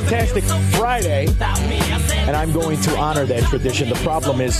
Fantastic 0.00 0.44
Friday, 0.76 1.26
and 1.26 2.36
I'm 2.36 2.52
going 2.52 2.80
to 2.82 2.96
honor 2.96 3.26
that 3.26 3.42
tradition. 3.44 3.88
The 3.88 3.96
problem 3.96 4.40
is, 4.40 4.54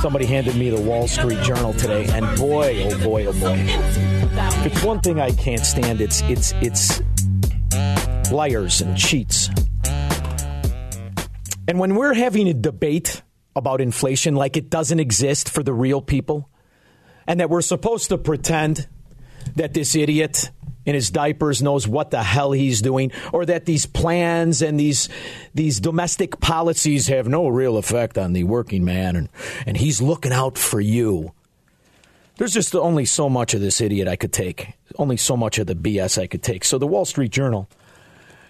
somebody 0.00 0.26
handed 0.26 0.54
me 0.54 0.70
the 0.70 0.80
Wall 0.80 1.08
Street 1.08 1.42
Journal 1.42 1.72
today, 1.72 2.06
and 2.06 2.38
boy, 2.38 2.88
oh 2.88 3.02
boy, 3.02 3.26
oh 3.26 3.32
boy, 3.32 3.56
if 3.58 4.66
it's 4.66 4.84
one 4.84 5.00
thing 5.00 5.20
I 5.20 5.32
can't 5.32 5.64
stand, 5.66 6.00
it's 6.00 6.22
it's 6.22 6.52
it's 6.60 7.02
liars 8.30 8.80
and 8.80 8.96
cheats. 8.96 9.50
And 11.66 11.80
when 11.80 11.96
we're 11.96 12.14
having 12.14 12.48
a 12.48 12.54
debate 12.54 13.22
about 13.56 13.80
inflation 13.80 14.36
like 14.36 14.56
it 14.56 14.70
doesn't 14.70 15.00
exist 15.00 15.48
for 15.48 15.64
the 15.64 15.72
real 15.72 16.00
people, 16.00 16.48
and 17.26 17.40
that 17.40 17.50
we're 17.50 17.60
supposed 17.60 18.10
to 18.10 18.18
pretend 18.18 18.86
that 19.56 19.74
this 19.74 19.96
idiot 19.96 20.50
in 20.88 20.94
his 20.94 21.10
diapers 21.10 21.60
knows 21.60 21.86
what 21.86 22.10
the 22.10 22.22
hell 22.22 22.52
he's 22.52 22.80
doing, 22.80 23.12
or 23.30 23.44
that 23.44 23.66
these 23.66 23.84
plans 23.84 24.62
and 24.62 24.80
these 24.80 25.10
these 25.52 25.80
domestic 25.80 26.40
policies 26.40 27.08
have 27.08 27.28
no 27.28 27.46
real 27.46 27.76
effect 27.76 28.16
on 28.16 28.32
the 28.32 28.44
working 28.44 28.86
man, 28.86 29.14
and, 29.14 29.28
and 29.66 29.76
he's 29.76 30.00
looking 30.00 30.32
out 30.32 30.56
for 30.56 30.80
you. 30.80 31.34
There's 32.38 32.54
just 32.54 32.74
only 32.74 33.04
so 33.04 33.28
much 33.28 33.52
of 33.52 33.60
this 33.60 33.82
idiot 33.82 34.08
I 34.08 34.16
could 34.16 34.32
take, 34.32 34.72
only 34.96 35.18
so 35.18 35.36
much 35.36 35.58
of 35.58 35.66
the 35.66 35.74
BS 35.74 36.16
I 36.16 36.26
could 36.26 36.42
take. 36.42 36.64
So 36.64 36.78
the 36.78 36.86
Wall 36.86 37.04
Street 37.04 37.32
Journal 37.32 37.68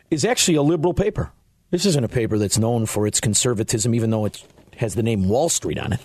is 0.09 0.25
actually 0.25 0.55
a 0.55 0.63
liberal 0.63 0.95
paper. 0.95 1.33
This 1.73 1.87
isn't 1.87 2.05
a 2.05 2.09
paper 2.09 2.39
that's 2.39 2.57
known 2.57 2.87
for 2.87 3.09
its 3.09 3.19
conservatism, 3.19 3.97
even 3.97 4.11
though 4.11 4.27
it 4.27 4.45
has 4.77 4.95
the 4.95 5.03
name 5.03 5.29
Wall 5.29 5.49
Street 5.49 5.79
on 5.79 5.93
it. 5.93 6.01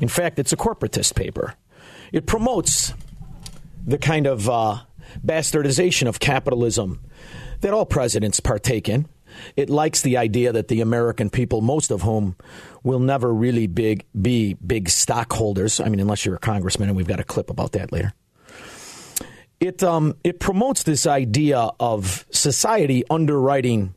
In 0.00 0.08
fact, 0.08 0.40
it's 0.40 0.52
a 0.52 0.56
corporatist 0.56 1.14
paper. 1.14 1.54
It 2.10 2.26
promotes 2.26 2.94
the 3.86 3.96
kind 3.96 4.26
of 4.26 4.48
uh, 4.48 4.78
bastardization 5.24 6.08
of 6.08 6.20
capitalism 6.20 7.00
that 7.60 7.72
all 7.72 7.86
presidents 7.86 8.40
partake 8.40 8.88
in. 8.88 9.06
It 9.56 9.70
likes 9.70 10.02
the 10.02 10.16
idea 10.16 10.52
that 10.52 10.68
the 10.68 10.80
American 10.80 11.30
people, 11.30 11.60
most 11.60 11.90
of 11.90 12.02
whom 12.02 12.36
will 12.82 12.98
never 12.98 13.32
really 13.32 13.66
big, 13.66 14.04
be 14.20 14.54
big 14.54 14.88
stockholders. 14.88 15.80
I 15.80 15.88
mean, 15.88 16.00
unless 16.00 16.24
you're 16.24 16.36
a 16.36 16.40
congressman, 16.40 16.88
and 16.88 16.96
we've 16.96 17.06
got 17.06 17.20
a 17.20 17.24
clip 17.24 17.50
about 17.50 17.72
that 17.72 17.92
later. 17.92 18.14
It, 19.60 19.82
um, 19.82 20.16
it 20.22 20.38
promotes 20.38 20.84
this 20.84 21.06
idea 21.06 21.70
of 21.80 22.26
society 22.30 23.04
underwriting 23.10 23.94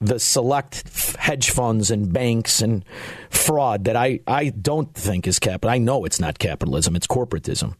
the 0.00 0.18
select 0.18 1.16
hedge 1.18 1.50
funds 1.50 1.90
and 1.90 2.12
banks 2.12 2.62
and 2.62 2.84
fraud 3.30 3.84
that 3.84 3.96
I, 3.96 4.20
I 4.26 4.50
don't 4.50 4.94
think 4.94 5.26
is 5.26 5.40
capital. 5.40 5.70
I 5.70 5.78
know 5.78 6.04
it's 6.04 6.20
not 6.20 6.38
capitalism, 6.38 6.94
it's 6.94 7.06
corporatism. 7.06 7.74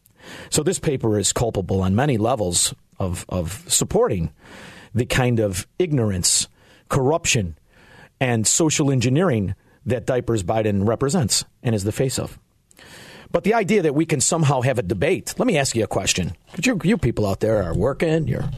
So 0.49 0.63
this 0.63 0.79
paper 0.79 1.17
is 1.17 1.33
culpable 1.33 1.81
on 1.81 1.95
many 1.95 2.17
levels 2.17 2.73
of, 2.99 3.25
of 3.29 3.63
supporting 3.67 4.31
the 4.93 5.05
kind 5.05 5.39
of 5.39 5.67
ignorance, 5.77 6.47
corruption, 6.89 7.57
and 8.19 8.45
social 8.45 8.91
engineering 8.91 9.55
that 9.85 10.05
Diapers 10.05 10.43
Biden 10.43 10.87
represents 10.87 11.45
and 11.63 11.73
is 11.73 11.83
the 11.83 11.91
face 11.91 12.19
of. 12.19 12.39
But 13.31 13.43
the 13.43 13.53
idea 13.53 13.83
that 13.83 13.93
we 13.93 14.07
can 14.07 14.21
somehow 14.21 14.61
have 14.61 14.79
a 14.79 14.81
debate, 14.81 15.35
let 15.37 15.45
me 15.45 15.57
ask 15.57 15.75
you 15.75 15.83
a 15.83 15.87
question. 15.87 16.35
You, 16.63 16.79
you 16.83 16.97
people 16.97 17.27
out 17.27 17.41
there 17.41 17.61
are 17.61 17.75
working, 17.75 18.27
you're, 18.27 18.49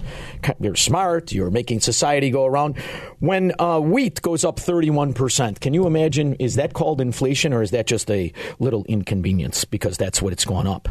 you're 0.61 0.75
smart, 0.75 1.33
you're 1.33 1.51
making 1.51 1.81
society 1.81 2.29
go 2.29 2.45
around. 2.45 2.77
When 3.19 3.51
uh, 3.59 3.81
wheat 3.81 4.21
goes 4.21 4.45
up 4.45 4.57
31%, 4.57 5.59
can 5.59 5.73
you 5.73 5.87
imagine, 5.87 6.35
is 6.35 6.55
that 6.55 6.73
called 6.73 7.01
inflation 7.01 7.51
or 7.51 7.61
is 7.61 7.71
that 7.71 7.85
just 7.85 8.09
a 8.09 8.31
little 8.59 8.85
inconvenience 8.85 9.65
because 9.65 9.97
that's 9.97 10.21
what 10.21 10.31
it's 10.31 10.45
gone 10.45 10.67
up? 10.67 10.87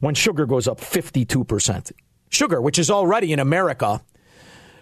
When 0.00 0.14
sugar 0.14 0.46
goes 0.46 0.68
up 0.68 0.80
52%, 0.80 1.92
sugar, 2.30 2.60
which 2.60 2.78
is 2.78 2.90
already 2.90 3.32
in 3.32 3.38
America 3.38 4.02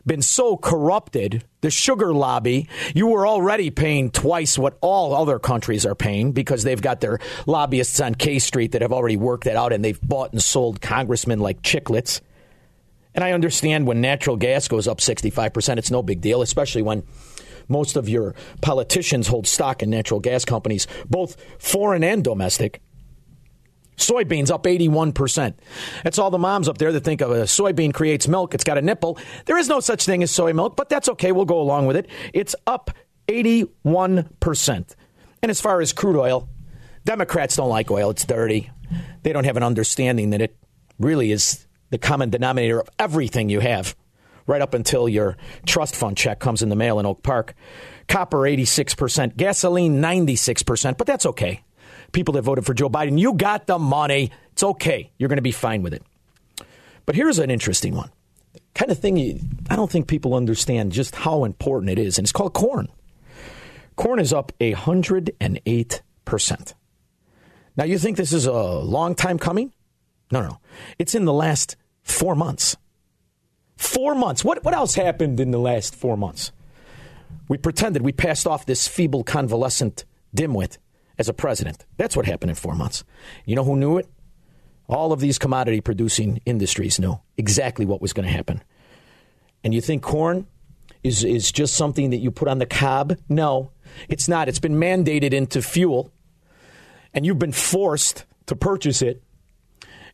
been 0.06 0.22
so 0.22 0.56
corrupted, 0.56 1.44
the 1.62 1.70
sugar 1.70 2.12
lobby, 2.12 2.68
you 2.94 3.06
were 3.06 3.26
already 3.26 3.70
paying 3.70 4.10
twice 4.10 4.58
what 4.58 4.76
all 4.80 5.14
other 5.14 5.38
countries 5.38 5.86
are 5.86 5.94
paying 5.94 6.32
because 6.32 6.62
they've 6.62 6.82
got 6.82 7.00
their 7.00 7.18
lobbyists 7.46 8.00
on 8.00 8.14
K 8.14 8.38
Street 8.38 8.72
that 8.72 8.82
have 8.82 8.92
already 8.92 9.16
worked 9.16 9.44
that 9.44 9.56
out 9.56 9.72
and 9.72 9.84
they've 9.84 10.00
bought 10.00 10.32
and 10.32 10.42
sold 10.42 10.80
congressmen 10.80 11.38
like 11.38 11.62
chiclets. 11.62 12.20
And 13.14 13.22
I 13.22 13.32
understand 13.32 13.86
when 13.86 14.00
natural 14.00 14.36
gas 14.36 14.68
goes 14.68 14.88
up 14.88 14.98
65%, 14.98 15.78
it's 15.78 15.90
no 15.90 16.02
big 16.02 16.20
deal, 16.20 16.42
especially 16.42 16.82
when 16.82 17.04
most 17.68 17.96
of 17.96 18.08
your 18.08 18.34
politicians 18.60 19.28
hold 19.28 19.46
stock 19.46 19.82
in 19.82 19.88
natural 19.88 20.20
gas 20.20 20.44
companies, 20.44 20.86
both 21.08 21.36
foreign 21.58 22.04
and 22.04 22.22
domestic. 22.22 22.82
Soybeans 23.96 24.50
up 24.50 24.64
81%. 24.64 25.54
That's 26.02 26.18
all 26.18 26.30
the 26.30 26.38
moms 26.38 26.68
up 26.68 26.78
there 26.78 26.92
that 26.92 27.04
think 27.04 27.20
of 27.20 27.30
a 27.30 27.42
soybean 27.42 27.94
creates 27.94 28.26
milk. 28.26 28.54
It's 28.54 28.64
got 28.64 28.78
a 28.78 28.82
nipple. 28.82 29.18
There 29.46 29.58
is 29.58 29.68
no 29.68 29.80
such 29.80 30.04
thing 30.04 30.22
as 30.22 30.30
soy 30.30 30.52
milk, 30.52 30.76
but 30.76 30.88
that's 30.88 31.08
okay. 31.10 31.32
We'll 31.32 31.44
go 31.44 31.60
along 31.60 31.86
with 31.86 31.96
it. 31.96 32.08
It's 32.32 32.54
up 32.66 32.90
81%. 33.28 34.94
And 35.42 35.50
as 35.50 35.60
far 35.60 35.80
as 35.80 35.92
crude 35.92 36.18
oil, 36.18 36.48
Democrats 37.04 37.56
don't 37.56 37.68
like 37.68 37.90
oil. 37.90 38.10
It's 38.10 38.24
dirty. 38.24 38.70
They 39.22 39.32
don't 39.32 39.44
have 39.44 39.56
an 39.56 39.62
understanding 39.62 40.30
that 40.30 40.40
it 40.40 40.56
really 40.98 41.32
is 41.32 41.66
the 41.90 41.98
common 41.98 42.30
denominator 42.30 42.80
of 42.80 42.88
everything 42.98 43.48
you 43.48 43.60
have, 43.60 43.94
right 44.46 44.60
up 44.60 44.74
until 44.74 45.08
your 45.08 45.36
trust 45.66 45.94
fund 45.94 46.16
check 46.16 46.40
comes 46.40 46.62
in 46.62 46.68
the 46.68 46.76
mail 46.76 46.98
in 46.98 47.06
Oak 47.06 47.22
Park. 47.22 47.54
Copper, 48.08 48.38
86%. 48.38 49.36
Gasoline, 49.36 50.00
96%, 50.00 50.96
but 50.96 51.06
that's 51.06 51.26
okay 51.26 51.62
people 52.14 52.32
that 52.34 52.42
voted 52.42 52.64
for 52.64 52.72
Joe 52.72 52.88
Biden. 52.88 53.18
You 53.18 53.34
got 53.34 53.66
the 53.66 53.76
money. 53.78 54.30
It's 54.52 54.62
okay. 54.62 55.10
You're 55.18 55.28
going 55.28 55.36
to 55.36 55.42
be 55.42 55.52
fine 55.52 55.82
with 55.82 55.92
it. 55.92 56.02
But 57.04 57.16
here's 57.16 57.38
an 57.38 57.50
interesting 57.50 57.94
one. 57.94 58.10
Kind 58.74 58.90
of 58.90 58.98
thing 58.98 59.18
you, 59.18 59.40
I 59.68 59.76
don't 59.76 59.90
think 59.90 60.08
people 60.08 60.34
understand 60.34 60.92
just 60.92 61.14
how 61.14 61.44
important 61.44 61.90
it 61.90 61.98
is, 61.98 62.16
and 62.18 62.24
it's 62.24 62.32
called 62.32 62.54
corn. 62.54 62.88
Corn 63.96 64.18
is 64.18 64.32
up 64.32 64.52
108%. 64.58 66.74
Now, 67.76 67.84
you 67.84 67.98
think 67.98 68.16
this 68.16 68.32
is 68.32 68.46
a 68.46 68.52
long 68.52 69.14
time 69.14 69.38
coming? 69.38 69.74
No, 70.30 70.40
no. 70.42 70.58
It's 70.98 71.14
in 71.14 71.26
the 71.26 71.32
last 71.32 71.76
four 72.02 72.34
months. 72.34 72.76
Four 73.76 74.14
months. 74.14 74.44
What, 74.44 74.64
what 74.64 74.74
else 74.74 74.94
happened 74.94 75.40
in 75.40 75.50
the 75.50 75.58
last 75.58 75.94
four 75.94 76.16
months? 76.16 76.52
We 77.48 77.58
pretended 77.58 78.00
we 78.02 78.12
passed 78.12 78.46
off 78.46 78.64
this 78.66 78.86
feeble, 78.88 79.24
convalescent 79.24 80.04
dimwit 80.34 80.78
as 81.18 81.28
a 81.28 81.34
president. 81.34 81.84
That's 81.96 82.16
what 82.16 82.26
happened 82.26 82.50
in 82.50 82.56
four 82.56 82.74
months. 82.74 83.04
You 83.44 83.56
know 83.56 83.64
who 83.64 83.76
knew 83.76 83.98
it? 83.98 84.08
All 84.88 85.12
of 85.12 85.20
these 85.20 85.38
commodity 85.38 85.80
producing 85.80 86.40
industries 86.44 86.98
knew 86.98 87.20
exactly 87.36 87.86
what 87.86 88.02
was 88.02 88.12
going 88.12 88.26
to 88.26 88.32
happen. 88.32 88.62
And 89.62 89.72
you 89.72 89.80
think 89.80 90.02
corn 90.02 90.46
is, 91.02 91.24
is 91.24 91.50
just 91.50 91.74
something 91.74 92.10
that 92.10 92.18
you 92.18 92.30
put 92.30 92.48
on 92.48 92.58
the 92.58 92.66
cob? 92.66 93.16
No, 93.28 93.70
it's 94.08 94.28
not. 94.28 94.48
It's 94.48 94.58
been 94.58 94.74
mandated 94.74 95.32
into 95.32 95.62
fuel, 95.62 96.12
and 97.12 97.24
you've 97.24 97.38
been 97.38 97.52
forced 97.52 98.24
to 98.46 98.56
purchase 98.56 99.02
it. 99.02 99.22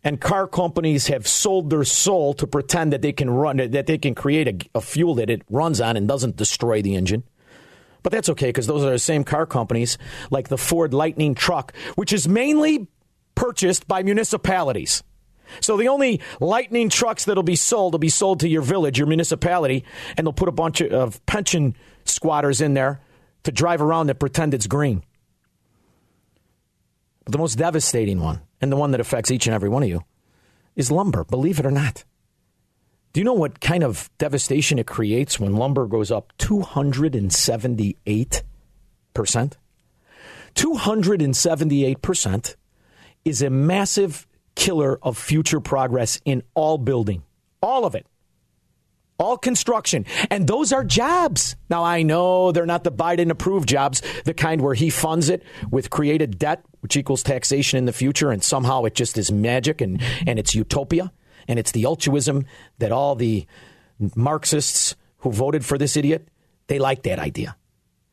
And 0.03 0.19
car 0.19 0.47
companies 0.47 1.09
have 1.09 1.27
sold 1.27 1.69
their 1.69 1.85
soul 1.85 2.33
to 2.35 2.47
pretend 2.47 2.93
that 2.93 3.03
they 3.03 3.13
can 3.13 3.29
run 3.29 3.59
that 3.59 3.87
they 3.87 3.99
can 3.99 4.15
create 4.15 4.49
a, 4.49 4.79
a 4.79 4.81
fuel 4.81 5.15
that 5.17 5.29
it 5.29 5.43
runs 5.51 5.79
on 5.81 5.97
and 5.97 6.09
doesn't 6.09 6.37
destroy 6.37 6.81
the 6.81 6.95
engine. 6.95 7.23
But 8.03 8.13
that's 8.13 8.29
okay 8.31 8.49
because 8.49 8.67
those 8.67 8.85
are 8.85 8.91
the 8.91 8.99
same 8.99 9.25
car 9.25 9.47
companies 9.47 9.99
like 10.31 10.49
the 10.49 10.59
Ford 10.59 10.95
Lightning 10.95 11.35
truck, 11.35 11.75
which 11.97 12.13
is 12.13 12.29
mainly 12.29 12.89
purchased 13.35 13.87
by 13.87 14.03
municipalities. 14.03 15.03
So 15.61 15.77
the 15.77 15.89
only 15.89 16.21
lightning 16.41 16.89
trucks 16.89 17.25
that'll 17.25 17.43
be 17.43 17.57
sold 17.57 17.95
will 17.95 17.99
be 17.99 18.09
sold 18.09 18.41
to 18.41 18.49
your 18.49 18.63
village, 18.63 18.99
your 18.99 19.09
municipality, 19.09 19.85
and 20.17 20.27
they'll 20.27 20.33
put 20.33 20.49
a 20.49 20.53
bunch 20.53 20.81
of 20.81 21.25
pension 21.27 21.77
squatters 22.05 22.61
in 22.61 22.75
there 22.75 23.01
to 23.43 23.53
drive 23.53 23.83
around 23.83 24.11
and 24.11 24.21
pretend 24.21 24.55
it's 24.55 24.67
green. 24.67 25.03
But 27.25 27.33
the 27.33 27.39
most 27.39 27.57
devastating 27.57 28.21
one, 28.21 28.43
and 28.61 28.71
the 28.71 28.77
one 28.77 28.93
that 28.93 29.01
affects 29.01 29.31
each 29.31 29.47
and 29.47 29.55
every 29.55 29.69
one 29.69 29.83
of 29.83 29.89
you, 29.89 30.05
is 30.77 30.91
lumber, 30.91 31.25
believe 31.25 31.59
it 31.59 31.67
or 31.67 31.71
not. 31.71 32.05
Do 33.13 33.21
you 33.21 33.25
know 33.25 33.33
what 33.33 33.61
kind 33.61 33.83
of 33.83 34.09
devastation 34.19 34.79
it 34.79 34.87
creates 34.87 35.41
when 35.41 35.57
lumber 35.57 35.87
goes 35.87 36.13
up 36.13 36.33
278%? 36.39 38.45
278% 40.55 42.57
is 43.25 43.43
a 43.43 43.51
massive 43.51 44.29
killer 44.55 44.97
of 45.03 45.19
future 45.19 45.59
progress 45.61 46.21
in 46.25 46.45
all 46.55 46.79
building. 46.79 47.25
All 47.61 47.85
of 47.85 47.97
it. 47.97 48.07
All 49.19 49.37
construction. 49.37 50.07
And 50.31 50.47
those 50.47 50.73
are 50.73 50.85
jobs. 50.85 51.57
Now, 51.69 51.83
I 51.85 52.03
know 52.03 52.53
they're 52.53 52.65
not 52.65 52.85
the 52.85 52.93
Biden 52.93 53.31
approved 53.31 53.69
jobs, 53.69 54.03
the 54.25 54.35
kind 54.35 54.63
where 54.63 54.75
he 54.75 54.89
funds 54.89 55.29
it 55.29 55.43
with 55.71 55.91
created 55.91 56.39
debt, 56.39 56.65
which 56.81 56.97
equals 56.97 57.25
taxation 57.25 57.77
in 57.77 57.87
the 57.87 57.93
future, 57.93 58.31
and 58.31 58.41
somehow 58.43 58.85
it 58.85 58.95
just 58.95 59.19
is 59.19 59.33
magic 59.33 59.81
and, 59.81 60.01
and 60.27 60.39
it's 60.39 60.55
utopia. 60.55 61.11
And 61.51 61.59
it's 61.59 61.73
the 61.73 61.85
altruism 61.85 62.47
that 62.79 62.93
all 62.93 63.17
the 63.17 63.45
Marxists 64.15 64.95
who 65.19 65.33
voted 65.33 65.65
for 65.65 65.77
this 65.77 65.97
idiot, 65.97 66.29
they 66.69 66.79
like 66.79 67.03
that 67.03 67.19
idea. 67.19 67.57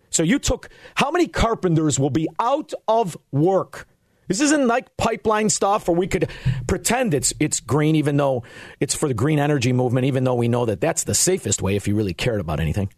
So 0.10 0.24
you 0.24 0.40
took 0.40 0.70
how 0.96 1.12
many 1.12 1.28
carpenters 1.28 2.00
will 2.00 2.10
be 2.10 2.28
out 2.40 2.74
of 2.88 3.16
work? 3.32 3.88
This 4.28 4.42
isn't 4.42 4.68
like 4.68 4.98
pipeline 4.98 5.52
stuff 5.52 5.88
where 5.88 5.96
we 5.96 6.08
could 6.08 6.32
pretend 6.66 7.14
it's 7.14 7.32
it's 7.40 7.60
green, 7.60 7.96
even 7.96 8.18
though 8.18 8.42
it's 8.80 8.96
for 8.96 9.08
the 9.08 9.14
green 9.14 9.38
energy 9.38 9.72
movement, 9.72 10.08
even 10.08 10.24
though 10.24 10.34
we 10.34 10.48
know 10.48 10.66
that 10.66 10.82
that's 10.82 11.04
the 11.04 11.14
safest 11.14 11.62
way 11.62 11.76
if 11.76 11.88
you 11.88 11.96
really 11.96 12.16
cared 12.16 12.42
about 12.42 12.60
anything. 12.60 12.92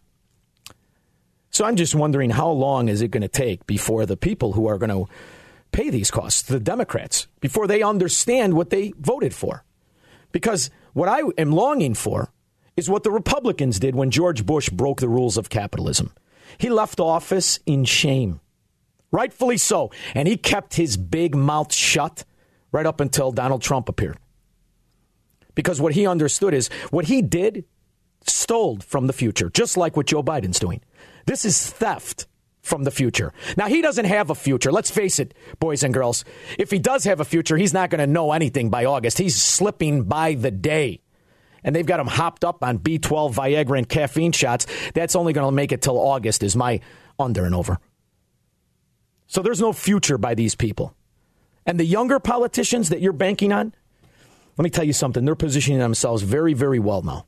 So 1.50 1.66
I'm 1.66 1.76
just 1.76 1.94
wondering 1.94 2.30
how 2.30 2.48
long 2.48 2.88
is 2.88 3.02
it 3.02 3.10
going 3.10 3.20
to 3.20 3.28
take 3.28 3.66
before 3.66 4.06
the 4.06 4.16
people 4.16 4.52
who 4.52 4.68
are 4.68 4.78
going 4.78 4.88
to 4.88 5.12
pay 5.70 5.90
these 5.90 6.10
costs, 6.10 6.40
the 6.40 6.58
Democrats, 6.58 7.26
before 7.40 7.66
they 7.66 7.82
understand 7.82 8.54
what 8.54 8.70
they 8.70 8.94
voted 8.98 9.34
for? 9.34 9.64
Because 10.32 10.70
what 10.92 11.08
I 11.08 11.22
am 11.38 11.52
longing 11.52 11.94
for 11.94 12.32
is 12.76 12.88
what 12.88 13.02
the 13.02 13.10
Republicans 13.10 13.78
did 13.78 13.94
when 13.94 14.10
George 14.10 14.46
Bush 14.46 14.70
broke 14.70 15.00
the 15.00 15.08
rules 15.08 15.36
of 15.36 15.50
capitalism. 15.50 16.12
He 16.58 16.68
left 16.70 17.00
office 17.00 17.58
in 17.66 17.84
shame, 17.84 18.40
rightfully 19.10 19.56
so, 19.56 19.90
and 20.14 20.26
he 20.26 20.36
kept 20.36 20.74
his 20.74 20.96
big 20.96 21.34
mouth 21.34 21.72
shut 21.72 22.24
right 22.72 22.86
up 22.86 23.00
until 23.00 23.32
Donald 23.32 23.62
Trump 23.62 23.88
appeared. 23.88 24.18
Because 25.54 25.80
what 25.80 25.94
he 25.94 26.06
understood 26.06 26.54
is 26.54 26.68
what 26.90 27.06
he 27.06 27.22
did 27.22 27.64
stole 28.26 28.78
from 28.78 29.06
the 29.06 29.12
future, 29.12 29.50
just 29.50 29.76
like 29.76 29.96
what 29.96 30.06
Joe 30.06 30.22
Biden's 30.22 30.58
doing. 30.58 30.80
This 31.26 31.44
is 31.44 31.70
theft 31.70 32.26
from 32.62 32.84
the 32.84 32.90
future. 32.90 33.32
Now, 33.56 33.66
he 33.66 33.82
doesn't 33.82 34.04
have 34.04 34.30
a 34.30 34.34
future. 34.34 34.70
Let's 34.70 34.90
face 34.90 35.18
it, 35.18 35.34
boys 35.58 35.82
and 35.82 35.94
girls. 35.94 36.24
If 36.58 36.70
he 36.70 36.78
does 36.78 37.04
have 37.04 37.20
a 37.20 37.24
future, 37.24 37.56
he's 37.56 37.72
not 37.72 37.90
going 37.90 38.00
to 38.00 38.06
know 38.06 38.32
anything 38.32 38.70
by 38.70 38.84
August. 38.84 39.18
He's 39.18 39.40
slipping 39.40 40.04
by 40.04 40.34
the 40.34 40.50
day. 40.50 41.00
And 41.62 41.74
they've 41.76 41.86
got 41.86 42.00
him 42.00 42.06
hopped 42.06 42.44
up 42.44 42.62
on 42.62 42.78
B12, 42.78 43.34
Viagra, 43.34 43.78
and 43.78 43.88
caffeine 43.88 44.32
shots. 44.32 44.66
That's 44.94 45.16
only 45.16 45.32
going 45.32 45.46
to 45.46 45.52
make 45.52 45.72
it 45.72 45.82
till 45.82 45.98
August, 45.98 46.42
is 46.42 46.56
my 46.56 46.80
under 47.18 47.44
and 47.44 47.54
over. 47.54 47.78
So 49.26 49.42
there's 49.42 49.60
no 49.60 49.72
future 49.72 50.18
by 50.18 50.34
these 50.34 50.54
people. 50.54 50.94
And 51.66 51.78
the 51.78 51.84
younger 51.84 52.18
politicians 52.18 52.88
that 52.88 53.00
you're 53.00 53.12
banking 53.12 53.52
on, 53.52 53.74
let 54.56 54.64
me 54.64 54.70
tell 54.70 54.84
you 54.84 54.92
something. 54.92 55.24
They're 55.24 55.34
positioning 55.34 55.78
themselves 55.78 56.22
very, 56.22 56.54
very 56.54 56.78
well 56.78 57.02
now. 57.02 57.26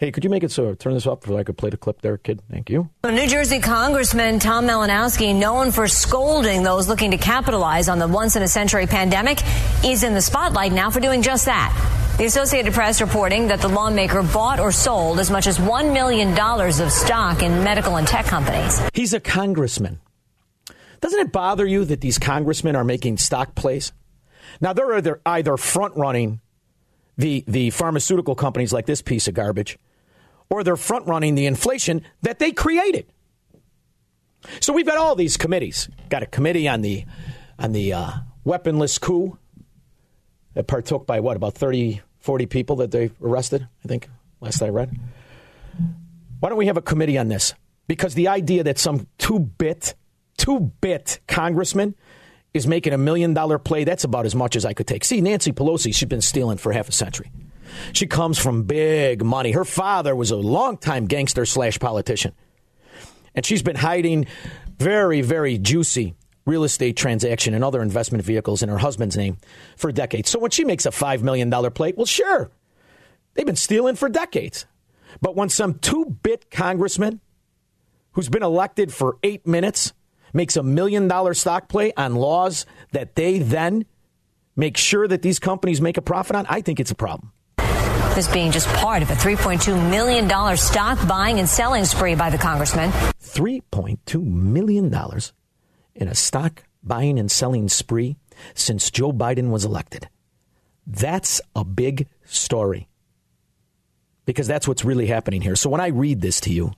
Hey, 0.00 0.10
could 0.10 0.24
you 0.24 0.30
make 0.30 0.42
it 0.42 0.50
so 0.50 0.72
turn 0.72 0.94
this 0.94 1.06
up 1.06 1.26
so 1.26 1.36
I 1.36 1.44
could 1.44 1.58
play 1.58 1.68
the 1.68 1.76
clip 1.76 2.00
there, 2.00 2.16
kid? 2.16 2.40
Thank 2.50 2.70
you. 2.70 2.88
New 3.04 3.26
Jersey 3.26 3.60
Congressman 3.60 4.38
Tom 4.38 4.66
Malinowski, 4.66 5.38
known 5.38 5.72
for 5.72 5.86
scolding 5.88 6.62
those 6.62 6.88
looking 6.88 7.10
to 7.10 7.18
capitalize 7.18 7.86
on 7.90 7.98
the 7.98 8.08
once 8.08 8.34
in 8.34 8.42
a 8.42 8.48
century 8.48 8.86
pandemic, 8.86 9.42
is 9.84 10.02
in 10.02 10.14
the 10.14 10.22
spotlight 10.22 10.72
now 10.72 10.88
for 10.88 11.00
doing 11.00 11.20
just 11.20 11.44
that. 11.44 12.14
The 12.16 12.24
Associated 12.24 12.72
Press 12.72 13.02
reporting 13.02 13.48
that 13.48 13.60
the 13.60 13.68
lawmaker 13.68 14.22
bought 14.22 14.58
or 14.58 14.72
sold 14.72 15.20
as 15.20 15.30
much 15.30 15.46
as 15.46 15.58
$1 15.58 15.92
million 15.92 16.30
of 16.40 16.90
stock 16.90 17.42
in 17.42 17.62
medical 17.62 17.96
and 17.96 18.08
tech 18.08 18.24
companies. 18.24 18.80
He's 18.94 19.12
a 19.12 19.20
congressman. 19.20 20.00
Doesn't 21.02 21.20
it 21.20 21.30
bother 21.30 21.66
you 21.66 21.84
that 21.84 22.00
these 22.00 22.18
congressmen 22.18 22.74
are 22.74 22.84
making 22.84 23.18
stock 23.18 23.54
plays? 23.54 23.92
Now, 24.62 24.72
they're 24.72 24.94
either, 24.94 25.20
either 25.26 25.58
front 25.58 25.94
running 25.94 26.40
the, 27.18 27.44
the 27.46 27.68
pharmaceutical 27.68 28.34
companies 28.34 28.72
like 28.72 28.86
this 28.86 29.02
piece 29.02 29.28
of 29.28 29.34
garbage 29.34 29.78
or 30.50 30.64
they're 30.64 30.76
front 30.76 31.06
running 31.06 31.36
the 31.36 31.46
inflation 31.46 32.02
that 32.22 32.38
they 32.38 32.52
created. 32.52 33.06
So 34.60 34.72
we've 34.72 34.86
got 34.86 34.98
all 34.98 35.14
these 35.14 35.36
committees. 35.36 35.88
Got 36.08 36.22
a 36.22 36.26
committee 36.26 36.68
on 36.68 36.82
the 36.82 37.04
on 37.58 37.72
the 37.72 37.92
uh, 37.92 38.10
weaponless 38.44 38.98
coup 38.98 39.38
that 40.54 40.66
partook 40.66 41.06
by 41.06 41.20
what 41.20 41.36
about 41.36 41.54
30, 41.54 42.00
40 42.20 42.46
people 42.46 42.76
that 42.76 42.90
they 42.90 43.10
arrested. 43.22 43.68
I 43.84 43.88
think 43.88 44.08
last 44.40 44.62
I 44.62 44.68
read. 44.70 44.96
Why 46.40 46.48
don't 46.48 46.58
we 46.58 46.66
have 46.66 46.78
a 46.78 46.82
committee 46.82 47.18
on 47.18 47.28
this? 47.28 47.54
Because 47.86 48.14
the 48.14 48.28
idea 48.28 48.64
that 48.64 48.78
some 48.78 49.06
two 49.18 49.38
bit 49.38 49.94
two 50.38 50.72
bit 50.80 51.20
congressman 51.28 51.94
is 52.54 52.66
making 52.66 52.92
a 52.92 52.98
million 52.98 53.34
dollar 53.34 53.58
play 53.58 53.84
that's 53.84 54.04
about 54.04 54.26
as 54.26 54.34
much 54.34 54.56
as 54.56 54.64
I 54.64 54.72
could 54.72 54.86
take. 54.86 55.04
See, 55.04 55.20
Nancy 55.20 55.52
Pelosi, 55.52 55.94
she's 55.94 56.08
been 56.08 56.22
stealing 56.22 56.56
for 56.56 56.72
half 56.72 56.88
a 56.88 56.92
century. 56.92 57.30
She 57.92 58.06
comes 58.06 58.38
from 58.38 58.64
big 58.64 59.24
money. 59.24 59.52
Her 59.52 59.64
father 59.64 60.14
was 60.14 60.30
a 60.30 60.36
longtime 60.36 61.06
gangster 61.06 61.44
slash 61.44 61.78
politician. 61.78 62.32
And 63.34 63.46
she's 63.46 63.62
been 63.62 63.76
hiding 63.76 64.26
very, 64.78 65.20
very 65.20 65.58
juicy 65.58 66.14
real 66.46 66.64
estate 66.64 66.96
transaction 66.96 67.54
and 67.54 67.62
other 67.62 67.82
investment 67.82 68.24
vehicles 68.24 68.62
in 68.62 68.68
her 68.68 68.78
husband's 68.78 69.16
name 69.16 69.36
for 69.76 69.92
decades. 69.92 70.30
So 70.30 70.38
when 70.38 70.50
she 70.50 70.64
makes 70.64 70.86
a 70.86 70.90
$5 70.90 71.22
million 71.22 71.50
plate, 71.70 71.96
well, 71.96 72.06
sure. 72.06 72.50
They've 73.34 73.46
been 73.46 73.56
stealing 73.56 73.96
for 73.96 74.08
decades. 74.08 74.66
But 75.20 75.36
when 75.36 75.48
some 75.48 75.74
two 75.74 76.06
bit 76.22 76.50
congressman 76.50 77.20
who's 78.12 78.28
been 78.28 78.42
elected 78.42 78.92
for 78.92 79.18
eight 79.22 79.46
minutes 79.46 79.92
makes 80.32 80.56
a 80.56 80.62
million 80.62 81.08
dollar 81.08 81.34
stock 81.34 81.68
play 81.68 81.92
on 81.96 82.14
laws 82.14 82.66
that 82.92 83.14
they 83.14 83.38
then 83.38 83.84
make 84.56 84.76
sure 84.76 85.06
that 85.06 85.22
these 85.22 85.38
companies 85.38 85.80
make 85.80 85.96
a 85.96 86.02
profit 86.02 86.36
on, 86.36 86.46
I 86.48 86.60
think 86.60 86.80
it's 86.80 86.90
a 86.90 86.96
problem. 86.96 87.32
This 88.20 88.28
being 88.28 88.52
just 88.52 88.68
part 88.74 89.02
of 89.02 89.10
a 89.10 89.14
$3.2 89.14 89.88
million 89.88 90.28
stock 90.58 91.08
buying 91.08 91.38
and 91.38 91.48
selling 91.48 91.86
spree 91.86 92.14
by 92.14 92.28
the 92.28 92.36
congressman. 92.36 92.90
$3.2 92.90 94.22
million 94.22 94.94
in 95.94 96.06
a 96.06 96.14
stock 96.14 96.62
buying 96.82 97.18
and 97.18 97.30
selling 97.30 97.70
spree 97.70 98.16
since 98.52 98.90
Joe 98.90 99.10
Biden 99.10 99.48
was 99.48 99.64
elected. 99.64 100.06
That's 100.86 101.40
a 101.56 101.64
big 101.64 102.08
story 102.26 102.90
because 104.26 104.46
that's 104.46 104.68
what's 104.68 104.84
really 104.84 105.06
happening 105.06 105.40
here. 105.40 105.56
So 105.56 105.70
when 105.70 105.80
I 105.80 105.86
read 105.86 106.20
this 106.20 106.42
to 106.42 106.52
you, 106.52 106.74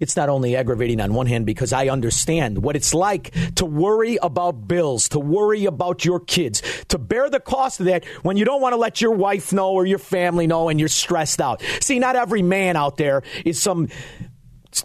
it's 0.00 0.16
not 0.16 0.28
only 0.28 0.56
aggravating 0.56 1.00
on 1.00 1.14
one 1.14 1.26
hand 1.26 1.46
because 1.46 1.72
I 1.72 1.88
understand 1.88 2.62
what 2.62 2.74
it's 2.74 2.94
like 2.94 3.32
to 3.56 3.66
worry 3.66 4.18
about 4.20 4.66
bills, 4.66 5.10
to 5.10 5.20
worry 5.20 5.66
about 5.66 6.04
your 6.04 6.18
kids, 6.18 6.62
to 6.88 6.98
bear 6.98 7.28
the 7.30 7.38
cost 7.38 7.80
of 7.80 7.86
that 7.86 8.04
when 8.22 8.36
you 8.36 8.44
don't 8.44 8.62
want 8.62 8.72
to 8.72 8.78
let 8.78 9.00
your 9.00 9.12
wife 9.12 9.52
know 9.52 9.70
or 9.70 9.84
your 9.84 9.98
family 9.98 10.46
know 10.46 10.70
and 10.70 10.80
you're 10.80 10.88
stressed 10.88 11.40
out. 11.40 11.62
See, 11.80 11.98
not 11.98 12.16
every 12.16 12.42
man 12.42 12.76
out 12.76 12.96
there 12.96 13.22
is 13.44 13.60
some 13.60 13.88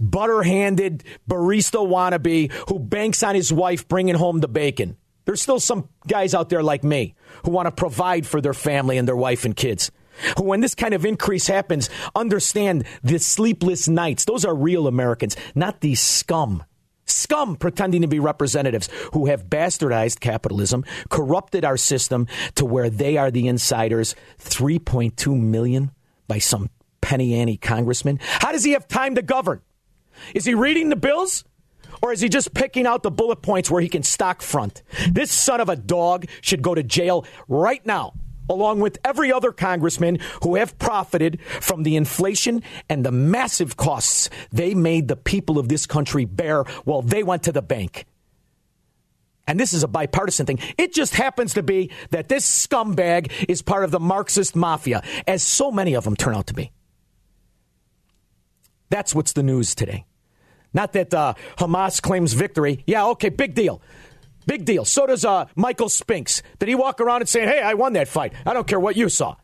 butter 0.02 0.44
handed 0.44 1.04
barista 1.30 1.80
wannabe 1.88 2.52
who 2.70 2.80
banks 2.80 3.24
on 3.24 3.36
his 3.36 3.54
wife 3.54 3.88
bringing 3.88 4.16
home 4.16 4.42
the 4.42 4.48
bacon. 4.48 4.98
There's 5.24 5.42
still 5.42 5.60
some 5.60 5.90
guys 6.08 6.36
out 6.36 6.50
there 6.50 6.62
like 6.62 6.84
me 6.84 7.16
who 7.44 7.52
want 7.52 7.68
to 7.68 7.72
provide 7.72 8.28
for 8.28 8.42
their 8.42 8.54
family 8.54 8.98
and 8.98 9.08
their 9.08 9.16
wife 9.16 9.46
and 9.46 9.56
kids 9.56 9.92
when 10.38 10.62
this 10.62 10.76
kind 10.76 10.94
of 10.94 11.06
increase 11.06 11.48
happens, 11.48 11.90
understand 12.16 12.86
the 13.04 13.20
sleepless 13.20 13.88
nights. 13.88 14.26
Those 14.26 14.46
are 14.46 14.56
real 14.56 14.88
Americans, 14.88 15.36
not 15.54 15.82
these 15.82 16.00
scum. 16.00 16.64
Scum 17.06 17.56
pretending 17.56 18.02
to 18.02 18.08
be 18.08 18.20
representatives 18.20 18.90
who 19.14 19.28
have 19.28 19.46
bastardized 19.46 20.20
capitalism, 20.20 20.84
corrupted 21.10 21.64
our 21.64 21.78
system 21.78 22.28
to 22.56 22.66
where 22.66 22.90
they 22.90 23.18
are 23.18 23.30
the 23.30 23.48
insiders. 23.48 24.16
3.2 24.40 25.40
million 25.40 25.92
by 26.28 26.40
some 26.40 26.70
penny 27.02 27.36
ante 27.36 27.58
congressman. 27.58 28.20
How 28.22 28.52
does 28.52 28.64
he 28.64 28.72
have 28.72 28.88
time 28.88 29.16
to 29.16 29.22
govern? 29.22 29.62
Is 30.34 30.46
he 30.46 30.56
reading 30.56 30.90
the 30.90 30.96
bills? 30.96 31.44
Or 32.02 32.12
is 32.12 32.22
he 32.22 32.30
just 32.30 32.54
picking 32.54 32.86
out 32.86 33.04
the 33.04 33.12
bullet 33.12 33.42
points 33.42 33.70
where 33.70 33.82
he 33.82 33.88
can 33.88 34.04
stock 34.04 34.42
front? 34.42 34.82
This 35.10 35.32
son 35.32 35.62
of 35.62 35.70
a 35.70 35.76
dog 35.76 36.26
should 36.42 36.62
go 36.62 36.76
to 36.76 36.84
jail 36.84 37.26
right 37.48 37.86
now 37.86 38.14
along 38.50 38.80
with 38.80 38.98
every 39.04 39.32
other 39.32 39.52
congressman 39.52 40.20
who 40.44 40.56
have 40.56 40.78
profited 40.80 41.42
from 41.42 41.84
the 41.84 41.96
inflation 41.96 42.64
and 42.90 43.06
the 43.06 43.12
massive 43.12 43.78
costs 43.78 44.30
they 44.52 44.74
made 44.74 45.08
the 45.08 45.16
people 45.16 45.58
of 45.60 45.70
this 45.70 45.86
country 45.86 46.26
bear 46.26 46.64
while 46.84 47.02
they 47.02 47.24
went 47.24 47.44
to 47.44 47.52
the 47.52 47.62
bank. 47.62 48.06
And 49.48 49.60
this 49.60 49.74
is 49.74 49.84
a 49.84 49.88
bipartisan 49.88 50.46
thing. 50.46 50.60
It 50.78 50.94
just 50.94 51.14
happens 51.14 51.54
to 51.54 51.64
be 51.64 51.92
that 52.10 52.30
this 52.30 52.68
scumbag 52.68 53.32
is 53.48 53.62
part 53.62 53.84
of 53.84 53.92
the 53.92 54.00
Marxist 54.00 54.56
mafia, 54.56 55.04
as 55.28 55.44
so 55.44 55.72
many 55.72 55.94
of 55.94 56.04
them 56.04 56.16
turn 56.16 56.36
out 56.36 56.48
to 56.48 56.54
be. 56.54 56.72
That's 58.90 59.14
what's 59.14 59.34
the 59.34 59.44
news 59.44 59.76
today. 59.76 60.06
Not 60.74 60.94
that 60.94 61.14
uh, 61.14 61.36
Hamas 61.58 62.02
claims 62.02 62.34
victory. 62.34 62.84
Yeah, 62.86 63.08
okay, 63.08 63.30
big 63.30 63.54
deal. 63.54 63.82
Big 64.46 64.66
deal. 64.66 64.86
So 64.86 65.08
does 65.08 65.26
uh, 65.26 65.46
Michael 65.56 65.90
Spinks. 65.90 66.44
Did 66.60 66.70
he 66.70 66.76
walk 66.76 67.02
around 67.02 67.22
and 67.22 67.30
say, 67.30 67.46
hey, 67.46 67.62
I 67.62 67.74
won 67.74 67.94
that 67.94 68.08
fight? 68.08 68.34
I 68.46 68.54
don't 68.54 68.68
care 68.68 68.80
what 68.80 68.96
you 68.96 69.10
saw. 69.10 69.36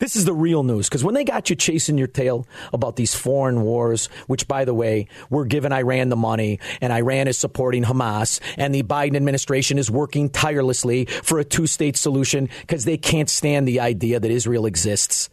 This 0.00 0.16
is 0.16 0.24
the 0.24 0.32
real 0.32 0.62
news 0.62 0.88
because 0.88 1.04
when 1.04 1.14
they 1.14 1.24
got 1.24 1.50
you 1.50 1.56
chasing 1.56 1.98
your 1.98 2.06
tail 2.06 2.46
about 2.72 2.96
these 2.96 3.14
foreign 3.14 3.60
wars, 3.60 4.06
which, 4.28 4.48
by 4.48 4.64
the 4.64 4.72
way, 4.72 5.08
we're 5.28 5.44
giving 5.44 5.72
Iran 5.72 6.08
the 6.08 6.16
money 6.16 6.58
and 6.80 6.90
Iran 6.90 7.28
is 7.28 7.36
supporting 7.36 7.84
Hamas, 7.84 8.40
and 8.56 8.74
the 8.74 8.82
Biden 8.82 9.14
administration 9.14 9.76
is 9.76 9.90
working 9.90 10.30
tirelessly 10.30 11.04
for 11.04 11.38
a 11.38 11.44
two 11.44 11.66
state 11.66 11.98
solution 11.98 12.48
because 12.62 12.86
they 12.86 12.96
can't 12.96 13.28
stand 13.28 13.68
the 13.68 13.80
idea 13.80 14.18
that 14.18 14.30
Israel 14.30 14.64
exists. 14.64 15.28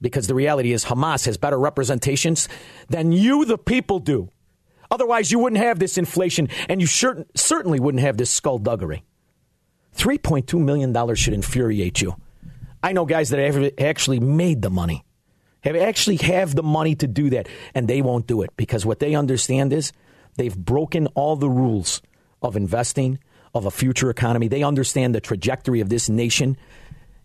Because 0.00 0.28
the 0.28 0.34
reality 0.34 0.72
is, 0.72 0.86
Hamas 0.86 1.26
has 1.26 1.36
better 1.36 1.58
representations 1.58 2.48
than 2.88 3.12
you, 3.12 3.44
the 3.44 3.58
people, 3.58 3.98
do. 3.98 4.30
Otherwise, 4.90 5.30
you 5.30 5.38
wouldn't 5.38 5.62
have 5.62 5.78
this 5.78 5.98
inflation 5.98 6.48
and 6.68 6.80
you 6.80 6.86
sure, 6.86 7.24
certainly 7.34 7.80
wouldn't 7.80 8.02
have 8.02 8.16
this 8.16 8.30
skullduggery. 8.30 9.04
$3.2 9.96 10.60
million 10.60 11.14
should 11.14 11.34
infuriate 11.34 12.00
you. 12.00 12.16
I 12.82 12.92
know 12.92 13.06
guys 13.06 13.30
that 13.30 13.38
have 13.38 13.72
actually 13.78 14.20
made 14.20 14.60
the 14.60 14.70
money, 14.70 15.04
have 15.62 15.76
actually 15.76 16.16
have 16.16 16.54
the 16.54 16.62
money 16.62 16.94
to 16.96 17.06
do 17.06 17.30
that, 17.30 17.48
and 17.74 17.88
they 17.88 18.02
won't 18.02 18.26
do 18.26 18.42
it 18.42 18.50
because 18.56 18.84
what 18.84 18.98
they 18.98 19.14
understand 19.14 19.72
is 19.72 19.92
they've 20.36 20.56
broken 20.56 21.06
all 21.08 21.36
the 21.36 21.48
rules 21.48 22.02
of 22.42 22.56
investing, 22.56 23.18
of 23.54 23.64
a 23.64 23.70
future 23.70 24.10
economy. 24.10 24.48
They 24.48 24.62
understand 24.62 25.14
the 25.14 25.20
trajectory 25.20 25.80
of 25.80 25.88
this 25.88 26.08
nation, 26.08 26.58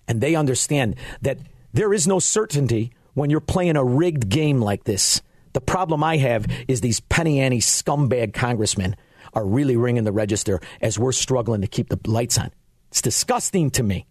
and 0.07 0.21
they 0.21 0.35
understand 0.35 0.95
that 1.21 1.39
there 1.73 1.93
is 1.93 2.07
no 2.07 2.19
certainty 2.19 2.93
when 3.15 3.29
you're 3.29 3.41
playing 3.41 3.75
a 3.75 3.83
rigged 3.83 4.29
game 4.29 4.61
like 4.61 4.85
this. 4.85 5.21
The 5.53 5.61
problem 5.61 6.03
I 6.03 6.17
have 6.17 6.47
is 6.67 6.81
these 6.81 6.99
penny 6.99 7.39
ante 7.39 7.59
scumbag 7.59 8.33
congressmen 8.33 8.95
are 9.33 9.45
really 9.45 9.75
ringing 9.75 10.03
the 10.03 10.11
register 10.11 10.59
as 10.81 10.97
we're 10.97 11.11
struggling 11.11 11.61
to 11.61 11.67
keep 11.67 11.89
the 11.89 11.99
lights 12.09 12.37
on. 12.37 12.51
It's 12.89 13.01
disgusting 13.01 13.69
to 13.71 13.83
me 13.83 14.05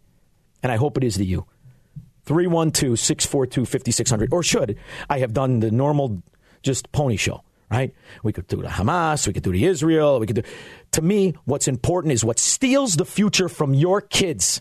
and 0.62 0.73
I 0.73 0.76
hope 0.76 0.97
it 0.97 1.04
is 1.04 1.16
to 1.16 1.25
you. 1.25 1.47
312 2.25 2.99
642 2.99 3.64
5600. 3.64 4.33
Or 4.33 4.42
should 4.42 4.76
I 5.09 5.21
have 5.21 5.33
done 5.33 5.61
the 5.61 5.71
normal 5.71 6.23
just 6.62 6.92
pony 6.92 7.16
show, 7.16 7.42
right? 7.71 7.95
We 8.23 8.33
could 8.33 8.47
do 8.49 8.61
the 8.61 8.68
Hamas, 8.68 9.26
we 9.26 9.33
could 9.33 9.42
do 9.42 9.52
the 9.52 9.64
Israel, 9.64 10.21
we 10.21 10.26
could 10.26 10.37
do. 10.37 10.42
To 10.92 11.02
me, 11.02 11.35
what's 11.45 11.68
important 11.68 12.12
is 12.12 12.25
what 12.25 12.38
steals 12.38 12.97
the 12.97 13.04
future 13.04 13.49
from 13.49 13.73
your 13.73 14.00
kids. 14.00 14.61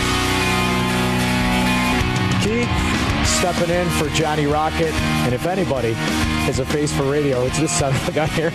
stepping 3.41 3.71
in 3.71 3.89
for 3.97 4.07
Johnny 4.09 4.45
Rocket. 4.45 4.93
And 5.25 5.33
if 5.33 5.47
anybody 5.47 5.95
is 6.47 6.59
a 6.59 6.65
face 6.67 6.95
for 6.95 7.09
radio, 7.09 7.43
it's 7.45 7.59
this 7.59 7.71
son 7.71 7.91
of 7.91 8.07
a 8.07 8.11
gun 8.11 8.29
here. 8.29 8.51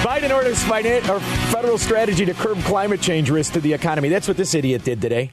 Biden 0.00 0.34
orders 0.34 0.64
Biden 0.64 1.06
or 1.06 1.20
federal 1.52 1.76
strategy 1.76 2.24
to 2.24 2.32
curb 2.32 2.58
climate 2.62 3.02
change 3.02 3.28
risk 3.28 3.52
to 3.52 3.60
the 3.60 3.74
economy. 3.74 4.08
That's 4.08 4.26
what 4.26 4.38
this 4.38 4.54
idiot 4.54 4.84
did 4.84 5.02
today. 5.02 5.32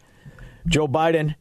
Joe 0.67 0.85
Biden 0.85 1.35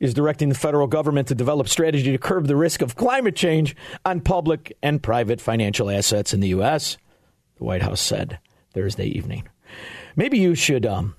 is 0.00 0.12
directing 0.12 0.50
the 0.50 0.54
federal 0.54 0.86
government 0.86 1.28
to 1.28 1.34
develop 1.34 1.66
strategy 1.66 2.12
to 2.12 2.18
curb 2.18 2.46
the 2.46 2.56
risk 2.56 2.82
of 2.82 2.94
climate 2.94 3.36
change 3.36 3.74
on 4.04 4.20
public 4.20 4.76
and 4.82 5.02
private 5.02 5.40
financial 5.40 5.88
assets 5.88 6.34
in 6.34 6.40
the 6.40 6.48
U.S., 6.48 6.98
the 7.56 7.64
White 7.64 7.80
House 7.80 8.02
said 8.02 8.38
Thursday 8.74 9.06
evening. 9.06 9.48
Maybe 10.14 10.38
you 10.38 10.54
should 10.54 10.84
um, 10.84 11.15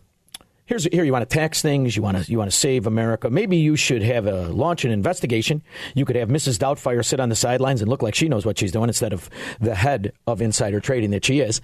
here's 0.68 0.84
here 0.84 1.04
you 1.04 1.12
want 1.12 1.28
to 1.28 1.34
tax 1.34 1.62
things, 1.62 1.96
you 1.96 2.04
want 2.04 2.24
to 2.24 2.32
you 2.32 2.38
want 2.38 2.52
to 2.52 2.56
save 2.56 2.86
America. 2.86 3.30
Maybe 3.30 3.58
you 3.58 3.76
should 3.76 4.04
have 4.04 4.28
a 4.28 4.50
launch 4.50 4.86
an 4.86 4.92
investigation. 4.92 5.64
You 5.96 6.06
could 6.06 6.16
have 6.16 6.30
Mrs. 6.30 6.60
Doubtfire 6.60 7.04
sit 7.04 7.20
on 7.20 7.30
the 7.30 7.36
sidelines 7.36 7.82
and 7.82 7.90
look 7.90 8.04
like 8.04 8.14
she 8.14 8.30
knows 8.30 8.46
what 8.46 8.60
she's 8.60 8.72
doing 8.72 8.90
instead 8.90 9.14
of 9.14 9.30
the 9.60 9.74
head 9.74 10.14
of 10.28 10.42
insider 10.42 10.80
trading 10.80 11.10
that 11.12 11.26
she 11.26 11.40
is. 11.40 11.62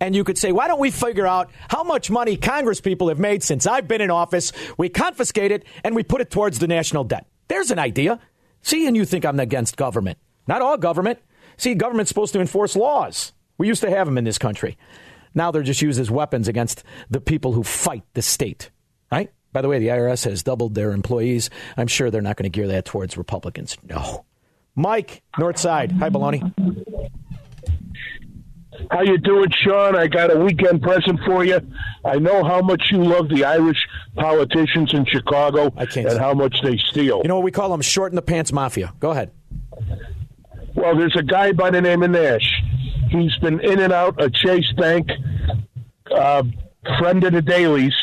And 0.00 0.16
you 0.16 0.24
could 0.24 0.38
say, 0.38 0.52
why 0.52 0.68
don't 0.68 0.80
we 0.80 0.90
figure 0.90 1.26
out 1.26 1.50
how 1.68 1.82
much 1.82 2.10
money 2.10 2.36
Congress 2.36 2.80
people 2.80 3.08
have 3.08 3.18
made 3.18 3.42
since 3.42 3.66
I've 3.66 3.86
been 3.86 4.00
in 4.00 4.10
office? 4.10 4.52
We 4.78 4.88
confiscate 4.88 5.52
it 5.52 5.64
and 5.82 5.94
we 5.94 6.02
put 6.02 6.20
it 6.20 6.30
towards 6.30 6.60
the 6.60 6.68
national 6.68 7.04
debt. 7.04 7.26
There's 7.48 7.70
an 7.70 7.78
idea. 7.78 8.20
See, 8.62 8.86
and 8.86 8.96
you 8.96 9.04
think 9.04 9.26
I'm 9.26 9.38
against 9.40 9.76
government. 9.76 10.18
Not 10.46 10.62
all 10.62 10.78
government. 10.78 11.18
See, 11.56 11.74
government's 11.74 12.08
supposed 12.08 12.32
to 12.32 12.40
enforce 12.40 12.76
laws. 12.76 13.32
We 13.58 13.68
used 13.68 13.82
to 13.82 13.90
have 13.90 14.06
them 14.06 14.18
in 14.18 14.24
this 14.24 14.38
country. 14.38 14.76
Now 15.34 15.50
they're 15.50 15.62
just 15.62 15.82
used 15.82 16.00
as 16.00 16.10
weapons 16.10 16.48
against 16.48 16.84
the 17.10 17.20
people 17.20 17.52
who 17.52 17.62
fight 17.62 18.04
the 18.14 18.22
state, 18.22 18.70
right? 19.10 19.30
By 19.52 19.62
the 19.62 19.68
way, 19.68 19.78
the 19.78 19.88
IRS 19.88 20.24
has 20.24 20.42
doubled 20.42 20.74
their 20.74 20.92
employees. 20.92 21.50
I'm 21.76 21.86
sure 21.86 22.10
they're 22.10 22.22
not 22.22 22.36
going 22.36 22.50
to 22.50 22.56
gear 22.56 22.68
that 22.68 22.84
towards 22.84 23.16
Republicans. 23.16 23.76
No. 23.88 24.24
Mike, 24.74 25.22
North 25.38 25.58
Side. 25.58 25.92
Hi, 25.92 26.10
Baloney. 26.10 26.42
How 28.90 29.02
you 29.02 29.18
doing, 29.18 29.50
Shaun? 29.64 29.96
I 29.96 30.08
got 30.08 30.34
a 30.34 30.38
weekend 30.38 30.82
present 30.82 31.20
for 31.24 31.44
you. 31.44 31.60
I 32.04 32.18
know 32.18 32.42
how 32.42 32.60
much 32.60 32.82
you 32.90 33.02
love 33.02 33.28
the 33.28 33.44
Irish 33.44 33.78
politicians 34.16 34.92
in 34.92 35.06
Chicago 35.06 35.72
I 35.76 35.86
can't 35.86 36.08
and 36.08 36.18
how 36.18 36.34
much 36.34 36.56
they 36.62 36.76
steal. 36.90 37.20
You 37.22 37.28
know 37.28 37.36
what 37.36 37.44
we 37.44 37.52
call 37.52 37.70
them? 37.70 37.80
Short 37.80 38.12
in 38.12 38.16
the 38.16 38.22
pants 38.22 38.52
mafia. 38.52 38.92
Go 39.00 39.12
ahead. 39.12 39.30
Well, 40.74 40.96
there's 40.96 41.14
a 41.16 41.22
guy 41.22 41.52
by 41.52 41.70
the 41.70 41.80
name 41.80 42.02
of 42.02 42.10
Nash. 42.10 42.53
He's 43.14 43.36
been 43.38 43.60
in 43.60 43.78
and 43.78 43.92
out 43.92 44.20
of 44.20 44.32
Chase 44.32 44.72
Bank, 44.72 45.08
uh, 46.10 46.42
friend 46.98 47.22
of 47.22 47.32
the 47.32 47.42
Daleys. 47.42 47.94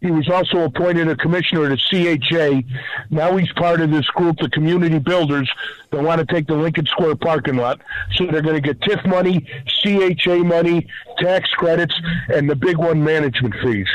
He 0.00 0.12
was 0.12 0.28
also 0.28 0.62
appointed 0.62 1.08
a 1.08 1.16
commissioner 1.16 1.72
at 1.72 1.78
CHA. 1.80 2.62
Now 3.10 3.36
he's 3.36 3.52
part 3.54 3.80
of 3.80 3.90
this 3.90 4.06
group, 4.06 4.38
the 4.38 4.48
community 4.48 5.00
builders, 5.00 5.50
that 5.90 6.02
want 6.02 6.20
to 6.20 6.32
take 6.32 6.46
the 6.46 6.54
Lincoln 6.54 6.86
Square 6.86 7.16
parking 7.16 7.56
lot. 7.56 7.80
So 8.14 8.26
they're 8.26 8.42
going 8.42 8.62
to 8.62 8.74
get 8.74 8.78
TIF 8.80 9.04
money, 9.06 9.44
CHA 9.66 10.36
money, 10.44 10.86
tax 11.18 11.50
credits, 11.50 12.00
and 12.32 12.48
the 12.48 12.56
big 12.56 12.78
one, 12.78 13.02
management 13.02 13.54
fees. 13.62 13.88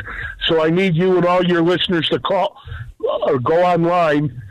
So 0.46 0.62
I 0.62 0.70
need 0.70 0.94
you 0.94 1.16
and 1.16 1.26
all 1.26 1.44
your 1.44 1.62
listeners 1.62 2.10
to 2.10 2.20
call 2.20 2.58
or 3.00 3.40
go 3.40 3.64
online 3.64 4.42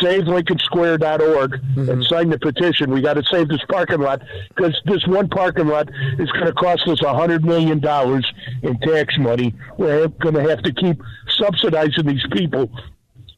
SaveLincolnSquare.org 0.00 1.50
mm-hmm. 1.50 1.90
and 1.90 2.04
sign 2.04 2.30
the 2.30 2.38
petition. 2.38 2.90
We 2.90 3.00
got 3.00 3.14
to 3.14 3.24
save 3.24 3.48
this 3.48 3.62
parking 3.68 4.00
lot 4.00 4.22
because 4.54 4.80
this 4.84 5.06
one 5.06 5.28
parking 5.28 5.68
lot 5.68 5.88
is 6.18 6.30
going 6.32 6.46
to 6.46 6.52
cost 6.52 6.86
us 6.88 7.02
a 7.02 7.14
hundred 7.14 7.44
million 7.44 7.80
dollars 7.80 8.30
in 8.62 8.78
tax 8.80 9.16
money. 9.18 9.54
We're 9.78 10.08
going 10.08 10.34
to 10.34 10.48
have 10.48 10.62
to 10.62 10.72
keep 10.72 11.00
subsidizing 11.28 12.06
these 12.06 12.26
people. 12.32 12.70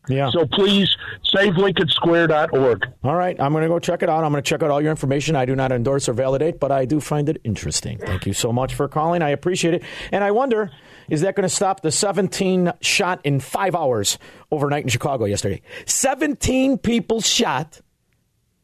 Yeah. 0.09 0.31
So 0.31 0.47
please 0.47 0.95
SaveLincolnSquare.org. 1.35 2.87
All 3.05 3.15
right, 3.15 3.39
I'm 3.41 3.53
going 3.53 3.63
to 3.63 3.69
go 3.69 3.79
check 3.79 4.03
it 4.03 4.09
out. 4.09 4.25
I'm 4.25 4.33
going 4.33 4.43
to 4.43 4.49
check 4.49 4.63
out 4.63 4.71
all 4.71 4.81
your 4.81 4.91
information. 4.91 5.37
I 5.37 5.45
do 5.45 5.55
not 5.55 5.71
endorse 5.73 6.09
or 6.09 6.15
validate, 6.15 6.59
but 6.59 6.73
I 6.73 6.85
do 6.85 7.01
find 7.01 7.29
it 7.29 7.41
interesting. 7.45 7.99
Thank 7.99 8.27
you 8.27 8.33
so 8.33 8.53
much 8.53 8.75
for 8.75 8.89
calling. 8.89 9.23
I 9.23 9.31
appreciate 9.31 9.75
it. 9.75 9.83
And 10.11 10.25
I 10.25 10.31
wonder 10.31 10.71
is 11.09 11.23
that 11.23 11.35
going 11.35 11.49
to 11.49 11.55
stop 11.55 11.81
the 11.81 11.91
17 11.91 12.73
shot 12.81 13.21
in 13.25 13.41
five 13.41 13.75
hours 13.75 14.19
overnight 14.51 14.85
in 14.85 14.89
Chicago 14.89 15.25
yesterday? 15.25 15.63
17 15.87 16.79
people 16.79 17.21
shot 17.21 17.81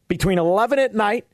between 0.08 0.38
11 0.38 0.78
at 0.78 0.94
night 0.94 1.26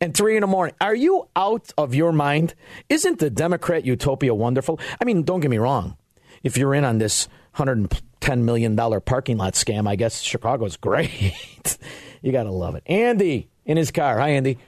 and 0.00 0.14
3 0.16 0.36
in 0.36 0.40
the 0.42 0.46
morning. 0.46 0.74
Are 0.80 0.94
you 0.94 1.28
out 1.34 1.72
of 1.76 1.94
your 1.94 2.12
mind? 2.12 2.54
Isn't 2.88 3.18
the 3.18 3.30
Democrat 3.30 3.84
utopia 3.84 4.34
wonderful? 4.34 4.78
I 5.00 5.04
mean, 5.04 5.22
don't 5.22 5.40
get 5.40 5.50
me 5.50 5.58
wrong. 5.58 5.96
If 6.42 6.56
you're 6.56 6.74
in 6.74 6.84
on 6.84 6.98
this 6.98 7.28
$110 7.56 8.42
million 8.42 8.76
parking 8.76 9.36
lot 9.38 9.54
scam, 9.54 9.88
I 9.88 9.96
guess 9.96 10.20
Chicago's 10.20 10.76
great. 10.78 11.78
you 12.22 12.32
got 12.32 12.44
to 12.44 12.52
love 12.52 12.74
it. 12.74 12.82
Andy 12.86 13.48
in 13.64 13.76
his 13.76 13.90
car. 13.90 14.18
Hi, 14.18 14.30
Andy. 14.30 14.58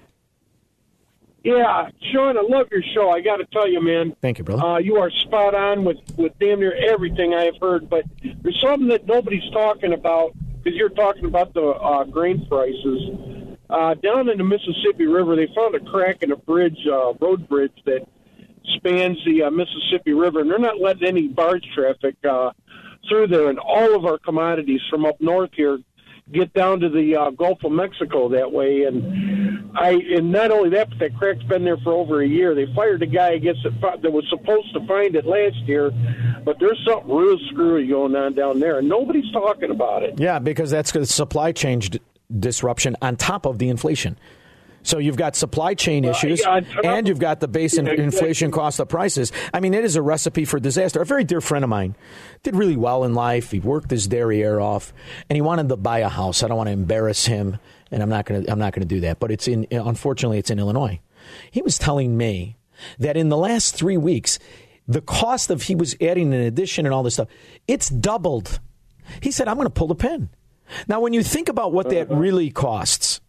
Yeah, 1.49 1.89
Shaun, 2.13 2.37
I 2.37 2.43
love 2.43 2.69
your 2.71 2.83
show. 2.95 3.09
I 3.09 3.23
got 3.23 3.37
to 3.37 3.47
tell 3.47 3.67
you, 3.67 3.83
man. 3.83 4.15
Thank 4.21 4.37
you, 4.37 4.45
brother. 4.45 4.63
Uh, 4.63 4.79
you 4.79 4.97
are 4.97 5.11
spot 5.11 5.55
on 5.55 5.83
with 5.83 5.97
with 6.19 6.39
damn 6.39 6.61
near 6.61 6.75
everything 6.75 7.33
I 7.33 7.45
have 7.45 7.57
heard. 7.59 7.89
But 7.89 8.05
there's 8.43 8.61
something 8.61 8.89
that 8.89 9.07
nobody's 9.07 9.51
talking 9.51 9.95
about 9.95 10.35
because 10.59 10.77
you're 10.77 10.91
talking 10.91 11.25
about 11.25 11.55
the 11.55 11.63
uh, 11.63 12.05
grain 12.05 12.47
prices. 12.47 13.57
Uh, 13.71 13.95
down 13.95 14.29
in 14.29 14.37
the 14.37 14.45
Mississippi 14.45 15.07
River, 15.07 15.37
they 15.37 15.49
found 15.55 15.75
a 15.75 15.81
crack 15.81 16.23
in 16.23 16.33
a 16.33 16.37
bridge, 16.37 16.87
uh, 16.87 17.15
road 17.15 17.49
bridge 17.49 17.73
that 17.87 18.07
spans 18.77 19.17
the 19.25 19.45
uh, 19.45 19.51
Mississippi 19.51 20.13
River, 20.13 20.41
and 20.41 20.51
they're 20.51 20.59
not 20.59 20.81
letting 20.81 21.09
any 21.09 21.29
barge 21.29 21.65
traffic 21.75 22.17
uh, 22.29 22.51
through 23.09 23.29
there, 23.29 23.49
and 23.49 23.59
all 23.59 23.97
of 23.97 24.05
our 24.05 24.19
commodities 24.19 24.83
from 24.91 25.07
up 25.07 25.19
north 25.19 25.51
here 25.55 25.79
get 26.33 26.53
down 26.53 26.81
to 26.81 26.89
the 26.89 27.17
uh, 27.17 27.31
Gulf 27.31 27.65
of 27.65 27.73
Mexico 27.73 28.29
that 28.31 28.51
way. 28.53 28.85
And 28.85 29.71
I, 29.77 29.91
and 30.17 30.31
not 30.31 30.51
only 30.51 30.71
that, 30.71 30.91
but 30.91 30.99
that 30.99 31.17
crack's 31.17 31.43
been 31.45 31.65
there 31.65 31.77
for 31.79 31.93
over 31.93 32.23
a 32.23 32.27
year. 32.27 32.55
They 32.55 32.67
fired 32.75 33.03
a 33.03 33.07
guy, 33.07 33.31
I 33.31 33.39
guess, 33.39 33.57
that, 33.63 34.13
was 34.13 34.25
supposed 34.29 34.73
to 34.75 34.87
find 34.87 35.15
it 35.15 35.27
last 35.27 35.57
year, 35.67 35.91
but 36.45 36.59
there's 36.61 36.79
something 36.87 37.15
real 37.15 37.39
screwy 37.51 37.87
going 37.87 38.15
on 38.17 38.35
down 38.35 38.61
there, 38.61 38.79
and 38.79 38.89
nobody's 38.89 39.31
talking 39.33 39.71
about 39.71 40.03
it. 40.03 40.19
Yeah, 40.19 40.39
because 40.39 40.71
that's 40.71 40.93
supply 41.15 41.53
chain 41.53 41.81
d- 41.81 42.01
disruption 42.39 42.97
on 43.01 43.17
top 43.17 43.47
of 43.47 43.59
the 43.59 43.69
inflation. 43.69 44.19
So 44.83 44.99
you've 44.99 45.17
got 45.17 45.37
supply 45.37 45.75
chain 45.75 46.05
issues, 46.05 46.41
yeah, 46.41 46.61
and 46.85 47.07
you've 47.07 47.19
got 47.19 47.41
the 47.41 47.49
base 47.49 47.77
in- 47.77 47.87
Yeah, 47.87 47.93
exactly. 47.93 48.05
inflation 48.05 48.51
cost 48.51 48.81
of 48.81 48.89
prices. 48.89 49.33
I 49.53 49.61
mean, 49.61 49.75
it 49.75 49.85
is 49.85 49.97
a 49.97 50.03
recipe 50.03 50.45
for 50.45 50.59
disaster. 50.61 51.03
A 51.03 51.05
very 51.05 51.25
dear 51.25 51.41
friend 51.41 51.65
of 51.65 51.69
mine 51.69 51.95
did 52.43 52.57
really 52.57 52.77
well 52.77 53.05
in 53.05 53.15
life. 53.15 53.51
He 53.51 53.61
worked 53.61 53.91
his 53.91 54.07
derriere 54.07 54.61
off, 54.61 54.93
and 55.29 55.37
he 55.37 55.41
wanted 55.43 55.69
to 55.69 55.77
buy 55.77 55.99
a 55.99 56.09
house. 56.09 56.43
I 56.43 56.49
don't 56.49 56.57
want 56.57 56.69
to 56.69 56.73
embarrass 56.73 57.27
him, 57.27 57.59
and 57.91 58.03
I'm 58.03 58.09
not 58.09 58.25
going 58.25 58.45
to. 58.45 58.51
I'm 58.51 58.59
not 58.59 58.73
going 58.73 58.87
to 58.87 58.95
do 58.95 59.01
that. 59.01 59.19
But 59.19 59.31
it's 59.31 59.49
in. 59.49 59.67
Unfortunately, 59.71 60.39
it's 60.39 60.51
in 60.51 60.59
Illinois. 60.59 61.01
He 61.51 61.61
was 61.63 61.79
telling 61.79 62.17
me 62.17 62.57
that 62.99 63.17
in 63.17 63.29
the 63.29 63.37
last 63.37 63.75
three 63.75 63.97
weeks, 63.97 64.39
the 64.87 65.01
cost 65.01 65.51
of 65.51 65.63
he 65.63 65.75
was 65.75 65.97
adding 66.01 66.33
an 66.33 66.41
addition 66.41 66.87
and 66.87 66.95
all 66.95 67.03
this 67.03 67.15
stuff, 67.15 67.29
it's 67.67 67.89
doubled. 67.89 68.61
He 69.21 69.31
said, 69.31 69.49
"I'm 69.49 69.57
going 69.57 69.67
to 69.67 69.71
pull 69.71 69.89
the 69.89 69.95
pin." 69.95 70.31
Now, 70.87 71.01
when 71.01 71.13
you 71.13 71.23
think 71.23 71.49
about 71.49 71.73
what 71.73 71.89
that 71.91 72.11
uh-huh. 72.11 72.21
really 72.21 72.51
costs, 72.51 73.21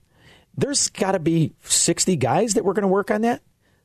there's 0.62 0.90
got 0.90 1.14
to 1.14 1.20
be 1.20 1.54
60 1.64 2.16
guys 2.18 2.54
that 2.54 2.64
were 2.66 2.74
going 2.74 2.84
to 2.84 2.88
work 2.88 3.12
on 3.12 3.22
that, 3.22 3.42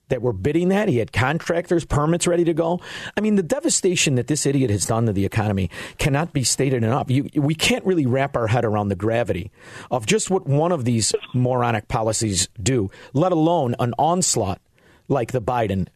that 0.08 0.20
were 0.20 0.32
bidding 0.34 0.68
that. 0.68 0.88
He 0.88 0.98
had 0.98 1.12
contractors, 1.12 1.84
permits 1.84 2.26
ready 2.26 2.44
to 2.44 2.52
go. 2.54 2.80
I 3.16 3.20
mean, 3.22 3.36
the 3.36 3.42
devastation 3.42 4.16
that 4.16 4.26
this 4.26 4.44
idiot 4.46 4.70
has 4.70 4.84
done 4.86 5.06
to 5.06 5.12
the 5.12 5.24
economy 5.24 5.70
cannot 5.98 6.32
be 6.32 6.44
stated 6.44 6.84
enough. 6.84 7.10
You, 7.10 7.28
we 7.34 7.54
can't 7.54 7.84
really 7.86 8.04
wrap 8.06 8.36
our 8.36 8.46
head 8.48 8.64
around 8.64 8.88
the 8.88 8.96
gravity 8.96 9.50
of 9.90 10.04
just 10.06 10.30
what 10.30 10.46
one 10.46 10.72
of 10.72 10.84
these 10.84 11.14
moronic 11.32 11.88
policies 11.88 12.48
do, 12.62 12.90
let 13.14 13.32
alone 13.32 13.74
an 13.78 13.94
onslaught 13.98 14.60
like 15.08 15.32
the 15.32 15.40
Biden 15.40 15.88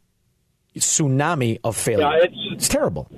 tsunami 0.77 1.59
of 1.65 1.77
failure. 1.77 2.09
Yeah, 2.11 2.17
it's- 2.25 2.49
it's 2.53 2.69
terrible. 2.69 3.09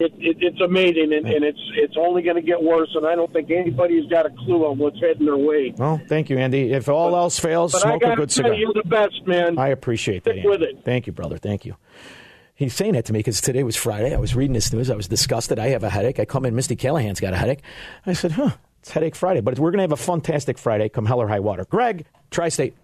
It, 0.00 0.14
it, 0.16 0.36
it's 0.40 0.60
amazing, 0.62 1.12
and, 1.12 1.26
and 1.26 1.44
it's 1.44 1.60
it's 1.74 1.94
only 1.98 2.22
going 2.22 2.36
to 2.36 2.42
get 2.42 2.62
worse. 2.62 2.88
And 2.94 3.06
I 3.06 3.14
don't 3.14 3.30
think 3.32 3.50
anybody's 3.50 4.08
got 4.08 4.24
a 4.24 4.30
clue 4.30 4.64
on 4.64 4.78
what's 4.78 4.98
heading 4.98 5.26
their 5.26 5.36
way. 5.36 5.74
Well, 5.76 6.00
thank 6.08 6.30
you, 6.30 6.38
Andy. 6.38 6.72
If 6.72 6.88
all 6.88 7.14
else 7.14 7.38
fails, 7.38 7.78
smoke 7.78 8.02
a 8.02 8.16
good 8.16 8.32
cigar. 8.32 8.54
you, 8.54 8.60
you're 8.60 8.82
the 8.82 8.88
best, 8.88 9.26
man. 9.26 9.58
I 9.58 9.68
appreciate 9.68 10.24
that. 10.24 10.32
Stick 10.32 10.44
with 10.44 10.62
Andy. 10.62 10.78
it. 10.78 10.84
Thank 10.86 11.06
you, 11.06 11.12
brother. 11.12 11.36
Thank 11.36 11.66
you. 11.66 11.76
He's 12.54 12.74
saying 12.74 12.94
that 12.94 13.04
to 13.06 13.12
me 13.12 13.18
because 13.18 13.40
today 13.42 13.62
was 13.62 13.76
Friday. 13.76 14.14
I 14.14 14.18
was 14.18 14.34
reading 14.34 14.54
this 14.54 14.72
news. 14.72 14.90
I 14.90 14.94
was 14.94 15.08
disgusted. 15.08 15.58
I 15.58 15.68
have 15.68 15.84
a 15.84 15.90
headache. 15.90 16.18
I 16.18 16.24
come 16.24 16.46
in. 16.46 16.54
Misty 16.54 16.76
Callahan's 16.76 17.20
got 17.20 17.32
a 17.34 17.36
headache. 17.36 17.60
I 18.06 18.14
said, 18.14 18.32
huh, 18.32 18.50
it's 18.80 18.90
Headache 18.90 19.14
Friday. 19.14 19.40
But 19.40 19.58
we're 19.58 19.70
going 19.70 19.78
to 19.78 19.82
have 19.82 19.92
a 19.92 19.96
fantastic 19.96 20.56
Friday 20.58 20.88
come 20.88 21.06
hell 21.06 21.20
or 21.20 21.28
high 21.28 21.40
water. 21.40 21.66
Greg, 21.66 22.06
Tri 22.30 22.48
State. 22.48 22.74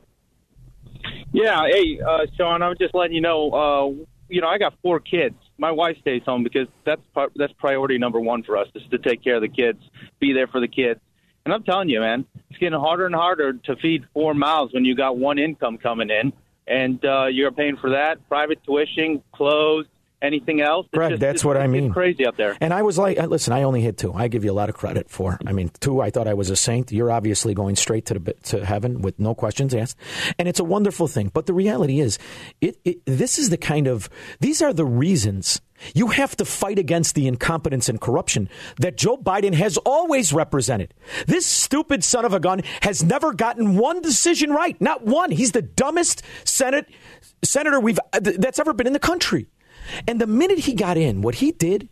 Yeah, 1.32 1.66
hey, 1.70 2.00
uh, 2.00 2.26
Shaun, 2.36 2.62
I'm 2.62 2.74
just 2.78 2.94
letting 2.94 3.14
you 3.14 3.20
know. 3.20 3.50
Uh, 3.50 4.04
you 4.28 4.40
know, 4.40 4.48
I 4.48 4.58
got 4.58 4.74
four 4.82 5.00
kids. 5.00 5.36
My 5.58 5.70
wife 5.70 5.96
stays 6.00 6.22
home 6.24 6.42
because 6.42 6.68
that's 6.84 7.00
that's 7.34 7.52
priority 7.54 7.98
number 7.98 8.20
one 8.20 8.42
for 8.42 8.56
us 8.56 8.68
is 8.74 8.82
to 8.90 8.98
take 8.98 9.22
care 9.22 9.36
of 9.36 9.42
the 9.42 9.48
kids, 9.48 9.78
be 10.20 10.32
there 10.32 10.46
for 10.46 10.60
the 10.60 10.68
kids. 10.68 11.00
And 11.44 11.54
I'm 11.54 11.62
telling 11.62 11.88
you, 11.88 12.00
man, 12.00 12.26
it's 12.50 12.58
getting 12.58 12.78
harder 12.78 13.06
and 13.06 13.14
harder 13.14 13.52
to 13.52 13.76
feed 13.76 14.04
four 14.12 14.34
mouths 14.34 14.74
when 14.74 14.84
you 14.84 14.96
got 14.96 15.16
one 15.16 15.38
income 15.38 15.78
coming 15.78 16.10
in, 16.10 16.32
and 16.66 17.02
uh, 17.04 17.26
you're 17.26 17.52
paying 17.52 17.76
for 17.76 17.90
that, 17.90 18.28
private 18.28 18.62
tuition, 18.64 19.22
clothes, 19.32 19.86
anything 20.22 20.60
else. 20.60 20.86
It's 20.86 20.94
Greg, 20.96 21.10
just- 21.10 21.20
that's 21.20 21.44
what 21.44 21.56
I 21.56 21.66
mean. 21.66 21.92
Crazy 21.92 22.26
out 22.26 22.36
there. 22.36 22.56
And 22.60 22.72
I 22.72 22.82
was 22.82 22.98
like, 22.98 23.18
uh, 23.18 23.26
listen, 23.26 23.52
I 23.52 23.62
only 23.62 23.80
hit 23.80 23.98
two. 23.98 24.12
I 24.12 24.28
give 24.28 24.44
you 24.44 24.52
a 24.52 24.54
lot 24.54 24.68
of 24.68 24.74
credit 24.74 25.10
for. 25.10 25.38
I 25.46 25.52
mean, 25.52 25.70
two. 25.80 26.00
I 26.00 26.10
thought 26.10 26.28
I 26.28 26.34
was 26.34 26.50
a 26.50 26.56
saint. 26.56 26.92
You're 26.92 27.10
obviously 27.10 27.54
going 27.54 27.76
straight 27.76 28.06
to 28.06 28.14
the 28.14 28.32
to 28.44 28.64
heaven 28.64 29.02
with 29.02 29.18
no 29.18 29.34
questions 29.34 29.74
asked, 29.74 29.98
and 30.38 30.48
it's 30.48 30.60
a 30.60 30.64
wonderful 30.64 31.08
thing. 31.08 31.30
But 31.32 31.46
the 31.46 31.54
reality 31.54 32.00
is, 32.00 32.18
it, 32.60 32.78
it 32.84 32.98
this 33.06 33.38
is 33.38 33.50
the 33.50 33.58
kind 33.58 33.86
of 33.86 34.08
these 34.40 34.62
are 34.62 34.72
the 34.72 34.84
reasons 34.84 35.60
you 35.94 36.08
have 36.08 36.34
to 36.36 36.44
fight 36.44 36.78
against 36.78 37.14
the 37.14 37.26
incompetence 37.26 37.88
and 37.88 38.00
corruption 38.00 38.48
that 38.78 38.96
Joe 38.96 39.16
Biden 39.16 39.54
has 39.54 39.76
always 39.78 40.32
represented. 40.32 40.94
This 41.26 41.46
stupid 41.46 42.02
son 42.02 42.24
of 42.24 42.32
a 42.32 42.40
gun 42.40 42.62
has 42.82 43.04
never 43.04 43.34
gotten 43.34 43.76
one 43.76 44.00
decision 44.00 44.50
right, 44.50 44.80
not 44.80 45.04
one. 45.04 45.30
He's 45.30 45.52
the 45.52 45.62
dumbest 45.62 46.22
senate 46.44 46.86
senator 47.42 47.78
we've 47.78 47.98
that's 48.12 48.58
ever 48.58 48.72
been 48.72 48.86
in 48.86 48.92
the 48.92 48.98
country. 48.98 49.46
And 50.06 50.20
the 50.20 50.26
minute 50.26 50.60
he 50.60 50.74
got 50.74 50.96
in, 50.96 51.22
what 51.22 51.36
he 51.36 51.52
did 51.52 51.88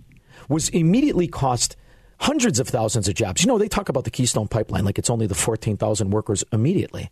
was 0.48 0.68
immediately 0.70 1.28
cost 1.28 1.76
hundreds 2.20 2.58
of 2.58 2.68
thousands 2.68 3.08
of 3.08 3.14
jobs. 3.14 3.42
You 3.42 3.48
know, 3.48 3.58
they 3.58 3.68
talk 3.68 3.88
about 3.88 4.04
the 4.04 4.10
Keystone 4.10 4.48
Pipeline 4.48 4.84
like 4.84 4.98
it's 4.98 5.10
only 5.10 5.26
the 5.26 5.34
14,000 5.34 6.10
workers 6.10 6.44
immediately. 6.52 7.10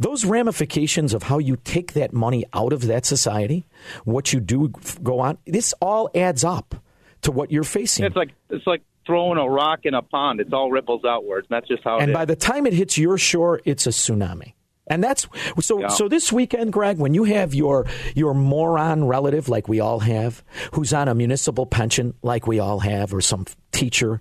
Those 0.00 0.24
ramifications 0.24 1.12
of 1.12 1.24
how 1.24 1.38
you 1.38 1.56
take 1.56 1.94
that 1.94 2.12
money 2.12 2.44
out 2.52 2.72
of 2.72 2.86
that 2.86 3.04
society, 3.04 3.66
what 4.04 4.32
you 4.32 4.38
do 4.38 4.72
go 5.02 5.18
on, 5.20 5.38
this 5.44 5.74
all 5.80 6.08
adds 6.14 6.44
up 6.44 6.76
to 7.22 7.32
what 7.32 7.50
you're 7.50 7.64
facing. 7.64 8.04
It's 8.04 8.14
like 8.14 8.30
it's 8.48 8.66
like 8.66 8.82
throwing 9.06 9.38
a 9.38 9.48
rock 9.48 9.80
in 9.84 9.94
a 9.94 10.02
pond. 10.02 10.40
It's 10.40 10.52
all 10.52 10.70
ripples 10.70 11.04
outwards. 11.04 11.48
And 11.50 11.56
that's 11.56 11.66
just 11.66 11.82
how 11.82 11.98
and 11.98 12.12
by 12.12 12.24
the 12.24 12.36
time 12.36 12.66
it 12.66 12.74
hits 12.74 12.96
your 12.96 13.18
shore, 13.18 13.60
it's 13.64 13.86
a 13.86 13.90
tsunami. 13.90 14.52
And 14.90 15.02
that's 15.02 15.26
so. 15.60 15.80
Yeah. 15.80 15.88
So 15.88 16.08
this 16.08 16.32
weekend, 16.32 16.72
Greg, 16.72 16.98
when 16.98 17.14
you 17.14 17.24
have 17.24 17.54
your 17.54 17.86
your 18.14 18.34
moron 18.34 19.04
relative, 19.04 19.48
like 19.48 19.68
we 19.68 19.80
all 19.80 20.00
have, 20.00 20.42
who's 20.72 20.92
on 20.92 21.08
a 21.08 21.14
municipal 21.14 21.66
pension, 21.66 22.14
like 22.22 22.46
we 22.46 22.58
all 22.58 22.80
have, 22.80 23.12
or 23.14 23.20
some 23.20 23.46
teacher, 23.72 24.20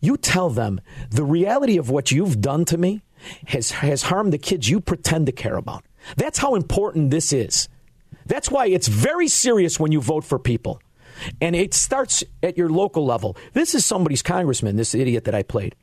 you 0.00 0.16
tell 0.16 0.50
them 0.50 0.80
the 1.10 1.24
reality 1.24 1.78
of 1.78 1.90
what 1.90 2.10
you've 2.10 2.40
done 2.40 2.64
to 2.66 2.78
me 2.78 3.02
has 3.46 3.70
has 3.70 4.02
harmed 4.02 4.32
the 4.32 4.38
kids 4.38 4.68
you 4.68 4.80
pretend 4.80 5.26
to 5.26 5.32
care 5.32 5.56
about. 5.56 5.84
That's 6.16 6.38
how 6.38 6.54
important 6.54 7.10
this 7.10 7.32
is. 7.32 7.68
That's 8.26 8.50
why 8.50 8.66
it's 8.66 8.88
very 8.88 9.28
serious 9.28 9.80
when 9.80 9.92
you 9.92 10.00
vote 10.00 10.24
for 10.24 10.38
people. 10.38 10.80
And 11.40 11.54
it 11.54 11.74
starts 11.74 12.24
at 12.42 12.56
your 12.56 12.68
local 12.68 13.04
level. 13.04 13.36
This 13.52 13.74
is 13.74 13.84
somebody's 13.84 14.22
congressman, 14.22 14.76
this 14.76 14.94
idiot 14.94 15.24
that 15.24 15.34
I 15.34 15.42
played 15.42 15.76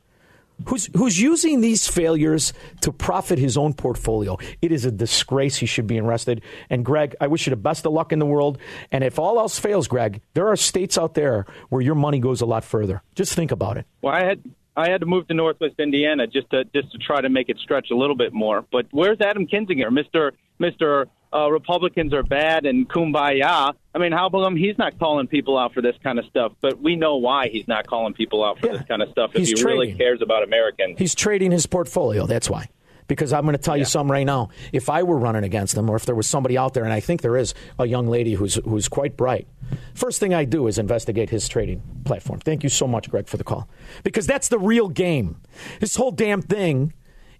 who's 0.65 0.89
who's 0.95 1.19
using 1.19 1.61
these 1.61 1.87
failures 1.87 2.53
to 2.81 2.91
profit 2.91 3.39
his 3.39 3.57
own 3.57 3.73
portfolio. 3.73 4.37
It 4.61 4.71
is 4.71 4.85
a 4.85 4.91
disgrace. 4.91 5.57
He 5.57 5.65
should 5.65 5.87
be 5.87 5.99
arrested. 5.99 6.41
And 6.69 6.83
Greg, 6.85 7.15
I 7.21 7.27
wish 7.27 7.45
you 7.45 7.51
the 7.51 7.57
best 7.57 7.85
of 7.85 7.93
luck 7.93 8.11
in 8.11 8.19
the 8.19 8.25
world. 8.25 8.57
And 8.91 9.03
if 9.03 9.19
all 9.19 9.39
else 9.39 9.57
fails, 9.59 9.87
Greg, 9.87 10.21
there 10.33 10.47
are 10.47 10.55
states 10.55 10.97
out 10.97 11.13
there 11.13 11.45
where 11.69 11.81
your 11.81 11.95
money 11.95 12.19
goes 12.19 12.41
a 12.41 12.45
lot 12.45 12.63
further. 12.63 13.01
Just 13.15 13.33
think 13.33 13.51
about 13.51 13.77
it. 13.77 13.85
Well, 14.01 14.13
I 14.13 14.23
had 14.23 14.43
I 14.75 14.89
had 14.89 15.01
to 15.01 15.05
move 15.05 15.27
to 15.27 15.33
Northwest 15.33 15.75
Indiana 15.79 16.27
just 16.27 16.49
to 16.51 16.63
just 16.65 16.91
to 16.91 16.97
try 16.97 17.21
to 17.21 17.29
make 17.29 17.49
it 17.49 17.57
stretch 17.57 17.91
a 17.91 17.95
little 17.95 18.15
bit 18.15 18.33
more. 18.33 18.65
But 18.71 18.87
where's 18.91 19.19
Adam 19.21 19.47
Kinzinger, 19.47 19.91
Mister 19.91 20.33
Mister? 20.57 21.07
Uh, 21.31 21.49
Republicans 21.51 22.11
are 22.13 22.23
bad 22.23 22.65
and 22.65 22.89
kumbaya. 22.89 23.73
I 23.93 23.97
mean, 23.99 24.11
how 24.11 24.29
come 24.29 24.55
he's 24.55 24.77
not 24.79 24.97
calling 24.97 25.27
people 25.27 25.57
out 25.57 25.73
for 25.73 25.81
this 25.81 25.95
kind 26.03 26.17
of 26.17 26.25
stuff? 26.25 26.53
But 26.61 26.81
we 26.81 26.95
know 26.95 27.17
why 27.17 27.49
he's 27.49 27.67
not 27.67 27.85
calling 27.85 28.13
people 28.13 28.43
out 28.43 28.59
for 28.59 28.67
Yeah. 28.67 28.73
this 28.77 28.87
kind 28.87 29.01
of 29.03 29.09
stuff 29.09 29.31
if 29.35 29.39
He's 29.47 29.59
he 29.59 29.63
really 29.65 29.87
trading. 29.87 29.97
cares 29.97 30.21
about 30.23 30.43
Americans. 30.43 30.97
He's 30.97 31.13
trading 31.13 31.51
his 31.51 31.65
portfolio. 31.67 32.25
That's 32.25 32.49
why. 32.49 32.67
Because 33.07 33.33
I'm 33.33 33.43
going 33.43 33.55
to 33.55 33.61
tell 33.61 33.75
you 33.77 33.85
something 33.85 34.11
right 34.11 34.25
now. 34.25 34.49
If 34.71 34.87
I 34.89 35.01
were 35.03 35.17
running 35.17 35.43
against 35.43 35.75
him, 35.75 35.89
or 35.89 35.95
if 35.95 36.05
there 36.05 36.13
was 36.15 36.27
somebody 36.27 36.57
out 36.57 36.73
there, 36.75 36.83
and 36.83 36.93
I 36.93 36.99
think 36.99 37.21
there 37.21 37.37
is 37.37 37.53
a 37.79 37.85
young 37.87 38.07
lady 38.07 38.33
who's 38.35 38.55
who's 38.65 38.87
quite 38.87 39.17
bright, 39.17 39.47
first 39.95 40.19
thing 40.19 40.33
I 40.33 40.45
do 40.45 40.67
is 40.67 40.77
investigate 40.77 41.29
his 41.31 41.47
trading 41.47 41.81
platform. 42.05 42.39
Thank 42.39 42.61
you 42.63 42.69
so 42.69 42.87
much, 42.87 43.09
Greg, 43.09 43.27
for 43.27 43.37
the 43.37 43.43
call. 43.43 43.67
Because 44.03 44.27
that's 44.27 44.47
the 44.49 44.59
real 44.59 44.89
game. 44.89 45.37
This 45.79 45.95
whole 45.95 46.11
damn 46.11 46.41
thing 46.43 46.93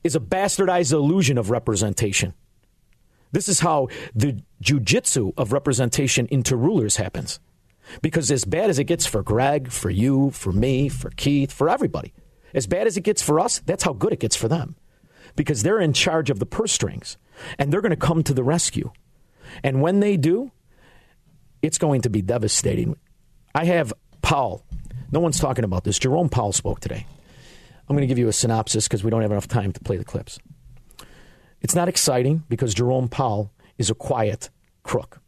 is 0.04 0.16
a 0.16 0.20
bastardized 0.20 0.92
illusion 0.92 1.38
of 1.38 1.52
representation. 1.52 2.34
This 3.32 3.48
is 3.48 3.60
how 3.60 3.90
the 4.16 4.42
jujitsu 4.64 5.34
of 5.38 5.54
representation 5.54 6.28
into 6.28 6.56
rulers 6.56 6.98
happens. 6.98 7.40
Because 8.02 8.30
as 8.32 8.46
bad 8.46 8.70
as 8.70 8.80
it 8.80 8.86
gets 8.86 9.06
for 9.06 9.24
Greg, 9.24 9.72
for 9.72 9.90
you, 9.90 10.32
for 10.32 10.52
me, 10.52 10.90
for 10.90 11.10
Keith, 11.12 11.52
for 11.52 11.70
everybody, 11.70 12.14
as 12.54 12.68
bad 12.68 12.88
as 12.88 12.98
it 12.98 13.02
gets 13.02 13.22
for 13.22 13.40
us, 13.40 13.60
that's 13.60 13.84
how 13.84 13.94
good 13.94 14.14
it 14.14 14.20
gets 14.20 14.36
for 14.36 14.48
them. 14.48 14.76
Because 15.36 15.64
they're 15.64 15.80
in 15.80 15.94
charge 15.94 16.30
of 16.30 16.40
the 16.40 16.46
purse 16.46 16.72
strings 16.72 17.18
and 17.58 17.72
they're 17.72 17.82
going 17.82 17.92
to 17.92 17.96
come 17.96 18.24
to 18.24 18.34
the 18.34 18.44
rescue. 18.44 18.92
And 19.64 19.82
when 19.82 20.00
they 20.00 20.18
do, 20.18 20.52
it's 21.62 21.78
going 21.78 22.02
to 22.02 22.10
be 22.10 22.22
devastating. 22.22 22.96
I 23.54 23.66
have 23.66 23.94
Powell. 24.22 24.66
No 25.12 25.20
one's 25.20 25.40
talking 25.40 25.64
about 25.64 25.84
this. 25.84 25.98
Jerome 25.98 26.30
Powell 26.30 26.52
spoke 26.52 26.80
today. 26.80 27.06
I'm 27.88 27.96
going 27.96 28.08
to 28.08 28.08
give 28.08 28.20
you 28.20 28.28
a 28.28 28.34
synopsis 28.34 28.88
because 28.88 29.04
we 29.04 29.10
don't 29.10 29.24
have 29.24 29.32
enough 29.32 29.48
time 29.48 29.72
to 29.72 29.80
play 29.80 29.98
the 29.98 30.06
clips. 30.06 30.40
It's 31.62 31.76
not 31.76 31.90
exciting 31.90 32.44
because 32.50 32.74
Jerome 32.74 33.10
Powell 33.10 33.52
is 33.78 33.90
a 33.90 33.96
quiet 33.96 34.50
crook. 34.84 35.22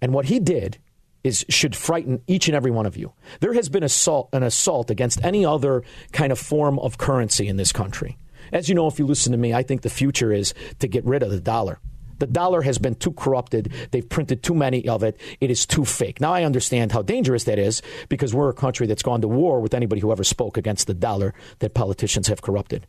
And 0.00 0.12
what 0.12 0.26
he 0.26 0.40
did 0.40 0.78
is 1.24 1.44
should 1.48 1.74
frighten 1.74 2.22
each 2.26 2.48
and 2.48 2.54
every 2.54 2.70
one 2.70 2.86
of 2.86 2.96
you. 2.96 3.12
There 3.40 3.54
has 3.54 3.68
been 3.68 3.82
assault, 3.82 4.28
an 4.32 4.42
assault 4.42 4.90
against 4.90 5.24
any 5.24 5.44
other 5.44 5.82
kind 6.12 6.32
of 6.32 6.38
form 6.38 6.78
of 6.78 6.98
currency 6.98 7.48
in 7.48 7.56
this 7.56 7.72
country. 7.72 8.16
As 8.52 8.68
you 8.68 8.74
know, 8.74 8.86
if 8.86 8.98
you 8.98 9.06
listen 9.06 9.32
to 9.32 9.38
me, 9.38 9.52
I 9.52 9.62
think 9.62 9.82
the 9.82 9.90
future 9.90 10.32
is 10.32 10.54
to 10.78 10.88
get 10.88 11.04
rid 11.04 11.22
of 11.22 11.30
the 11.30 11.40
dollar. 11.40 11.80
The 12.18 12.26
dollar 12.26 12.62
has 12.62 12.78
been 12.78 12.94
too 12.94 13.12
corrupted. 13.12 13.72
They've 13.90 14.08
printed 14.08 14.42
too 14.42 14.54
many 14.54 14.88
of 14.88 15.02
it. 15.02 15.20
It 15.40 15.50
is 15.50 15.66
too 15.66 15.84
fake. 15.84 16.20
Now 16.20 16.32
I 16.32 16.44
understand 16.44 16.92
how 16.92 17.02
dangerous 17.02 17.44
that 17.44 17.58
is 17.58 17.82
because 18.08 18.34
we're 18.34 18.48
a 18.48 18.54
country 18.54 18.86
that's 18.86 19.02
gone 19.02 19.20
to 19.20 19.28
war 19.28 19.60
with 19.60 19.74
anybody 19.74 20.00
who 20.00 20.10
ever 20.10 20.24
spoke 20.24 20.56
against 20.56 20.86
the 20.86 20.94
dollar 20.94 21.34
that 21.60 21.74
politicians 21.74 22.26
have 22.28 22.42
corrupted. 22.42 22.86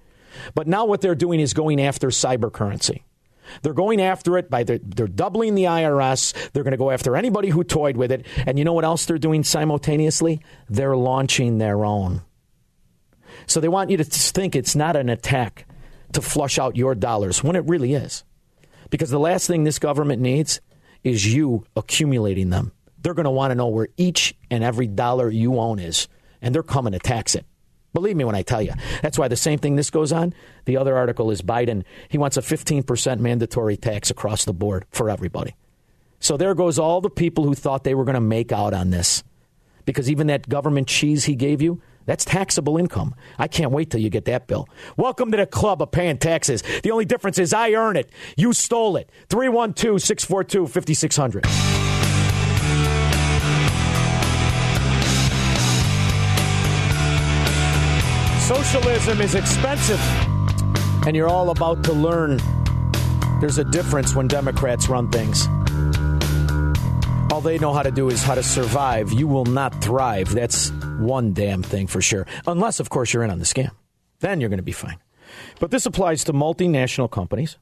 But 0.56 0.68
now 0.68 0.86
what 0.86 1.02
they're 1.02 1.16
doing 1.16 1.40
is 1.40 1.54
going 1.54 1.82
after 1.82 2.08
cyber 2.10 2.52
currency. 2.52 3.04
They're 3.62 3.74
going 3.74 4.02
after 4.02 4.38
it 4.38 4.50
by 4.50 4.64
the, 4.64 4.80
they're 4.84 5.08
doubling 5.08 5.56
the 5.56 5.64
IRS. 5.64 6.52
They're 6.52 6.64
going 6.64 6.72
to 6.72 6.78
go 6.78 6.92
after 6.92 7.16
anybody 7.16 7.50
who 7.50 7.64
toyed 7.64 7.98
with 7.98 8.12
it. 8.12 8.26
And 8.46 8.60
you 8.60 8.66
know 8.66 8.74
what 8.74 8.86
else 8.86 9.06
they're 9.06 9.18
doing 9.18 9.44
simultaneously? 9.44 10.42
They're 10.70 10.96
launching 10.96 11.58
their 11.58 11.84
own. 11.84 12.22
So 13.48 13.60
they 13.60 13.68
want 13.68 13.90
you 13.90 13.98
to 13.98 14.04
think 14.04 14.56
it's 14.56 14.76
not 14.76 14.96
an 14.96 15.10
attack 15.10 15.66
to 16.14 16.22
flush 16.22 16.60
out 16.60 16.76
your 16.76 16.96
dollars 16.96 17.44
when 17.44 17.56
it 17.56 17.66
really 17.66 17.94
is. 17.94 18.24
Because 18.90 19.10
the 19.10 19.20
last 19.20 19.48
thing 19.48 19.64
this 19.64 19.80
government 19.80 20.22
needs 20.22 20.62
is 21.04 21.34
you 21.34 21.66
accumulating 21.76 22.50
them. 22.50 22.72
They're 23.02 23.14
going 23.14 23.26
to 23.26 23.32
want 23.32 23.52
to 23.52 23.56
know 23.56 23.68
where 23.68 23.88
each 23.98 24.36
and 24.52 24.64
every 24.64 24.88
dollar 24.88 25.30
you 25.30 25.60
own 25.60 25.80
is, 25.80 26.08
and 26.42 26.54
they're 26.54 26.64
coming 26.64 26.94
to 26.94 27.00
tax 27.00 27.36
it. 27.36 27.46
Believe 27.94 28.16
me 28.16 28.24
when 28.24 28.36
I 28.36 28.44
tell 28.44 28.62
you. 28.62 28.74
That's 29.02 29.18
why 29.18 29.28
the 29.28 29.36
same 29.36 29.60
thing 29.60 29.76
this 29.76 29.90
goes 29.90 30.12
on. 30.12 30.34
The 30.66 30.78
other 30.78 30.96
article 30.96 31.32
is 31.32 31.42
Biden. 31.42 31.84
He 32.08 32.18
wants 32.18 32.38
a 32.38 32.42
15% 32.42 33.20
mandatory 33.20 33.78
tax 33.78 34.10
across 34.10 34.46
the 34.46 34.54
board 34.54 34.86
for 34.92 35.10
everybody. 35.10 35.56
So 36.20 36.38
there 36.38 36.54
goes 36.54 36.78
all 36.78 37.02
the 37.02 37.10
people 37.10 37.46
who 37.46 37.56
thought 37.56 37.84
they 37.84 37.96
were 37.96 38.04
going 38.04 38.16
to 38.16 38.22
make 38.22 38.52
out 38.52 38.74
on 38.74 38.92
this. 38.92 39.24
Because 39.86 40.10
even 40.10 40.28
that 40.28 40.48
government 40.50 40.88
cheese 40.88 41.26
he 41.26 41.36
gave 41.36 41.62
you, 41.62 41.82
that's 42.06 42.26
taxable 42.26 42.78
income. 42.78 43.16
I 43.38 43.48
can't 43.48 43.72
wait 43.72 43.90
till 43.90 44.02
you 44.02 44.10
get 44.10 44.26
that 44.26 44.48
bill. 44.48 44.68
Welcome 44.98 45.32
to 45.32 45.38
the 45.38 45.46
club 45.46 45.82
of 45.82 45.92
paying 45.92 46.18
taxes. 46.18 46.64
The 46.84 46.92
only 46.92 47.06
difference 47.06 47.40
is 47.40 47.54
I 47.54 47.72
earn 47.74 47.98
it. 47.98 48.10
You 48.36 48.54
stole 48.54 48.98
it. 48.98 49.10
312 49.30 50.02
642 50.02 50.68
5600. 50.68 51.99
Socialism 58.50 59.22
is 59.22 59.36
expensive, 59.36 60.02
and 61.06 61.16
you're 61.16 61.28
all 61.28 61.52
about 61.52 61.84
to 61.84 61.94
learn 61.94 62.40
there's 63.40 63.60
a 63.60 63.64
difference 63.64 64.16
when 64.16 64.28
Democrats 64.28 64.90
run 64.90 65.08
things. 65.12 65.46
All 67.32 67.42
they 67.42 67.60
know 67.60 67.74
how 67.74 67.84
to 67.84 67.92
do 67.92 68.10
is 68.10 68.24
how 68.24 68.34
to 68.34 68.42
survive. 68.42 69.12
You 69.14 69.28
will 69.28 69.46
not 69.46 69.84
thrive. 69.84 70.32
That's 70.32 70.72
one 70.98 71.32
damn 71.34 71.62
thing 71.62 71.86
for 71.86 72.02
sure. 72.02 72.26
Unless, 72.48 72.80
of 72.80 72.90
course, 72.90 73.14
you're 73.14 73.24
in 73.24 73.30
on 73.30 73.38
the 73.38 73.46
scam. 73.46 73.70
Then 74.20 74.42
you're 74.42 74.50
going 74.50 74.58
to 74.58 74.64
be 74.64 74.72
fine. 74.72 74.98
But 75.60 75.70
this 75.70 75.86
applies 75.86 76.24
to 76.24 76.34
multinational 76.34 77.12
companies. 77.12 77.60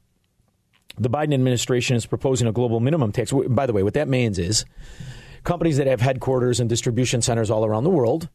The 0.98 1.10
Biden 1.10 1.34
administration 1.34 1.96
is 1.96 2.06
proposing 2.06 2.48
a 2.48 2.52
global 2.52 2.80
minimum 2.80 3.12
tax. 3.12 3.30
By 3.30 3.66
the 3.66 3.74
way, 3.74 3.82
what 3.82 3.92
that 3.92 4.08
means 4.08 4.38
is 4.38 4.64
companies 5.44 5.76
that 5.76 5.86
have 5.86 6.00
headquarters 6.00 6.60
and 6.60 6.68
distribution 6.70 7.20
centers 7.20 7.50
all 7.50 7.66
around 7.66 7.84
the 7.84 7.90
world 7.90 8.30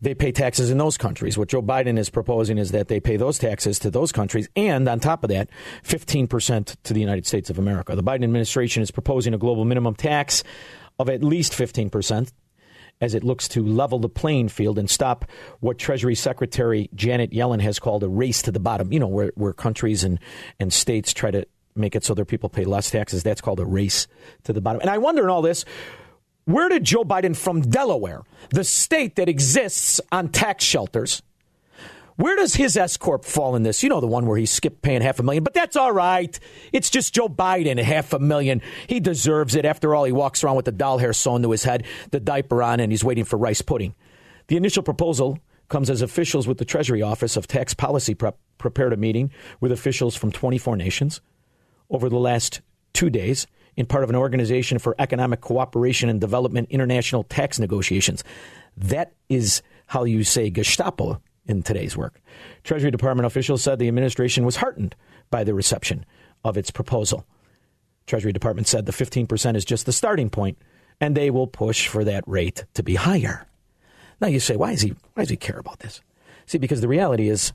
they 0.00 0.14
pay 0.14 0.32
taxes 0.32 0.70
in 0.70 0.78
those 0.78 0.96
countries. 0.96 1.36
What 1.36 1.48
Joe 1.48 1.62
Biden 1.62 1.98
is 1.98 2.10
proposing 2.10 2.58
is 2.58 2.70
that 2.70 2.88
they 2.88 3.00
pay 3.00 3.16
those 3.16 3.38
taxes 3.38 3.78
to 3.80 3.90
those 3.90 4.12
countries, 4.12 4.48
and 4.56 4.88
on 4.88 5.00
top 5.00 5.24
of 5.24 5.30
that, 5.30 5.50
15% 5.84 6.76
to 6.84 6.94
the 6.94 7.00
United 7.00 7.26
States 7.26 7.50
of 7.50 7.58
America. 7.58 7.96
The 7.96 8.02
Biden 8.02 8.24
administration 8.24 8.82
is 8.82 8.90
proposing 8.90 9.34
a 9.34 9.38
global 9.38 9.64
minimum 9.64 9.94
tax 9.94 10.44
of 10.98 11.08
at 11.08 11.22
least 11.22 11.52
15% 11.52 12.32
as 13.00 13.14
it 13.14 13.22
looks 13.22 13.46
to 13.48 13.64
level 13.64 13.98
the 13.98 14.08
playing 14.08 14.48
field 14.48 14.78
and 14.78 14.90
stop 14.90 15.24
what 15.60 15.78
Treasury 15.78 16.14
Secretary 16.14 16.90
Janet 16.94 17.30
Yellen 17.30 17.60
has 17.60 17.78
called 17.78 18.02
a 18.02 18.08
race 18.08 18.42
to 18.42 18.52
the 18.52 18.58
bottom. 18.58 18.92
You 18.92 18.98
know, 18.98 19.06
where, 19.06 19.32
where 19.36 19.52
countries 19.52 20.02
and, 20.02 20.18
and 20.58 20.72
states 20.72 21.12
try 21.12 21.30
to 21.30 21.46
make 21.76 21.94
it 21.94 22.04
so 22.04 22.14
their 22.14 22.24
people 22.24 22.48
pay 22.48 22.64
less 22.64 22.90
taxes. 22.90 23.22
That's 23.22 23.40
called 23.40 23.60
a 23.60 23.66
race 23.66 24.08
to 24.44 24.52
the 24.52 24.60
bottom. 24.60 24.80
And 24.80 24.90
I 24.90 24.98
wonder 24.98 25.22
in 25.22 25.30
all 25.30 25.42
this, 25.42 25.64
where 26.48 26.70
did 26.70 26.82
Joe 26.82 27.04
Biden 27.04 27.36
from 27.36 27.60
Delaware, 27.60 28.22
the 28.48 28.64
state 28.64 29.16
that 29.16 29.28
exists 29.28 30.00
on 30.10 30.30
tax 30.30 30.64
shelters, 30.64 31.22
where 32.16 32.36
does 32.36 32.54
his 32.54 32.74
S 32.74 32.96
corp 32.96 33.26
fall 33.26 33.54
in 33.54 33.64
this? 33.64 33.82
You 33.82 33.90
know 33.90 34.00
the 34.00 34.06
one 34.06 34.24
where 34.24 34.38
he 34.38 34.46
skipped 34.46 34.80
paying 34.80 35.02
half 35.02 35.20
a 35.20 35.22
million, 35.22 35.44
but 35.44 35.52
that's 35.52 35.76
all 35.76 35.92
right. 35.92 36.40
It's 36.72 36.88
just 36.88 37.14
Joe 37.14 37.28
Biden, 37.28 37.78
half 37.78 38.14
a 38.14 38.18
million. 38.18 38.62
He 38.86 38.98
deserves 38.98 39.56
it. 39.56 39.66
After 39.66 39.94
all, 39.94 40.04
he 40.04 40.12
walks 40.12 40.42
around 40.42 40.56
with 40.56 40.64
the 40.64 40.72
doll 40.72 40.96
hair 40.96 41.12
sewn 41.12 41.42
to 41.42 41.50
his 41.50 41.64
head, 41.64 41.84
the 42.12 42.18
diaper 42.18 42.62
on, 42.62 42.80
and 42.80 42.90
he's 42.90 43.04
waiting 43.04 43.24
for 43.24 43.36
rice 43.36 43.60
pudding. 43.60 43.94
The 44.46 44.56
initial 44.56 44.82
proposal 44.82 45.38
comes 45.68 45.90
as 45.90 46.00
officials 46.00 46.48
with 46.48 46.56
the 46.56 46.64
Treasury 46.64 47.02
Office 47.02 47.36
of 47.36 47.46
Tax 47.46 47.74
Policy 47.74 48.14
Prep 48.14 48.38
prepared 48.56 48.94
a 48.94 48.96
meeting 48.96 49.30
with 49.60 49.70
officials 49.70 50.16
from 50.16 50.32
24 50.32 50.76
nations 50.76 51.20
over 51.90 52.08
the 52.08 52.16
last 52.16 52.62
two 52.94 53.10
days 53.10 53.46
in 53.78 53.86
part 53.86 54.02
of 54.02 54.10
an 54.10 54.16
organization 54.16 54.76
for 54.80 54.96
economic 54.98 55.40
cooperation 55.40 56.08
and 56.08 56.20
development 56.20 56.66
international 56.68 57.22
tax 57.22 57.60
negotiations. 57.60 58.24
That 58.76 59.12
is 59.28 59.62
how 59.86 60.02
you 60.02 60.24
say 60.24 60.50
Gestapo 60.50 61.22
in 61.46 61.62
today's 61.62 61.96
work. 61.96 62.20
Treasury 62.64 62.90
Department 62.90 63.24
officials 63.24 63.62
said 63.62 63.78
the 63.78 63.86
administration 63.86 64.44
was 64.44 64.56
heartened 64.56 64.96
by 65.30 65.44
the 65.44 65.54
reception 65.54 66.04
of 66.42 66.56
its 66.56 66.72
proposal. 66.72 67.24
Treasury 68.08 68.32
Department 68.32 68.66
said 68.66 68.84
the 68.84 68.90
15% 68.90 69.54
is 69.54 69.64
just 69.64 69.86
the 69.86 69.92
starting 69.92 70.28
point 70.28 70.58
and 71.00 71.16
they 71.16 71.30
will 71.30 71.46
push 71.46 71.86
for 71.86 72.02
that 72.02 72.24
rate 72.26 72.64
to 72.74 72.82
be 72.82 72.96
higher. 72.96 73.46
Now 74.20 74.26
you 74.26 74.40
say, 74.40 74.56
why, 74.56 74.72
is 74.72 74.80
he, 74.80 74.88
why 75.14 75.22
does 75.22 75.30
he 75.30 75.36
care 75.36 75.60
about 75.60 75.78
this? 75.78 76.00
See, 76.46 76.58
because 76.58 76.80
the 76.80 76.88
reality 76.88 77.28
is 77.28 77.52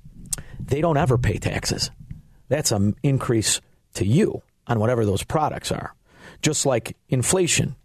they 0.58 0.80
don't 0.80 0.96
ever 0.96 1.18
pay 1.18 1.38
taxes. 1.38 1.92
That's 2.48 2.72
an 2.72 2.96
increase 3.04 3.60
to 3.96 4.06
you 4.06 4.42
on 4.68 4.80
whatever 4.80 5.06
those 5.06 5.24
products 5.24 5.70
are 5.70 5.94
just 6.44 6.66
like 6.66 6.96
inflation. 7.10 7.76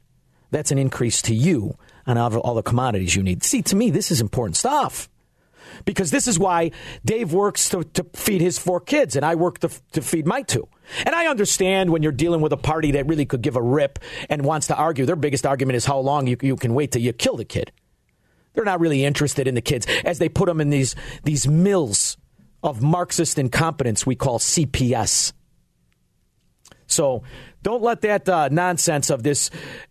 That's 0.51 0.71
an 0.71 0.79
increase 0.79 1.23
to 1.23 1.35
you 1.35 1.79
on 2.07 2.19
all 2.19 2.55
the 2.55 2.63
commodities 2.63 3.15
you 3.15 3.23
need. 3.23 3.45
See, 3.45 3.63
to 3.63 3.77
me, 3.77 3.91
this 3.91 4.11
is 4.11 4.21
important 4.21 4.57
stuff 4.57 5.09
because 5.85 6.11
this 6.11 6.27
is 6.27 6.39
why 6.39 6.71
Dave 7.05 7.33
works 7.33 7.69
to, 7.71 7.85
to 7.85 8.05
feed 8.15 8.41
his 8.41 8.59
four 8.59 8.81
kids 8.81 9.17
and 9.17 9.25
I 9.25 9.35
work 9.35 9.59
to, 9.61 9.71
to 9.93 10.03
feed 10.03 10.27
my 10.27 10.43
two. 10.43 10.69
And 11.05 11.15
I 11.15 11.27
understand 11.27 11.91
when 11.91 12.03
you're 12.03 12.13
dealing 12.13 12.41
with 12.41 12.53
a 12.53 12.57
party 12.57 12.93
that 12.93 13.07
really 13.07 13.27
could 13.27 13.43
give 13.43 13.57
a 13.57 13.63
rip 13.63 13.99
and 14.31 14.45
wants 14.45 14.69
to 14.69 14.77
argue. 14.77 15.05
Their 15.05 15.17
biggest 15.17 15.45
argument 15.45 15.77
is 15.77 15.85
how 15.85 15.99
long 15.99 16.27
you, 16.27 16.37
you 16.41 16.57
can 16.57 16.75
wait 16.75 16.93
till 16.93 17.03
you 17.03 17.13
kill 17.13 17.37
the 17.37 17.45
kid. 17.45 17.73
They're 18.55 18.65
not 18.65 18.81
really 18.81 19.05
interested 19.05 19.47
in 19.47 19.55
the 19.55 19.61
kids 19.61 19.87
as 20.05 20.19
they 20.19 20.29
put 20.29 20.47
them 20.47 20.61
in 20.61 20.71
these, 20.71 20.97
these 21.25 21.47
mills 21.47 22.17
of 22.63 22.83
Marxist 22.83 23.39
incompetence 23.39 24.07
we 24.07 24.17
call 24.17 24.39
CPS. 24.39 25.33
So 26.87 27.23
don't 27.69 27.83
let 27.83 28.01
that 28.01 28.27
uh, 28.27 28.49
nonsense 28.51 29.11
of 29.11 29.23
this 29.23 29.51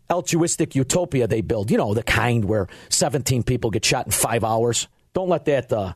altruistic 0.09 0.73
utopia 0.73 1.27
they 1.27 1.41
build, 1.41 1.69
you 1.69 1.77
know, 1.77 1.93
the 1.93 2.01
kind 2.01 2.43
where 2.43 2.67
17 2.89 3.43
people 3.43 3.69
get 3.69 3.85
shot 3.85 4.07
in 4.07 4.11
five 4.11 4.43
hours, 4.43 4.87
don't 5.13 5.29
let 5.29 5.45
that 5.45 5.71
uh, 5.71 5.93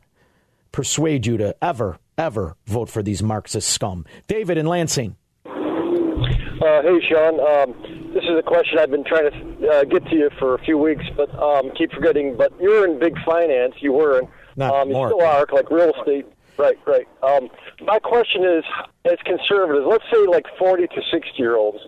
persuade 0.71 1.25
you 1.25 1.37
to 1.37 1.55
ever, 1.59 1.97
ever 2.19 2.55
vote 2.67 2.87
for 2.87 3.01
these 3.01 3.23
Marxist 3.23 3.67
scum. 3.67 4.05
David 4.27 4.59
in 4.59 4.67
Lansing. 4.67 5.15
Uh, 5.43 6.83
hey, 6.83 6.99
Shaun. 7.09 7.39
Um, 7.39 8.11
this 8.13 8.25
is 8.25 8.37
a 8.37 8.43
question 8.45 8.77
I've 8.77 8.91
been 8.91 9.03
trying 9.03 9.31
to 9.31 9.67
uh, 9.67 9.83
get 9.85 10.05
to 10.05 10.15
you 10.15 10.29
for 10.37 10.53
a 10.53 10.59
few 10.59 10.77
weeks, 10.77 11.03
but 11.17 11.33
um, 11.41 11.71
keep 11.75 11.91
forgetting. 11.93 12.37
But 12.37 12.53
you're 12.61 12.87
in 12.87 12.99
big 12.99 13.15
finance. 13.25 13.73
You 13.79 13.93
were 13.93 14.19
in. 14.19 14.27
Not 14.55 14.75
um, 14.75 14.89
you 14.89 14.93
more. 14.93 15.07
still 15.07 15.25
are, 15.25 15.47
like 15.51 15.71
real 15.71 15.91
estate. 15.97 16.27
Right, 16.61 16.77
right. 16.85 17.07
Um, 17.23 17.49
my 17.83 17.97
question 17.97 18.43
is, 18.43 18.63
as 19.05 19.17
conservatives, 19.25 19.83
let's 19.89 20.03
say 20.13 20.27
like 20.27 20.45
40 20.59 20.85
to 20.87 21.01
60 21.11 21.31
year 21.37 21.55
olds, 21.55 21.79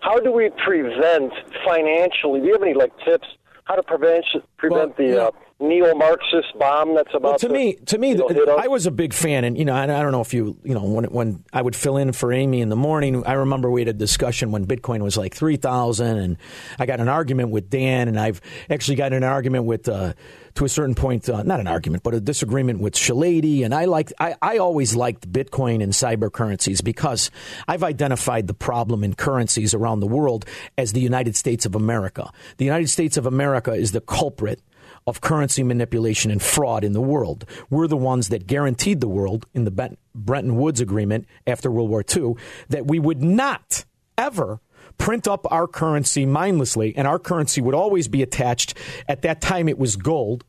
how 0.00 0.18
do 0.18 0.32
we 0.32 0.48
prevent 0.64 1.34
financially? 1.66 2.40
Do 2.40 2.46
you 2.46 2.52
have 2.54 2.62
any 2.62 2.72
like 2.72 2.92
tips 3.04 3.28
how 3.64 3.74
to 3.74 3.82
prevent 3.82 4.24
prevent 4.56 4.98
Well, 4.98 5.06
the 5.08 5.14
yeah. 5.14 5.22
uh, 5.26 5.30
neo-Marxist 5.60 6.58
bomb 6.58 6.94
that's 6.94 7.14
about 7.14 7.22
Well, 7.22 7.38
to 7.38 7.48
me, 7.48 7.74
to 7.74 7.98
me, 7.98 8.10
you 8.10 8.14
know, 8.16 8.28
th- 8.28 8.40
hit 8.40 8.48
us? 8.48 8.60
I 8.62 8.68
was 8.68 8.86
a 8.86 8.90
big 8.90 9.12
fan, 9.14 9.44
and 9.44 9.56
you 9.56 9.64
know, 9.64 9.74
I, 9.74 9.84
I 9.84 9.86
don't 9.86 10.12
know 10.12 10.20
if 10.20 10.34
you, 10.34 10.56
you 10.64 10.74
know, 10.74 10.82
when 10.84 11.04
when 11.04 11.44
I 11.52 11.62
would 11.62 11.76
fill 11.76 11.96
in 11.96 12.12
for 12.12 12.32
Amy 12.32 12.60
in 12.60 12.68
the 12.68 12.76
morning, 12.76 13.24
I 13.26 13.34
remember 13.34 13.70
we 13.70 13.80
had 13.80 13.88
a 13.88 13.92
discussion 13.92 14.50
when 14.50 14.66
Bitcoin 14.66 15.02
was 15.02 15.16
like 15.16 15.34
three 15.34 15.56
thousand, 15.56 16.18
and 16.18 16.36
I 16.78 16.86
got 16.86 17.00
an 17.00 17.08
argument 17.08 17.50
with 17.50 17.70
Dan, 17.70 18.08
and 18.08 18.18
I've 18.18 18.40
actually 18.70 18.96
got 18.96 19.12
an 19.12 19.24
argument 19.24 19.64
with, 19.64 19.88
uh, 19.88 20.14
to 20.54 20.64
a 20.64 20.68
certain 20.68 20.94
point, 20.94 21.28
uh, 21.28 21.42
not 21.42 21.60
an 21.60 21.66
argument, 21.66 22.02
but 22.02 22.14
a 22.14 22.20
disagreement 22.20 22.80
with 22.80 22.94
Shalady, 22.94 23.64
and 23.64 23.74
I 23.74 23.86
like, 23.86 24.12
I, 24.18 24.34
I 24.42 24.58
always 24.58 24.94
liked 24.94 25.30
Bitcoin 25.30 25.82
and 25.82 25.92
cyber 25.92 26.30
currencies 26.30 26.80
because 26.80 27.30
I've 27.68 27.82
identified 27.82 28.46
the 28.46 28.54
problem 28.54 29.04
in 29.04 29.14
currencies 29.14 29.74
around 29.74 30.00
the 30.00 30.06
world 30.06 30.44
as 30.76 30.92
the 30.92 31.00
United 31.00 31.36
States 31.36 31.64
of 31.64 31.74
America. 31.74 32.30
The 32.58 32.64
United 32.64 32.88
States 32.88 33.16
of 33.16 33.26
America 33.26 33.72
is 33.72 33.92
the 33.92 34.00
culprit 34.00 34.60
of 35.06 35.20
currency 35.20 35.62
manipulation 35.62 36.30
and 36.30 36.40
fraud 36.42 36.84
in 36.84 36.92
the 36.92 37.00
world. 37.00 37.44
We're 37.70 37.86
the 37.88 37.96
ones 37.96 38.28
that 38.28 38.46
guaranteed 38.46 39.00
the 39.00 39.08
world 39.08 39.46
in 39.54 39.64
the 39.64 39.96
Bretton 40.14 40.56
Woods 40.56 40.80
Agreement 40.80 41.26
after 41.46 41.70
World 41.70 41.90
War 41.90 42.04
II 42.04 42.34
that 42.68 42.86
we 42.86 42.98
would 42.98 43.22
not 43.22 43.84
ever 44.16 44.60
print 44.98 45.26
up 45.26 45.50
our 45.50 45.66
currency 45.66 46.26
mindlessly, 46.26 46.94
and 46.96 47.08
our 47.08 47.18
currency 47.18 47.60
would 47.60 47.74
always 47.74 48.08
be 48.08 48.22
attached. 48.22 48.74
At 49.08 49.22
that 49.22 49.40
time, 49.40 49.68
it 49.68 49.78
was 49.78 49.96
gold. 49.96 50.44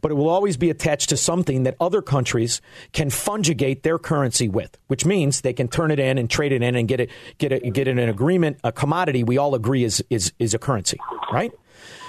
but 0.00 0.10
it 0.10 0.14
will 0.14 0.28
always 0.28 0.56
be 0.56 0.70
attached 0.70 1.08
to 1.10 1.16
something 1.16 1.62
that 1.64 1.76
other 1.80 2.02
countries 2.02 2.60
can 2.92 3.08
fungiate 3.08 3.82
their 3.82 3.98
currency 3.98 4.48
with, 4.48 4.76
which 4.88 5.04
means 5.04 5.40
they 5.40 5.52
can 5.52 5.68
turn 5.68 5.90
it 5.90 5.98
in 5.98 6.18
and 6.18 6.28
trade 6.30 6.52
it 6.52 6.62
in 6.62 6.74
and 6.76 6.88
get 6.88 7.00
it 7.00 7.10
get 7.38 7.52
it 7.52 7.72
get 7.72 7.88
it 7.88 7.98
an 7.98 8.08
agreement, 8.08 8.58
a 8.64 8.72
commodity 8.72 9.22
we 9.22 9.38
all 9.38 9.54
agree 9.54 9.84
is 9.84 10.02
is 10.10 10.32
is 10.38 10.54
a 10.54 10.58
currency, 10.58 10.98
right? 11.32 11.52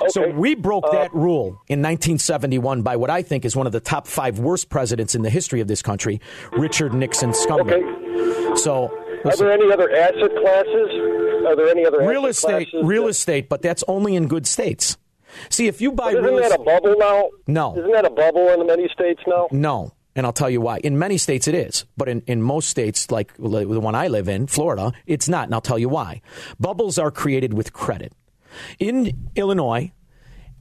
So 0.09 0.29
we 0.29 0.55
broke 0.55 0.85
uh, 0.85 0.91
that 0.91 1.13
rule 1.13 1.61
in 1.67 1.81
1971 1.81 2.81
by 2.81 2.95
what 2.95 3.09
I 3.09 3.21
think 3.21 3.45
is 3.45 3.55
one 3.55 3.65
of 3.65 3.73
the 3.73 3.79
top 3.79 4.07
five 4.07 4.39
worst 4.39 4.69
presidents 4.69 5.15
in 5.15 5.21
the 5.21 5.29
history 5.29 5.59
of 5.61 5.67
this 5.67 5.81
country, 5.81 6.21
Richard 6.53 6.93
Nixon 6.93 7.31
scumbag. 7.31 8.57
So 8.57 8.89
Are 9.25 9.35
there 9.35 9.51
any 9.51 9.71
other 9.71 9.91
asset 9.91 10.31
classes? 10.41 10.89
Are 11.47 11.55
there 11.55 11.69
any 11.69 11.85
other 11.85 11.99
real 12.07 12.25
estate, 12.25 12.67
real 12.83 13.03
that- 13.03 13.09
estate, 13.09 13.49
but 13.49 13.61
that's 13.61 13.83
only 13.87 14.15
in 14.15 14.27
good 14.27 14.45
states. 14.47 14.97
See, 15.49 15.67
if 15.67 15.81
you 15.81 15.91
buy 15.91 16.13
But 16.13 16.23
isn't 16.23 16.35
that 16.37 16.43
estate, 16.45 16.59
a 16.61 16.63
bubble 16.63 16.95
now? 16.97 17.29
No. 17.47 17.77
Isn't 17.77 17.91
that 17.91 18.05
a 18.05 18.09
bubble 18.09 18.49
in 18.49 18.65
many 18.65 18.87
states 18.89 19.21
now? 19.27 19.47
No. 19.51 19.93
And 20.15 20.25
I'll 20.25 20.33
tell 20.33 20.49
you 20.49 20.61
why. 20.61 20.79
In 20.79 20.97
many 20.97 21.17
states, 21.19 21.47
it 21.47 21.53
is. 21.53 21.85
But 21.95 22.09
in, 22.09 22.23
in 22.25 22.41
most 22.41 22.69
states, 22.69 23.11
like 23.11 23.35
the 23.37 23.79
one 23.79 23.93
I 23.93 24.07
live 24.07 24.27
in, 24.27 24.47
Florida, 24.47 24.93
it's 25.05 25.29
not. 25.29 25.45
And 25.45 25.53
I'll 25.53 25.61
tell 25.61 25.77
you 25.77 25.89
why. 25.89 26.21
Bubbles 26.59 26.97
are 26.97 27.11
created 27.11 27.53
with 27.53 27.71
credit. 27.71 28.13
In 28.79 29.29
Illinois, 29.35 29.91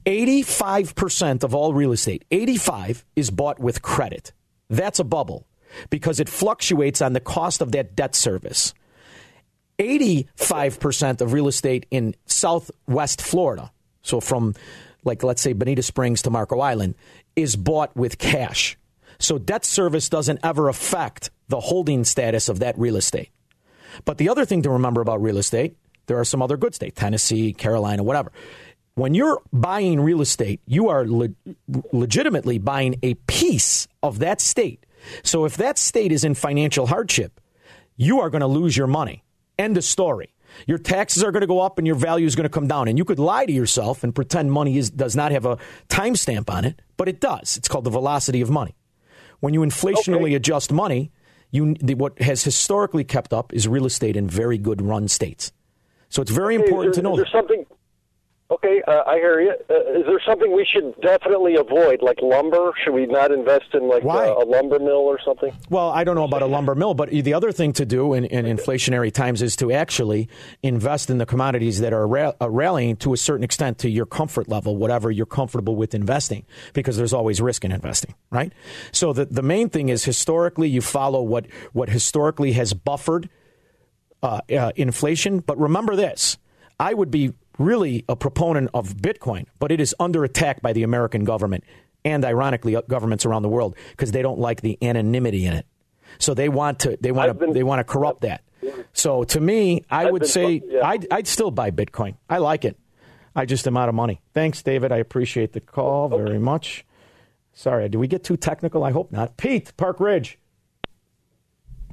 85% 0.05 1.43
of 1.43 1.55
all 1.55 1.75
real 1.75 1.93
estate, 1.93 2.25
85 2.31 3.05
is 3.17 3.31
bought 3.31 3.59
with 3.59 3.83
credit. 3.83 4.33
That's 4.71 4.99
a 4.99 5.05
bubble 5.05 5.47
because 5.91 6.21
it 6.21 6.29
fluctuates 6.29 7.03
on 7.03 7.13
the 7.13 7.21
cost 7.21 7.61
of 7.61 7.73
that 7.73 7.97
debt 7.97 8.15
service. 8.15 8.73
85% 9.79 11.21
of 11.21 11.33
real 11.33 11.49
estate 11.49 11.87
in 11.91 12.15
southwest 12.25 13.21
Florida, 13.21 13.71
so 14.03 14.21
from 14.21 14.55
like 15.05 15.23
let's 15.23 15.41
say 15.41 15.53
Bonita 15.53 15.83
Springs 15.83 16.23
to 16.23 16.31
Marco 16.31 16.61
Island, 16.61 16.95
is 17.37 17.57
bought 17.57 17.95
with 17.97 18.19
cash. 18.19 18.77
So 19.19 19.39
debt 19.39 19.65
service 19.65 20.09
doesn't 20.09 20.41
ever 20.43 20.69
affect 20.69 21.31
the 21.49 21.61
holding 21.61 22.05
status 22.05 22.49
of 22.49 22.59
that 22.59 22.79
real 22.79 22.97
estate. 22.97 23.31
But 24.05 24.19
the 24.19 24.29
other 24.29 24.45
thing 24.45 24.63
to 24.63 24.71
remember 24.71 25.01
about 25.01 25.23
real 25.23 25.39
estate, 25.39 25.77
there 26.07 26.19
are 26.19 26.25
some 26.25 26.43
other 26.43 26.57
good 26.57 26.75
states, 26.75 26.99
Tennessee, 26.99 27.53
Carolina, 27.53 28.03
whatever. 28.03 28.33
When 28.95 29.15
you're 29.15 29.43
buying 29.53 30.01
real 30.01 30.21
estate, 30.21 30.61
you 30.67 30.89
are 30.89 31.07
le- 31.07 31.35
legitimately 31.93 32.59
buying 32.59 32.97
a 33.03 33.15
piece 33.27 33.89
of 34.03 34.21
that 34.21 34.41
state. 34.41 34.87
So 35.23 35.45
if 35.45 35.59
that 35.59 35.79
state 35.79 36.13
is 36.13 36.25
in 36.25 36.35
financial 36.35 36.87
hardship, 36.87 37.41
you 37.97 38.21
are 38.21 38.31
going 38.31 38.41
to 38.41 38.47
lose 38.47 38.77
your 38.77 38.87
money. 38.87 39.23
End 39.59 39.77
of 39.77 39.85
story. 39.85 40.33
Your 40.67 40.79
taxes 40.79 41.23
are 41.23 41.33
going 41.33 41.43
to 41.43 41.47
go 41.47 41.61
up 41.61 41.79
and 41.79 41.87
your 41.87 41.97
value 41.97 42.27
is 42.27 42.35
going 42.35 42.45
to 42.45 42.51
come 42.51 42.67
down. 42.67 42.89
And 42.89 42.97
you 42.97 43.05
could 43.05 43.19
lie 43.19 43.45
to 43.45 43.53
yourself 43.53 44.03
and 44.03 44.15
pretend 44.15 44.51
money 44.51 44.79
is, 44.79 44.91
does 44.91 45.15
not 45.15 45.33
have 45.33 45.45
a 45.45 45.59
timestamp 45.89 46.49
on 46.49 46.65
it, 46.65 46.81
but 46.97 47.09
it 47.09 47.21
does. 47.21 47.57
It's 47.57 47.69
called 47.69 47.85
the 47.85 47.91
velocity 47.91 48.41
of 48.41 48.51
money. 48.51 48.75
When 49.41 49.53
you 49.53 49.61
inflationally 49.61 50.35
adjust 50.35 50.73
money, 50.73 51.13
you, 51.51 51.75
the, 51.75 51.95
what 51.95 52.21
has 52.21 52.43
historically 52.43 53.05
kept 53.05 53.33
up 53.33 53.53
is 53.53 53.69
real 53.69 53.87
estate 53.87 54.17
in 54.17 54.29
very 54.29 54.57
good 54.57 54.81
run 54.81 55.09
states. 55.09 55.53
So 56.09 56.23
it's 56.23 56.31
very 56.31 56.57
Okay, 56.57 56.65
important 56.65 56.95
there- 56.95 57.03
to 57.03 57.09
know 57.09 57.15
is 57.15 57.25
there 57.25 57.41
something? 57.41 57.67
Okay, 58.49 58.81
uh, 58.87 59.03
I 59.09 59.17
hear 59.17 59.41
you. 59.41 59.51
Uh, 59.69 59.99
is 59.99 60.07
there 60.07 60.21
something 60.25 60.55
we 60.55 60.65
should 60.65 60.95
definitely 61.01 61.57
avoid, 61.57 62.01
like 62.01 62.23
lumber? 62.23 62.71
Should 62.85 62.95
we 62.95 63.05
not 63.07 63.33
invest 63.33 63.75
in 63.75 63.89
like 63.89 64.05
uh, 64.05 64.37
a 64.39 64.45
lumber 64.47 64.79
mill 64.79 65.03
or 65.03 65.19
something? 65.25 65.51
Well, 65.69 65.91
I 65.91 66.05
don't 66.05 66.15
know 66.15 66.23
about 66.23 66.43
a 66.43 66.47
lumber 66.47 66.77
mill, 66.77 66.95
but 66.95 67.09
the 67.11 67.35
other 67.35 67.51
thing 67.51 67.73
to 67.73 67.85
do 67.85 68.15
in, 68.15 68.25
in 68.27 68.45
inflationary 68.45 69.11
times 69.13 69.43
is 69.43 69.57
to 69.57 69.73
actually 69.73 70.29
invest 70.63 71.11
in 71.11 71.19
the 71.19 71.27
commodities 71.27 71.81
that 71.81 71.93
are 71.93 72.07
ra- 72.07 72.35
uh, 72.41 72.49
rallying 72.49 72.95
to 72.99 73.13
a 73.13 73.17
certain 73.17 73.43
extent 73.43 73.79
to 73.79 73.91
your 73.91 74.07
comfort 74.07 74.47
level, 74.47 74.77
whatever 74.77 75.11
you're 75.11 75.27
comfortable 75.27 75.75
with 75.75 75.93
investing, 75.93 76.47
because 76.73 76.97
there's 76.97 77.13
always 77.13 77.41
risk 77.41 77.65
in 77.65 77.73
investing, 77.73 78.15
right? 78.31 78.53
So 78.93 79.13
the, 79.13 79.25
the 79.25 79.43
main 79.43 79.71
thing 79.71 79.89
is 79.89 80.05
historically 80.05 80.69
you 80.69 80.83
follow 80.83 81.21
what, 81.21 81.47
what 81.73 81.89
historically 81.89 82.53
has 82.53 82.75
buffered 82.75 83.29
uh, 84.23 84.41
uh, 84.57 84.73
inflation. 84.77 85.41
But 85.41 85.59
remember 85.59 85.97
this 85.97 86.39
I 86.81 86.95
would 86.95 87.11
be 87.11 87.33
really 87.59 88.05
a 88.09 88.17
proponent 88.17 88.71
of 88.75 88.95
Bitcoin, 88.97 89.47
but 89.59 89.73
it 89.73 89.81
is 89.81 89.95
under 89.99 90.25
attack 90.25 90.61
by 90.63 90.73
the 90.73 90.83
American 90.83 91.25
government 91.25 91.65
and, 92.05 92.25
ironically, 92.25 92.77
uh, 92.77 92.83
governments 92.89 93.25
around 93.27 93.43
the 93.43 93.49
world 93.49 93.75
because 93.93 94.13
they 94.13 94.23
don't 94.23 94.39
like 94.39 94.61
the 94.61 94.79
anonymity 94.83 95.47
in 95.47 95.55
it. 95.55 95.67
So 96.19 96.35
they 96.35 96.49
want 96.49 96.81
to 96.81 96.97
they 97.01 97.13
want 97.13 97.39
to 97.41 97.53
they 97.53 97.63
want 97.63 97.81
to 97.81 97.85
corrupt 97.85 98.21
that. 98.23 98.43
So 98.93 99.25
to 99.25 99.41
me, 99.41 99.85
I 99.91 100.07
I've 100.07 100.13
would 100.13 100.23
been- 100.23 100.29
say 100.29 100.63
yeah. 100.67 100.87
I'd, 100.87 101.07
I'd 101.13 101.27
still 101.27 101.51
buy 101.51 101.71
Bitcoin. 101.71 102.17
I 102.29 102.39
like 102.39 102.65
it. 102.65 102.79
I 103.35 103.45
just 103.45 103.67
am 103.67 103.77
out 103.77 103.89
of 103.89 103.95
money. 103.95 104.21
Thanks, 104.33 104.63
David. 104.63 104.93
I 104.93 104.97
appreciate 104.97 105.53
the 105.53 105.61
call 105.61 106.09
very 106.09 106.39
much. 106.39 106.85
Sorry, 107.53 107.89
do 107.89 107.99
we 107.99 108.07
get 108.09 108.25
too 108.25 108.37
technical? 108.37 108.83
I 108.83 108.91
hope 108.93 109.13
not. 109.13 109.37
Pete, 109.37 109.77
Park 109.77 110.01
Ridge. 110.01 110.39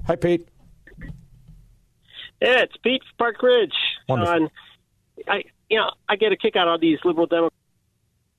Hi, 0.08 0.16
Pete. 0.16 0.48
Yeah, 2.44 2.64
it's 2.64 2.76
Pete 2.84 3.02
from 3.04 3.18
Park 3.18 3.42
Ridge. 3.42 3.74
Wonderful. 4.10 4.34
On, 4.34 4.50
I 5.30 5.44
you 5.70 5.78
know 5.78 5.92
I 6.10 6.18
get 6.18 6.34
a 6.34 6.36
kick 6.36 6.58
out 6.58 6.68
of 6.68 6.82
these 6.82 7.00
liberal 7.06 7.26
Democrats 7.26 7.56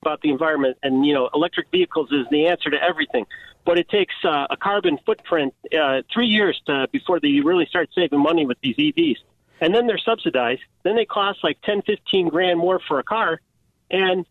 about 0.03 0.21
the 0.21 0.29
environment, 0.29 0.77
and 0.83 1.03
you 1.03 1.13
know 1.15 1.27
electric 1.33 1.71
vehicles 1.71 2.11
is 2.11 2.27
the 2.29 2.45
answer 2.45 2.69
to 2.69 2.77
everything. 2.77 3.25
But 3.65 3.79
it 3.79 3.89
takes 3.89 4.13
uh, 4.23 4.45
a 4.51 4.57
carbon 4.57 4.99
footprint 5.07 5.55
uh, 5.75 6.03
three 6.13 6.27
years 6.27 6.61
to, 6.67 6.87
before 6.91 7.19
they 7.19 7.39
really 7.39 7.65
start 7.65 7.89
saving 7.95 8.21
money 8.21 8.45
with 8.45 8.59
these 8.61 8.75
EVs, 8.75 9.17
and 9.59 9.73
then 9.73 9.87
they're 9.87 9.97
subsidized. 9.97 10.61
Then 10.83 10.95
they 10.95 11.05
cost 11.05 11.39
like 11.43 11.59
ten, 11.63 11.81
fifteen 11.81 12.29
grand 12.29 12.59
more 12.59 12.79
for 12.87 12.99
a 12.99 13.03
car, 13.03 13.41
and 13.89 14.23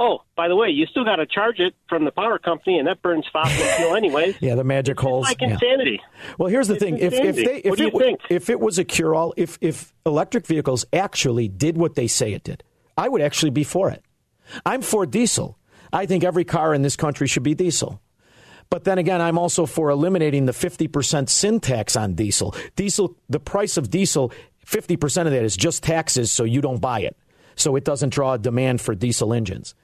oh, 0.00 0.22
by 0.34 0.48
the 0.48 0.56
way, 0.56 0.70
you 0.70 0.86
still 0.86 1.04
got 1.04 1.16
to 1.16 1.26
charge 1.26 1.60
it 1.60 1.74
from 1.88 2.04
the 2.04 2.10
power 2.10 2.38
company, 2.38 2.78
and 2.78 2.88
that 2.88 3.02
burns 3.02 3.26
fossil 3.32 3.64
fuel 3.76 3.94
anyways. 3.94 4.36
Yeah, 4.40 4.54
the 4.56 4.64
magic 4.64 4.98
holes. 4.98 5.26
Like 5.26 5.40
yeah. 5.40 5.50
insanity. 5.50 6.00
Well, 6.38 6.48
here's 6.48 6.68
the 6.68 6.74
It's 6.74 6.82
thing: 6.82 6.98
if 6.98 7.12
if 7.12 7.36
they 7.36 7.58
if 7.58 7.70
What 7.70 7.78
do 7.78 7.86
it 7.86 7.92
you 7.92 8.00
think? 8.00 8.20
if 8.30 8.50
it 8.50 8.58
was 8.58 8.78
a 8.78 8.84
cure 8.84 9.14
all, 9.14 9.34
if 9.36 9.58
if 9.60 9.92
electric 10.06 10.46
vehicles 10.46 10.84
actually 10.92 11.46
did 11.48 11.76
what 11.76 11.94
they 11.94 12.08
say 12.08 12.32
it 12.32 12.42
did, 12.42 12.64
I 12.96 13.08
would 13.08 13.20
actually 13.20 13.50
be 13.50 13.62
for 13.62 13.90
it. 13.90 14.02
I'm 14.66 14.82
for 14.82 15.06
diesel. 15.06 15.58
I 15.92 16.06
think 16.06 16.24
every 16.24 16.44
car 16.44 16.74
in 16.74 16.82
this 16.82 16.96
country 16.96 17.26
should 17.28 17.42
be 17.42 17.54
diesel. 17.54 18.00
But 18.70 18.84
then 18.84 18.98
again, 18.98 19.20
I'm 19.20 19.36
also 19.36 19.66
for 19.66 19.90
eliminating 19.90 20.46
the 20.46 20.52
50% 20.52 21.28
sin 21.28 21.58
tax 21.58 21.96
on 21.96 22.14
diesel. 22.14 22.54
Diesel, 22.76 23.16
the 23.28 23.40
price 23.40 23.76
of 23.76 23.90
diesel, 23.90 24.32
50% 24.64 25.26
of 25.26 25.32
that 25.32 25.42
is 25.42 25.56
just 25.56 25.82
taxes, 25.82 26.30
so 26.30 26.44
you 26.44 26.60
don't 26.60 26.80
buy 26.80 27.00
it. 27.00 27.16
So 27.56 27.74
it 27.74 27.84
doesn't 27.84 28.10
draw 28.10 28.34
a 28.34 28.38
demand 28.38 28.80
for 28.80 28.94
diesel 28.94 29.34
engines. 29.34 29.74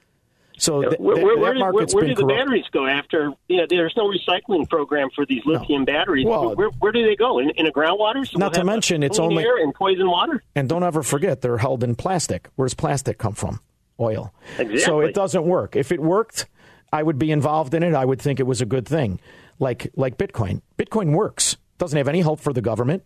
So 0.59 0.81
th- 0.81 0.99
where, 0.99 1.15
where, 1.23 1.35
that 1.35 1.39
where, 1.41 1.53
do- 1.53 1.59
where, 1.59 1.71
where 1.71 2.07
do 2.07 2.15
the 2.15 2.21
corrupt. 2.23 2.39
batteries 2.39 2.65
go 2.71 2.85
after? 2.87 3.31
You 3.47 3.57
know, 3.57 3.65
there's 3.69 3.93
no 3.95 4.09
recycling 4.11 4.67
program 4.69 5.09
for 5.15 5.25
these 5.25 5.43
lithium 5.45 5.85
batteries. 5.85 6.25
Well- 6.25 6.55
where, 6.55 6.69
where 6.79 6.91
do 6.91 7.03
they 7.05 7.15
go? 7.15 7.39
In, 7.39 7.51
in 7.51 7.67
a 7.67 7.71
groundwater? 7.71 8.27
So 8.27 8.37
Not 8.39 8.53
we'll 8.53 8.61
to 8.61 8.65
mention 8.65 9.03
it's 9.03 9.19
only- 9.19 9.43
air 9.43 9.57
and 9.57 9.73
poison 9.73 10.09
water. 10.09 10.43
And 10.55 10.67
don't 10.67 10.83
ever 10.83 11.03
forget, 11.03 11.41
they're 11.41 11.57
held 11.59 11.83
in 11.83 11.95
plastic. 11.95 12.49
Where 12.55 12.65
does 12.65 12.73
plastic 12.73 13.17
come 13.17 13.33
from? 13.33 13.59
Oil. 13.99 14.33
Exactly. 14.57 14.79
So 14.79 14.99
it 15.01 15.13
doesn't 15.15 15.43
work. 15.45 15.75
If 15.75 15.91
it 15.91 15.99
worked, 16.01 16.47
I 16.93 17.01
would 17.03 17.17
be 17.17 17.31
involved 17.31 17.73
in 17.73 17.83
it. 17.83 17.93
I 17.93 18.05
would 18.05 18.21
think 18.21 18.39
it 18.39 18.45
was 18.47 18.61
a 18.61 18.65
good 18.65 18.87
thing. 18.87 19.19
Like 19.59 19.91
like 19.95 20.17
Bitcoin. 20.17 20.61
Bitcoin 20.77 21.13
works. 21.15 21.57
Doesn't 21.79 21.97
have 21.97 22.07
any 22.07 22.21
help 22.21 22.39
for 22.39 22.53
the 22.53 22.61
government. 22.61 23.03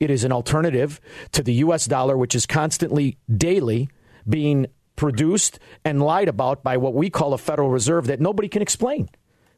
It 0.00 0.10
is 0.10 0.22
an 0.24 0.32
alternative 0.32 1.00
to 1.32 1.42
the 1.42 1.52
US 1.54 1.86
dollar, 1.86 2.16
which 2.16 2.34
is 2.34 2.44
constantly 2.46 3.16
daily 3.34 3.88
being 4.28 4.66
produced 4.96 5.58
and 5.84 6.02
lied 6.02 6.28
about 6.28 6.62
by 6.62 6.76
what 6.76 6.94
we 6.94 7.10
call 7.10 7.34
a 7.34 7.38
Federal 7.38 7.70
Reserve 7.70 8.06
that 8.06 8.20
nobody 8.20 8.48
can 8.48 8.62
explain. 8.62 9.08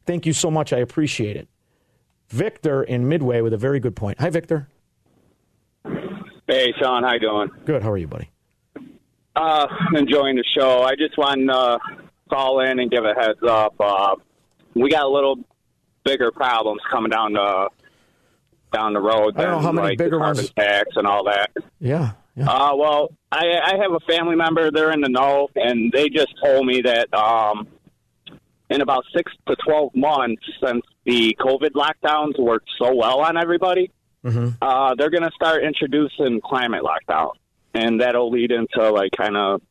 Thank 0.05 0.27
you 0.27 0.33
so 0.33 0.51
much. 0.51 0.73
I 0.73 0.79
appreciate 0.79 1.37
it. 1.37 1.49
Victor 2.29 2.83
in 2.83 3.09
Midway 3.09 3.41
with 3.41 3.53
a 3.53 3.59
very 3.59 3.81
good 3.81 3.95
point. 3.97 4.21
Hi, 4.21 4.31
Victor. 4.31 4.69
Hey, 6.49 6.73
Shaun, 6.81 7.03
how 7.03 7.15
you 7.15 7.21
doing? 7.21 7.51
Good. 7.65 7.83
How 7.83 7.91
are 7.91 7.99
you, 7.99 8.07
buddy? 8.07 8.31
Uh, 9.35 9.67
enjoying 9.95 10.37
the 10.37 10.45
show. 10.57 10.83
I 10.83 10.95
just 10.97 11.17
want 11.19 11.41
to 11.49 11.79
call 12.31 12.61
in 12.61 12.79
and 12.79 12.91
give 12.91 13.05
a 13.05 13.15
heads 13.15 13.39
up. 13.47 13.75
Uh, 13.79 14.15
we 14.75 14.91
got 14.91 15.05
a 15.05 15.09
little 15.09 15.37
bigger 16.05 16.31
problems 16.31 16.81
coming 16.91 17.11
down 17.11 17.33
the 17.33 17.69
down 18.73 18.93
the 18.93 19.01
road. 19.01 19.37
I 19.37 19.43
don't 19.43 19.51
know 19.53 19.59
how 19.61 19.73
many 19.73 19.89
like, 19.89 19.99
bigger 19.99 20.19
ones- 20.19 20.51
tax 20.51 20.89
and 20.97 21.07
all 21.07 21.25
that. 21.25 21.51
Yeah. 21.81 22.13
Uh, 22.39 22.73
well, 22.77 23.13
I, 23.33 23.59
I 23.65 23.77
have 23.81 23.93
a 23.93 24.01
family 24.01 24.37
member. 24.37 24.71
They're 24.71 24.93
in 24.93 25.01
the 25.01 25.09
know, 25.09 25.49
and 25.57 25.91
they 25.93 26.09
just 26.09 26.35
told 26.43 26.67
me 26.67 26.83
that 26.83 27.13
um, 27.15 27.67
in 28.69 28.81
about 28.81 29.05
six 29.15 29.33
to 29.49 29.57
twelve 29.57 29.95
months, 29.95 30.43
since 30.63 30.85
the 31.05 31.37
COVID 31.41 31.71
lockdowns 31.71 32.39
worked 32.39 32.69
so 32.79 32.95
well 32.95 33.21
on 33.21 33.37
everybody, 33.37 33.91
Mm-hmm. 34.25 34.49
uh, 34.61 34.95
they're 34.97 35.11
going 35.11 35.23
to 35.23 35.31
start 35.37 35.63
introducing 35.63 36.41
climate 36.41 36.83
lockdown, 36.83 37.31
and 37.75 38.01
that'll 38.01 38.29
lead 38.29 38.51
into 38.51 38.91
like 38.91 39.13
kind 39.17 39.37
of 39.37 39.63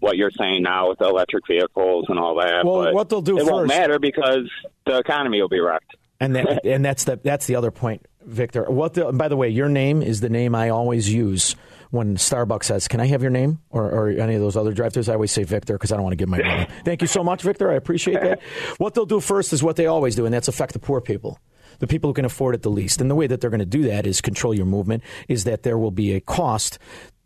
what 0.00 0.18
you're 0.18 0.30
saying 0.32 0.62
now 0.62 0.90
with 0.90 0.98
the 0.98 1.06
electric 1.06 1.46
vehicles 1.46 2.04
and 2.10 2.18
all 2.18 2.34
that. 2.36 2.66
Well, 2.66 2.84
but 2.84 2.94
what 2.94 3.08
they'll 3.08 3.22
do 3.22 3.38
it 3.38 3.46
won't 3.46 3.68
matter 3.68 3.98
because 3.98 4.50
the 4.84 4.98
economy 4.98 5.40
will 5.40 5.48
be 5.48 5.60
wrecked. 5.60 5.96
And 6.20 6.36
that, 6.36 6.66
and 6.66 6.84
that's 6.84 7.04
the 7.04 7.18
that's 7.22 7.46
the 7.46 7.56
other 7.56 7.70
point, 7.70 8.04
Victor. 8.26 8.64
What? 8.64 8.94
The, 8.94 9.12
by 9.12 9.28
the 9.28 9.36
way, 9.36 9.48
your 9.48 9.68
name 9.68 10.02
is 10.02 10.20
the 10.20 10.28
name 10.28 10.54
I 10.54 10.68
always 10.68 11.12
use 11.12 11.56
when 11.90 12.16
Starbucks 12.16 12.64
says, 12.64 12.88
"Can 12.88 13.00
I 13.00 13.06
have 13.06 13.22
your 13.22 13.30
name?" 13.30 13.60
or, 13.70 13.84
or 13.84 14.08
any 14.08 14.34
of 14.34 14.40
those 14.40 14.56
other 14.56 14.72
drive-throughs. 14.72 15.08
I 15.08 15.14
always 15.14 15.32
say 15.32 15.44
Victor 15.44 15.74
because 15.74 15.92
I 15.92 15.96
don't 15.96 16.02
want 16.02 16.12
to 16.12 16.16
give 16.16 16.28
my 16.28 16.38
name. 16.38 16.66
Thank 16.84 17.02
you 17.02 17.08
so 17.08 17.22
much, 17.22 17.42
Victor. 17.42 17.70
I 17.70 17.74
appreciate 17.74 18.20
that. 18.20 18.40
What 18.78 18.94
they'll 18.94 19.06
do 19.06 19.20
first 19.20 19.52
is 19.52 19.62
what 19.62 19.76
they 19.76 19.86
always 19.86 20.16
do, 20.16 20.24
and 20.26 20.34
that's 20.34 20.48
affect 20.48 20.72
the 20.72 20.78
poor 20.78 21.00
people. 21.00 21.38
The 21.78 21.86
people 21.86 22.10
who 22.10 22.14
can 22.14 22.24
afford 22.24 22.54
it 22.54 22.62
the 22.62 22.70
least. 22.70 23.00
And 23.00 23.10
the 23.10 23.14
way 23.14 23.26
that 23.26 23.40
they're 23.40 23.50
going 23.50 23.60
to 23.60 23.66
do 23.66 23.82
that 23.84 24.06
is 24.06 24.20
control 24.20 24.54
your 24.54 24.66
movement, 24.66 25.02
is 25.28 25.44
that 25.44 25.62
there 25.62 25.78
will 25.78 25.90
be 25.90 26.12
a 26.12 26.20
cost 26.20 26.78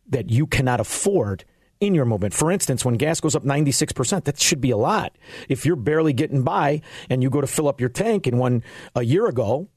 that 0.09 0.31
you 0.31 0.47
cannot 0.47 0.81
afford 0.81 1.45
in 1.81 1.95
your 1.95 2.05
movement. 2.05 2.35
For 2.35 2.51
instance, 2.51 2.85
when 2.85 2.95
gas 2.95 3.21
goes 3.21 3.35
up 3.35 3.45
96%, 3.45 4.25
that 4.25 4.39
should 4.39 4.61
be 4.61 4.71
a 4.71 4.77
lot. 4.77 5.17
If 5.49 5.65
you're 5.65 5.77
barely 5.77 6.13
getting 6.13 6.43
by 6.43 6.83
and 7.09 7.23
you 7.23 7.31
go 7.31 7.41
to 7.41 7.47
fill 7.47 7.69
up 7.69 7.81
your 7.81 7.89
tank, 7.89 8.27
and 8.27 8.39
when 8.39 8.63
a 8.95 9.03
year 9.03 9.27
ago, 9.27 9.69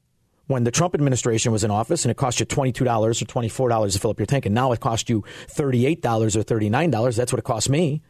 when 0.46 0.64
the 0.64 0.70
Trump 0.70 0.94
administration 0.94 1.52
was 1.52 1.64
in 1.64 1.70
office 1.70 2.04
and 2.04 2.10
it 2.10 2.16
cost 2.16 2.40
you 2.40 2.46
$22 2.46 2.82
or 2.82 3.10
$24 3.12 3.92
to 3.92 3.98
fill 3.98 4.10
up 4.10 4.18
your 4.18 4.26
tank, 4.26 4.46
and 4.46 4.54
now 4.54 4.72
it 4.72 4.80
costs 4.80 5.08
you 5.08 5.22
$38 5.48 6.04
or 6.36 6.42
$39, 6.42 7.16
that's 7.16 7.32
what 7.32 7.38
it 7.38 7.44
cost 7.44 7.70
me. 7.70 8.02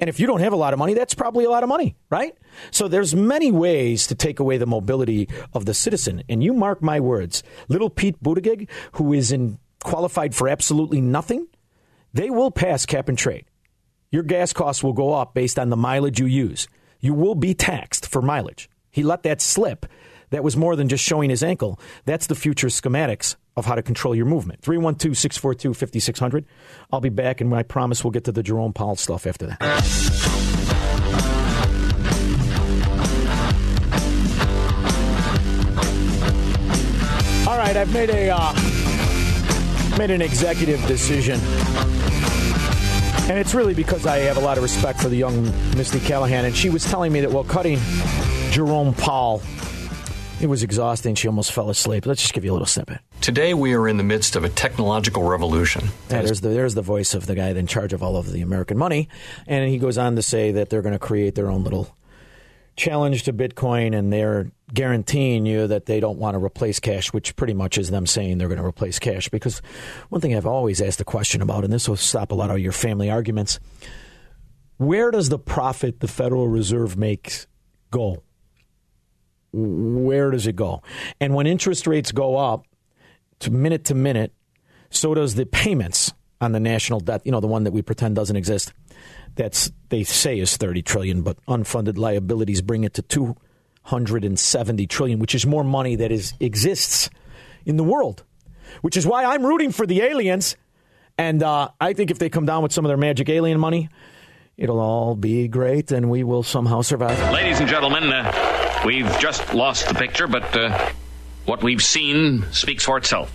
And 0.00 0.08
if 0.08 0.20
you 0.20 0.26
don't 0.26 0.40
have 0.40 0.52
a 0.52 0.56
lot 0.56 0.72
of 0.72 0.78
money, 0.78 0.94
that's 0.94 1.14
probably 1.14 1.44
a 1.44 1.50
lot 1.50 1.64
of 1.64 1.68
money, 1.68 1.96
right? 2.08 2.36
So 2.70 2.86
there's 2.86 3.14
many 3.14 3.50
ways 3.50 4.06
to 4.08 4.14
take 4.14 4.38
away 4.38 4.56
the 4.56 4.66
mobility 4.66 5.28
of 5.52 5.64
the 5.64 5.74
citizen. 5.74 6.22
And 6.28 6.42
you 6.42 6.52
mark 6.52 6.82
my 6.82 7.00
words, 7.00 7.42
little 7.68 7.90
Pete 7.90 8.22
Buttigieg, 8.22 8.68
who 8.92 9.12
is 9.12 9.32
in, 9.32 9.58
qualified 9.82 10.34
for 10.34 10.48
absolutely 10.48 11.00
nothing, 11.00 11.48
they 12.12 12.30
will 12.30 12.50
pass 12.50 12.86
cap 12.86 13.08
and 13.08 13.18
trade. 13.18 13.46
Your 14.10 14.22
gas 14.22 14.52
costs 14.52 14.82
will 14.84 14.92
go 14.92 15.14
up 15.14 15.34
based 15.34 15.58
on 15.58 15.68
the 15.68 15.76
mileage 15.76 16.20
you 16.20 16.26
use. 16.26 16.68
You 17.00 17.12
will 17.12 17.34
be 17.34 17.54
taxed 17.54 18.06
for 18.06 18.22
mileage. 18.22 18.70
He 18.90 19.02
let 19.02 19.22
that 19.24 19.40
slip. 19.40 19.86
That 20.30 20.44
was 20.44 20.56
more 20.56 20.76
than 20.76 20.88
just 20.88 21.04
showing 21.04 21.30
his 21.30 21.42
ankle. 21.42 21.80
That's 22.04 22.26
the 22.26 22.34
future 22.34 22.68
schematics 22.68 23.36
of 23.56 23.66
how 23.66 23.74
to 23.74 23.82
control 23.82 24.14
your 24.14 24.26
movement. 24.26 24.62
312 24.62 25.16
642 25.16 25.74
5600. 25.74 26.44
I'll 26.92 27.00
be 27.00 27.08
back, 27.08 27.40
and 27.40 27.54
I 27.54 27.62
promise 27.62 28.04
we'll 28.04 28.12
get 28.12 28.24
to 28.24 28.32
the 28.32 28.42
Jerome 28.42 28.72
Powell 28.72 28.96
stuff 28.96 29.26
after 29.26 29.46
that. 29.46 30.68
All 37.48 37.56
right, 37.56 37.76
I've 37.76 37.92
made 37.92 38.10
a 38.10 38.28
uh, 38.30 38.52
made 39.96 40.10
an 40.10 40.20
executive 40.20 40.84
decision, 40.86 41.40
and 43.28 43.38
it's 43.38 43.54
really 43.54 43.74
because 43.74 44.06
I 44.06 44.18
have 44.18 44.36
a 44.36 44.40
lot 44.40 44.58
of 44.58 44.62
respect 44.62 45.00
for 45.00 45.08
the 45.08 45.16
young 45.16 45.44
Misty 45.76 45.98
Callahan, 45.98 46.44
and 46.44 46.54
she 46.54 46.68
was 46.68 46.84
telling 46.84 47.10
me 47.12 47.20
that 47.22 47.30
while 47.30 47.44
cutting 47.44 47.78
Jerome 48.50 48.92
Powell, 48.94 49.42
it 50.40 50.46
was 50.46 50.62
exhausting. 50.62 51.14
She 51.14 51.28
almost 51.28 51.52
fell 51.52 51.70
asleep. 51.70 52.06
Let's 52.06 52.22
just 52.22 52.32
give 52.32 52.44
you 52.44 52.52
a 52.52 52.54
little 52.54 52.66
snippet. 52.66 52.98
Today, 53.20 53.54
we 53.54 53.74
are 53.74 53.88
in 53.88 53.96
the 53.96 54.04
midst 54.04 54.36
of 54.36 54.44
a 54.44 54.48
technological 54.48 55.22
revolution. 55.24 55.88
Yeah, 56.10 56.22
there's 56.22 56.40
the 56.40 56.48
there's 56.48 56.74
the 56.74 56.82
voice 56.82 57.14
of 57.14 57.26
the 57.26 57.34
guy 57.34 57.48
in 57.48 57.66
charge 57.66 57.92
of 57.92 58.02
all 58.02 58.16
of 58.16 58.30
the 58.32 58.40
American 58.40 58.78
money, 58.78 59.08
and 59.46 59.68
he 59.68 59.78
goes 59.78 59.98
on 59.98 60.16
to 60.16 60.22
say 60.22 60.52
that 60.52 60.70
they're 60.70 60.82
going 60.82 60.94
to 60.94 60.98
create 60.98 61.34
their 61.34 61.50
own 61.50 61.64
little 61.64 61.94
challenge 62.76 63.24
to 63.24 63.32
Bitcoin, 63.32 63.96
and 63.96 64.12
they're 64.12 64.52
guaranteeing 64.72 65.46
you 65.46 65.66
that 65.66 65.86
they 65.86 65.98
don't 65.98 66.18
want 66.18 66.34
to 66.34 66.44
replace 66.44 66.78
cash, 66.78 67.12
which 67.12 67.34
pretty 67.34 67.54
much 67.54 67.76
is 67.76 67.90
them 67.90 68.06
saying 68.06 68.38
they're 68.38 68.48
going 68.48 68.60
to 68.60 68.66
replace 68.66 68.98
cash. 68.98 69.28
Because 69.28 69.60
one 70.10 70.20
thing 70.20 70.36
I've 70.36 70.46
always 70.46 70.80
asked 70.80 70.98
the 70.98 71.04
question 71.04 71.42
about, 71.42 71.64
and 71.64 71.72
this 71.72 71.88
will 71.88 71.96
stop 71.96 72.30
a 72.30 72.34
lot 72.34 72.50
of 72.50 72.58
your 72.58 72.72
family 72.72 73.10
arguments: 73.10 73.58
where 74.76 75.10
does 75.10 75.28
the 75.28 75.38
profit 75.38 76.00
the 76.00 76.08
Federal 76.08 76.46
Reserve 76.48 76.96
makes 76.96 77.46
go? 77.90 78.22
Where 79.52 80.30
does 80.30 80.46
it 80.46 80.56
go? 80.56 80.82
And 81.20 81.34
when 81.34 81.46
interest 81.46 81.86
rates 81.86 82.12
go 82.12 82.36
up 82.36 82.66
to 83.40 83.50
minute 83.50 83.84
to 83.86 83.94
minute, 83.94 84.32
so 84.90 85.14
does 85.14 85.34
the 85.34 85.46
payments 85.46 86.12
on 86.40 86.52
the 86.52 86.60
national 86.60 87.00
debt. 87.00 87.22
You 87.24 87.32
know, 87.32 87.40
the 87.40 87.46
one 87.46 87.64
that 87.64 87.72
we 87.72 87.82
pretend 87.82 88.16
doesn't 88.16 88.36
exist. 88.36 88.72
That's 89.34 89.70
they 89.88 90.04
say 90.04 90.38
is 90.38 90.56
30 90.56 90.82
trillion, 90.82 91.22
but 91.22 91.36
unfunded 91.46 91.98
liabilities 91.98 92.62
bring 92.62 92.84
it 92.84 92.94
to 92.94 93.02
270 93.02 94.86
trillion, 94.86 95.18
which 95.18 95.34
is 95.34 95.46
more 95.46 95.64
money 95.64 95.96
that 95.96 96.10
is 96.10 96.34
exists 96.40 97.10
in 97.64 97.76
the 97.76 97.84
world. 97.84 98.24
Which 98.82 98.96
is 98.96 99.06
why 99.06 99.24
I'm 99.24 99.44
rooting 99.44 99.72
for 99.72 99.86
the 99.86 100.02
aliens, 100.02 100.56
and 101.16 101.42
uh, 101.42 101.70
I 101.80 101.94
think 101.94 102.10
if 102.10 102.18
they 102.18 102.28
come 102.28 102.44
down 102.44 102.62
with 102.62 102.72
some 102.72 102.84
of 102.84 102.90
their 102.90 102.98
magic 102.98 103.28
alien 103.30 103.58
money, 103.58 103.88
it'll 104.58 104.78
all 104.78 105.16
be 105.16 105.48
great, 105.48 105.90
and 105.90 106.10
we 106.10 106.22
will 106.22 106.42
somehow 106.42 106.82
survive. 106.82 107.18
Ladies 107.32 107.60
and 107.60 107.68
gentlemen, 107.68 108.12
uh, 108.12 108.57
we've 108.84 109.18
just 109.18 109.54
lost 109.54 109.88
the 109.88 109.94
picture, 109.94 110.26
but 110.26 110.56
uh, 110.56 110.90
what 111.44 111.62
we've 111.62 111.82
seen 111.82 112.44
speaks 112.52 112.84
for 112.84 112.96
itself. 112.98 113.32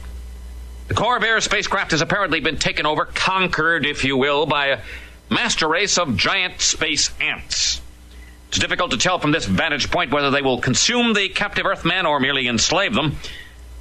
The 0.88 0.94
Corvair 0.94 1.42
spacecraft 1.42 1.92
has 1.92 2.02
apparently 2.02 2.40
been 2.40 2.58
taken 2.58 2.86
over, 2.86 3.06
conquered, 3.06 3.86
if 3.86 4.04
you 4.04 4.18
will, 4.18 4.46
by 4.46 4.68
a 4.68 4.80
master 5.30 5.68
race 5.68 5.98
of 5.98 6.18
giant 6.18 6.62
space 6.62 7.12
ants. 7.20 7.82
It's 8.50 8.60
difficult 8.60 8.92
to 8.92 8.98
tell 8.98 9.18
from 9.18 9.32
this 9.32 9.46
vantage 9.46 9.90
point 9.90 10.12
whether 10.12 10.30
they 10.30 10.42
will 10.44 10.60
consume 10.60 11.14
the 11.14 11.30
captive 11.30 11.66
Earthmen 11.66 12.06
or 12.06 12.20
merely 12.20 12.48
enslave 12.48 12.94
them. 12.94 13.18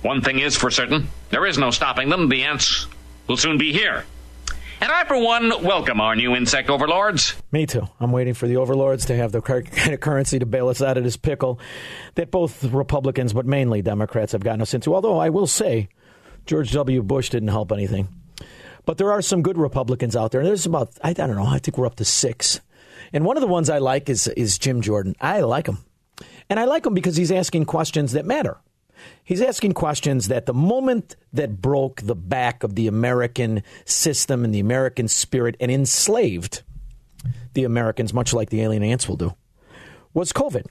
One 0.01 0.23
thing 0.23 0.39
is 0.39 0.57
for 0.57 0.71
certain 0.71 1.09
there 1.31 1.45
is 1.45 1.59
no 1.59 1.71
stopping 1.71 2.09
them. 2.09 2.29
The 2.29 2.45
ants 2.45 2.87
will 3.27 3.37
soon 3.37 3.59
be 3.59 3.73
here. 3.73 4.05
And 4.83 4.91
I, 4.91 5.05
for 5.05 5.17
one, 5.17 5.63
welcome 5.63 6.01
our 6.01 6.17
new 6.17 6.35
insect 6.35 6.69
overlords. 6.69 7.41
Me 7.53 7.67
too. 7.67 7.87
I'm 8.01 8.11
waiting 8.11 8.35
for 8.35 8.49
the 8.49 8.57
overlords 8.57 9.07
to 9.07 9.17
have 9.17 9.31
the 9.31 9.41
kind 9.41 9.95
of 9.95 10.01
currency 10.01 10.41
to 10.41 10.45
bail 10.45 10.67
us 10.67 10.83
out 10.83 10.99
of 10.99 11.05
this 11.05 11.17
pickle 11.17 11.61
that 12.17 12.33
both 12.33 12.65
Republicans, 12.65 13.33
but 13.33 13.47
mainly 13.47 13.81
Democrats, 13.81 14.33
have 14.33 14.43
gotten 14.43 14.61
us 14.61 14.75
into. 14.75 14.93
Although 14.93 15.21
I 15.21 15.29
will 15.29 15.47
say, 15.47 15.89
George 16.47 16.73
W. 16.73 17.01
Bush 17.01 17.31
didn't 17.31 17.51
help 17.51 17.71
anything. 17.71 18.09
But 18.85 18.99
there 18.99 19.13
are 19.13 19.23
some 19.23 19.43
good 19.43 19.57
Republicans 19.57 20.17
out 20.17 20.33
there. 20.33 20.43
There's 20.43 20.67
about, 20.67 20.91
I, 21.01 21.11
I 21.11 21.13
don't 21.13 21.37
know, 21.37 21.47
I 21.47 21.61
think 21.61 21.79
we're 21.79 21.87
up 21.87 21.95
to 21.97 22.05
six. 22.05 22.61
And 23.13 23.25
one 23.25 23.37
of 23.37 23.41
the 23.41 23.47
ones 23.47 23.71
I 23.71 23.79
like 23.79 24.09
is, 24.09 24.27
is 24.27 24.59
Jim 24.59 24.81
Jordan. 24.81 25.15
I 25.21 25.43
like 25.43 25.69
him. 25.69 25.79
And 26.51 26.59
I 26.59 26.65
like 26.65 26.85
him 26.85 26.95
because 26.95 27.15
he's 27.15 27.31
asking 27.31 27.67
questions 27.67 28.15
that 28.15 28.27
matter. 28.27 28.59
He's 29.25 29.41
asking 29.41 29.73
questions 29.73 30.29
that 30.29 30.47
the 30.47 30.55
moment 30.55 31.17
that 31.33 31.61
broke 31.61 32.03
the 32.03 32.15
back 32.15 32.63
of 32.63 32.75
the 32.75 32.87
American 32.87 33.63
system 33.85 34.45
and 34.45 34.55
the 34.55 34.61
American 34.61 35.09
spirit 35.09 35.57
and 35.61 35.71
enslaved 35.71 36.63
the 37.55 37.65
Americans, 37.65 38.13
much 38.13 38.33
like 38.33 38.51
the 38.51 38.61
alien 38.63 38.83
ants 38.83 39.09
will 39.09 39.17
do, 39.17 39.35
was 40.13 40.33
COVID. 40.33 40.67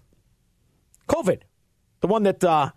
COVID. 1.08 1.42
The 2.02 2.08
one 2.08 2.24
that 2.24 2.44
uh, 2.44 2.72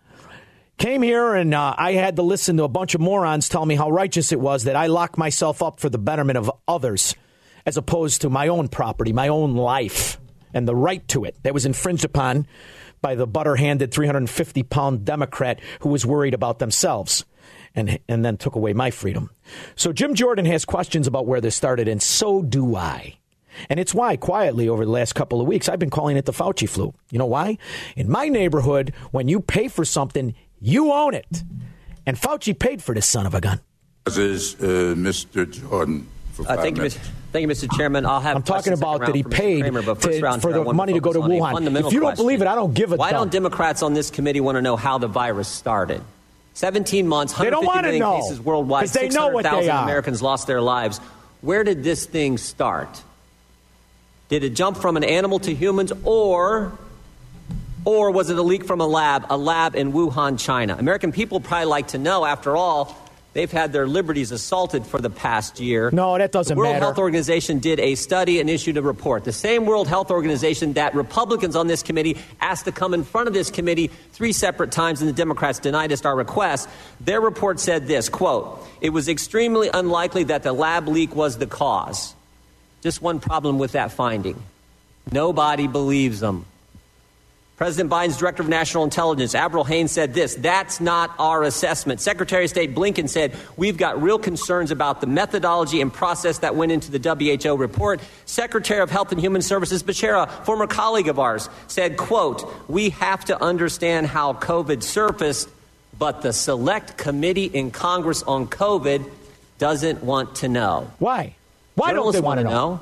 came 0.79 1.03
here 1.03 1.35
and 1.35 1.55
uh, 1.55 1.75
I 1.77 1.93
had 1.93 2.17
to 2.17 2.23
listen 2.23 2.57
to 2.59 2.64
a 2.64 2.69
bunch 2.69 2.95
of 2.95 3.01
morons 3.01 3.49
tell 3.49 3.64
me 3.64 3.75
how 3.75 3.90
righteous 3.90 4.33
it 4.33 4.40
was 4.40 4.64
that 4.64 4.77
I 4.77 4.87
locked 4.87 5.19
myself 5.19 5.62
up 5.62 5.81
for 5.81 5.88
the 5.88 5.99
betterment 5.99 6.38
of 6.38 6.51
others 6.69 7.14
as 7.67 7.77
opposed 7.77 8.21
to 8.23 8.31
my 8.31 8.49
own 8.49 8.69
property, 8.69 9.12
my 9.12 9.29
own 9.29 9.55
life, 9.55 10.19
and 10.53 10.69
the 10.69 10.75
right 10.75 11.07
to 11.09 11.25
it 11.25 11.37
that 11.43 11.55
was 11.55 11.67
infringed 11.67 12.05
upon 12.05 12.47
by 13.05 13.14
the 13.14 13.27
butter 13.27 13.57
handed 13.57 13.93
350 13.93 14.62
pound 14.62 15.05
Democrat 15.05 15.61
who 15.81 15.90
was 15.90 16.07
worried 16.07 16.33
about 16.33 16.59
themselves 16.59 17.27
and, 17.75 17.99
and 18.09 18.25
then 18.25 18.38
took 18.38 18.55
away 18.55 18.73
my 18.73 18.90
freedom. 18.90 19.29
So 19.77 19.93
Jim 19.93 20.14
Jordan 20.14 20.47
has 20.47 20.64
questions 20.64 21.07
about 21.07 21.27
where 21.27 21.43
this 21.43 21.55
started, 21.55 21.87
and 21.87 22.03
so 22.03 22.40
do 22.40 22.75
I. 22.75 23.19
And 23.69 23.79
it's 23.79 23.93
why, 23.93 24.17
quietly, 24.17 24.71
over 24.71 24.87
the 24.87 24.90
last 24.90 25.14
couple 25.14 25.43
of 25.43 25.47
weeks, 25.47 25.69
I've 25.69 25.79
been 25.79 25.90
calling 25.90 26.17
it 26.17 26.25
the 26.25 26.33
Fauci 26.33 26.67
flu. 26.67 26.95
You 27.11 27.19
know 27.19 27.27
why? 27.27 27.59
In 27.95 28.11
my 28.11 28.29
neighborhood, 28.29 28.95
when 29.11 29.29
you 29.29 29.38
pay 29.40 29.69
for 29.69 29.85
something, 29.85 30.35
you 30.59 30.90
own 30.90 31.12
it. 31.12 31.43
And 32.07 32.17
Fauci 32.17 32.59
paid 32.59 32.83
for 32.83 32.95
this 32.95 33.07
son 33.07 33.27
of 33.27 33.35
a 33.35 33.40
gun. 33.43 33.61
This 34.07 34.17
is 34.17 34.55
uh, 34.55 34.95
Mr. 34.97 35.45
Jordan. 35.51 36.07
For 36.33 36.43
Uh, 36.43 36.47
five 36.47 36.61
thank 36.61 36.77
you, 36.79 36.83
minutes. 36.85 36.97
Mr. 36.97 37.11
Thank 37.35 37.49
you, 37.49 37.53
Mr. 37.53 37.77
Chairman. 37.77 38.07
I'll 38.07 38.20
have. 38.20 38.37
I'm 38.37 38.42
talking 38.44 38.73
about 38.75 39.01
that 39.01 39.12
he 39.12 39.23
round 39.23 39.25
for 39.25 39.29
Mr. 39.31 39.37
paid 39.37 39.61
Kramer, 39.62 39.83
to- 39.83 40.20
round 40.23 40.40
for 40.40 40.53
the 40.53 40.73
money 40.73 40.92
to 40.92 41.01
go 41.01 41.12
to 41.12 41.18
Wuhan. 41.18 41.66
If 41.66 41.92
you 41.92 41.99
don't 41.99 42.11
question. 42.11 42.25
believe 42.25 42.42
it, 42.42 42.47
I 42.47 42.55
don't 42.55 42.73
give 42.75 42.92
a 42.92 42.97
Why 42.97 43.11
dump. 43.11 43.23
don't 43.23 43.33
Democrats 43.33 43.83
on 43.83 43.92
this 43.92 44.09
committee 44.09 44.40
want 44.40 44.55
to 44.55 44.62
know 44.62 44.77
how 44.77 44.99
the 44.99 45.09
virus 45.09 45.49
started? 45.49 46.01
17 46.53 47.09
months, 47.09 47.33
They 47.33 47.51
don't 47.51 47.66
150 47.66 47.66
wanna 47.66 47.83
million 47.88 48.01
know, 48.01 48.23
cases 48.23 48.40
worldwide. 48.40 48.87
they 48.90 49.09
know 49.09 49.27
what 49.31 49.42
they 49.42 49.49
600,000 49.51 49.70
are. 49.73 49.83
Americans 49.83 50.23
lost 50.23 50.47
their 50.47 50.61
lives. 50.61 51.01
Where 51.40 51.64
did 51.64 51.83
this 51.83 52.07
thing 52.07 52.38
start? 52.38 53.03
Did 54.29 54.44
it 54.44 54.51
jump 54.51 54.77
from 54.77 54.97
an 54.97 55.03
animal 55.03 55.40
to 55.40 55.53
humans, 55.53 55.92
or 56.05 56.70
or 57.85 58.12
was 58.12 58.31
it 58.31 58.38
a 58.38 58.42
leak 58.42 58.64
from 58.64 58.81
a 58.81 58.87
lab, 58.87 59.27
a 59.29 59.37
lab 59.37 59.75
in 59.75 59.92
Wuhan, 59.92 60.38
China? 60.38 60.77
American 60.79 61.11
people 61.11 61.40
probably 61.40 61.66
like 61.66 61.88
to 61.88 61.99
know. 61.99 62.25
After 62.25 62.57
all, 62.57 62.97
they've 63.35 63.53
had 63.53 63.73
their 63.73 63.87
liberties 63.87 64.33
assaulted 64.33 64.87
for 64.87 65.01
the 65.01 65.11
past 65.11 65.61
year. 65.61 65.90
No, 65.92 66.16
that 66.16 66.33
doesn't 66.33 66.55
matter. 66.55 66.55
the 66.55 66.59
World 66.59 66.75
matter. 66.75 66.85
Health 66.87 66.99
Organization 66.99 67.59
did 67.59 67.79
a 67.79 67.94
study 67.94 68.40
and 68.40 68.49
issued 68.49 68.79
a 68.79 68.83
report. 68.83 69.25
The 69.25 69.33
same 69.33 69.66
World 69.66 69.87
Health 69.87 70.11
Organization 70.11 70.73
that 70.73 70.94
Republicans 70.94 71.55
on 71.55 71.66
this 71.66 71.83
committee 71.83 72.16
asked 72.40 72.64
to 72.64 72.73
come 72.73 72.94
in 72.94 73.05
front 73.05 73.29
of 73.29 73.35
this 73.35 73.51
committee 73.51 73.88
three 74.12 74.33
separate 74.33 74.73
times, 74.73 75.00
and 75.02 75.09
the 75.09 75.13
Democrats 75.13 75.59
denied 75.59 75.92
us 75.92 76.04
our 76.04 76.17
request. 76.17 76.69
Their 77.00 77.21
report 77.21 77.61
said 77.61 77.87
this 77.87 78.09
quote, 78.09 78.67
it 78.81 78.90
was 78.90 79.09
extremely 79.09 79.69
unlikely 79.73 80.25
that 80.25 80.42
the 80.42 80.52
lab 80.52 80.88
leak 80.88 81.15
was 81.15 81.37
the 81.38 81.46
cause. 81.46 82.15
Just 82.83 83.02
one 83.02 83.21
problem 83.21 83.59
with 83.59 83.73
that 83.73 83.92
finding. 83.92 84.42
Nobody 85.11 85.67
believes 85.67 86.21
them. 86.21 86.46
President 87.57 87.88
Biden's 87.88 88.17
director 88.17 88.42
of 88.42 88.48
national 88.48 88.83
intelligence, 88.83 89.33
Avril 89.33 89.63
Haines, 89.63 89.92
said 89.92 90.13
this 90.13 90.35
That's 90.35 90.81
not 90.81 91.15
our 91.21 91.44
assessment. 91.44 92.00
Secretary 92.00 92.44
of 92.44 92.50
State 92.50 92.75
Blinken 92.75 93.09
said, 93.09 93.37
We've 93.57 93.77
got 93.77 94.02
real 94.02 94.19
concerns 94.19 94.73
about 94.73 95.00
the 95.00 95.07
methodology 95.07 95.81
and 95.81 95.92
process 95.92 96.38
that 96.38 96.57
went 96.57 96.73
into 96.73 96.90
the 96.90 96.98
WHO 97.44 97.57
report. 97.57 98.00
Secretary 98.27 98.81
of 98.81 98.90
Health 98.90 99.13
and 99.13 99.21
Human 99.21 99.40
Services, 99.40 99.85
Becerra, 99.85 100.29
former 100.44 100.67
colleague 100.67 101.07
of 101.07 101.21
ours, 101.21 101.48
said, 101.69 101.96
quote, 101.96 102.52
We 102.69 102.90
have 102.90 103.25
to 103.27 103.40
understand 103.40 104.09
how 104.09 104.33
COVID 104.33 104.83
surfaced, 104.83 105.48
but 105.96 106.23
the 106.23 106.33
select 106.33 106.96
committee 106.96 107.44
in 107.44 107.71
Congress 107.71 108.25
on 108.25 108.48
COVID 108.48 109.09
doesn't 109.59 110.02
want 110.02 110.37
to 110.37 110.48
know. 110.48 110.90
Why? 110.98 111.37
Why 111.77 111.92
don't 111.92 112.13
they 112.13 112.21
want 112.21 112.40
to 112.40 112.46
wanna 112.46 112.57
know? 112.57 112.81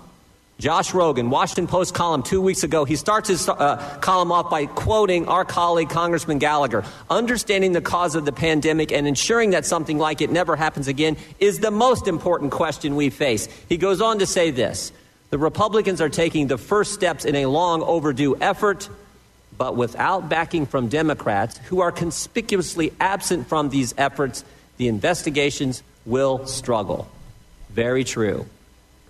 Josh 0.59 0.93
Rogin, 0.93 1.29
Washington 1.29 1.67
Post 1.67 1.93
column 1.93 2.23
two 2.23 2.41
weeks 2.41 2.63
ago, 2.63 2.85
he 2.85 2.95
starts 2.95 3.29
his 3.29 3.49
uh, 3.49 3.99
column 4.01 4.31
off 4.31 4.49
by 4.49 4.67
quoting 4.67 5.27
our 5.27 5.45
colleague 5.45 5.91
Congressman 5.91 6.39
Gallagher. 6.39 6.85
Understanding 7.11 7.73
the 7.73 7.81
cause 7.81 8.15
of 8.15 8.25
the 8.25 8.33
pandemic 8.33 8.93
and 8.93 9.09
ensuring 9.09 9.51
that 9.51 9.67
something 9.67 9.99
like 9.99 10.21
it 10.21 10.31
never 10.31 10.55
happens 10.55 10.87
again 10.87 11.17
is 11.41 11.59
the 11.59 11.73
most 11.73 12.07
important 12.07 12.53
question 12.53 12.95
we 12.95 13.11
face. 13.11 13.49
He 13.69 13.77
goes 13.77 14.01
on 14.01 14.21
to 14.21 14.27
say 14.27 14.51
this 14.51 14.93
The 15.31 15.39
Republicans 15.39 16.01
are 16.01 16.09
taking 16.09 16.47
the 16.47 16.59
first 16.59 16.95
steps 16.95 17.25
in 17.25 17.35
a 17.35 17.47
long 17.47 17.83
overdue 17.83 18.37
effort, 18.41 18.89
but 19.59 19.75
without 19.75 20.29
backing 20.29 20.67
from 20.67 20.89
Democrats, 20.89 21.59
who 21.67 21.81
are 21.81 21.91
conspicuously 21.91 22.93
absent 23.01 23.49
from 23.49 23.71
these 23.71 23.95
efforts, 23.99 24.45
the 24.77 24.87
investigations 24.87 25.83
will 26.07 26.47
struggle. 26.47 27.09
Very 27.71 28.05
true. 28.05 28.47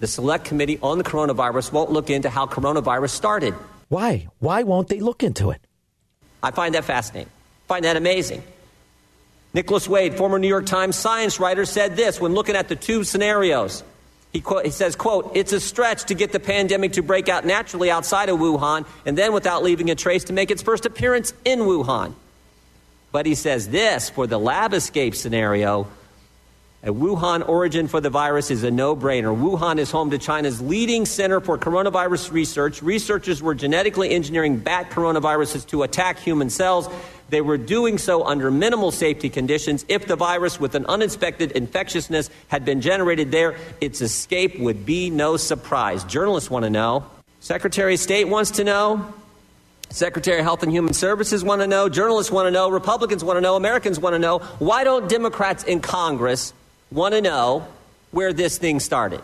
The 0.02 0.08
Select 0.08 0.46
Committee 0.46 0.80
on 0.82 0.98
the 0.98 1.04
Coronavirus 1.04 1.70
won't 1.70 1.92
look 1.92 2.10
into 2.10 2.28
how 2.28 2.46
coronavirus 2.46 3.10
started. 3.10 3.54
Why? 3.88 4.26
Why 4.40 4.64
won't 4.64 4.88
they 4.88 4.98
look 4.98 5.22
into 5.22 5.52
it? 5.52 5.64
I 6.42 6.50
find 6.50 6.74
that 6.74 6.82
fascinating. 6.82 7.30
I 7.30 7.66
find 7.68 7.84
that 7.84 7.96
amazing. 7.96 8.42
Nicholas 9.54 9.88
Wade, 9.88 10.16
former 10.16 10.40
New 10.40 10.48
York 10.48 10.66
Times 10.66 10.96
science 10.96 11.38
writer, 11.38 11.64
said 11.64 11.94
this 11.94 12.20
when 12.20 12.34
looking 12.34 12.56
at 12.56 12.68
the 12.68 12.74
two 12.74 13.04
scenarios. 13.04 13.84
He, 14.32 14.40
quote, 14.40 14.64
he 14.64 14.72
says, 14.72 14.96
quote, 14.96 15.30
it's 15.36 15.52
a 15.52 15.60
stretch 15.60 16.06
to 16.06 16.14
get 16.14 16.32
the 16.32 16.40
pandemic 16.40 16.94
to 16.94 17.02
break 17.04 17.28
out 17.28 17.46
naturally 17.46 17.88
outside 17.88 18.28
of 18.28 18.40
Wuhan 18.40 18.88
and 19.06 19.16
then 19.16 19.32
without 19.32 19.62
leaving 19.62 19.88
a 19.88 19.94
trace 19.94 20.24
to 20.24 20.32
make 20.32 20.50
its 20.50 20.62
first 20.62 20.84
appearance 20.84 21.32
in 21.44 21.60
Wuhan. 21.60 22.14
But 23.12 23.24
he 23.24 23.36
says 23.36 23.68
this 23.68 24.10
for 24.10 24.26
the 24.26 24.40
lab 24.40 24.74
escape 24.74 25.14
scenario, 25.14 25.86
a 26.84 26.92
Wuhan 26.92 27.48
origin 27.48 27.86
for 27.86 28.00
the 28.00 28.10
virus 28.10 28.50
is 28.50 28.64
a 28.64 28.70
no 28.70 28.96
brainer. 28.96 29.36
Wuhan 29.36 29.78
is 29.78 29.92
home 29.92 30.10
to 30.10 30.18
China's 30.18 30.60
leading 30.60 31.06
center 31.06 31.40
for 31.40 31.56
coronavirus 31.56 32.32
research. 32.32 32.82
Researchers 32.82 33.40
were 33.40 33.54
genetically 33.54 34.10
engineering 34.10 34.58
bat 34.58 34.90
coronaviruses 34.90 35.64
to 35.68 35.84
attack 35.84 36.18
human 36.18 36.50
cells. 36.50 36.88
They 37.30 37.40
were 37.40 37.56
doing 37.56 37.98
so 37.98 38.24
under 38.24 38.50
minimal 38.50 38.90
safety 38.90 39.30
conditions. 39.30 39.84
If 39.88 40.08
the 40.08 40.16
virus 40.16 40.58
with 40.58 40.74
an 40.74 40.84
uninspected 40.86 41.52
infectiousness 41.52 42.30
had 42.48 42.64
been 42.64 42.80
generated 42.80 43.30
there, 43.30 43.54
its 43.80 44.00
escape 44.00 44.58
would 44.58 44.84
be 44.84 45.08
no 45.08 45.36
surprise. 45.36 46.02
Journalists 46.02 46.50
want 46.50 46.64
to 46.64 46.70
know. 46.70 47.06
Secretary 47.38 47.94
of 47.94 48.00
State 48.00 48.24
wants 48.24 48.50
to 48.52 48.64
know. 48.64 49.14
Secretary 49.90 50.40
of 50.40 50.44
Health 50.44 50.64
and 50.64 50.72
Human 50.72 50.94
Services 50.94 51.44
want 51.44 51.60
to 51.60 51.68
know. 51.68 51.88
Journalists 51.88 52.32
want 52.32 52.48
to 52.48 52.50
know. 52.50 52.70
Republicans 52.70 53.22
want 53.22 53.36
to 53.36 53.40
know. 53.40 53.54
Americans 53.54 54.00
want 54.00 54.14
to 54.14 54.18
know. 54.18 54.40
Why 54.58 54.82
don't 54.82 55.08
Democrats 55.08 55.62
in 55.62 55.80
Congress 55.80 56.52
want 56.92 57.14
to 57.14 57.20
know 57.20 57.66
where 58.10 58.32
this 58.32 58.58
thing 58.58 58.80
started? 58.80 59.20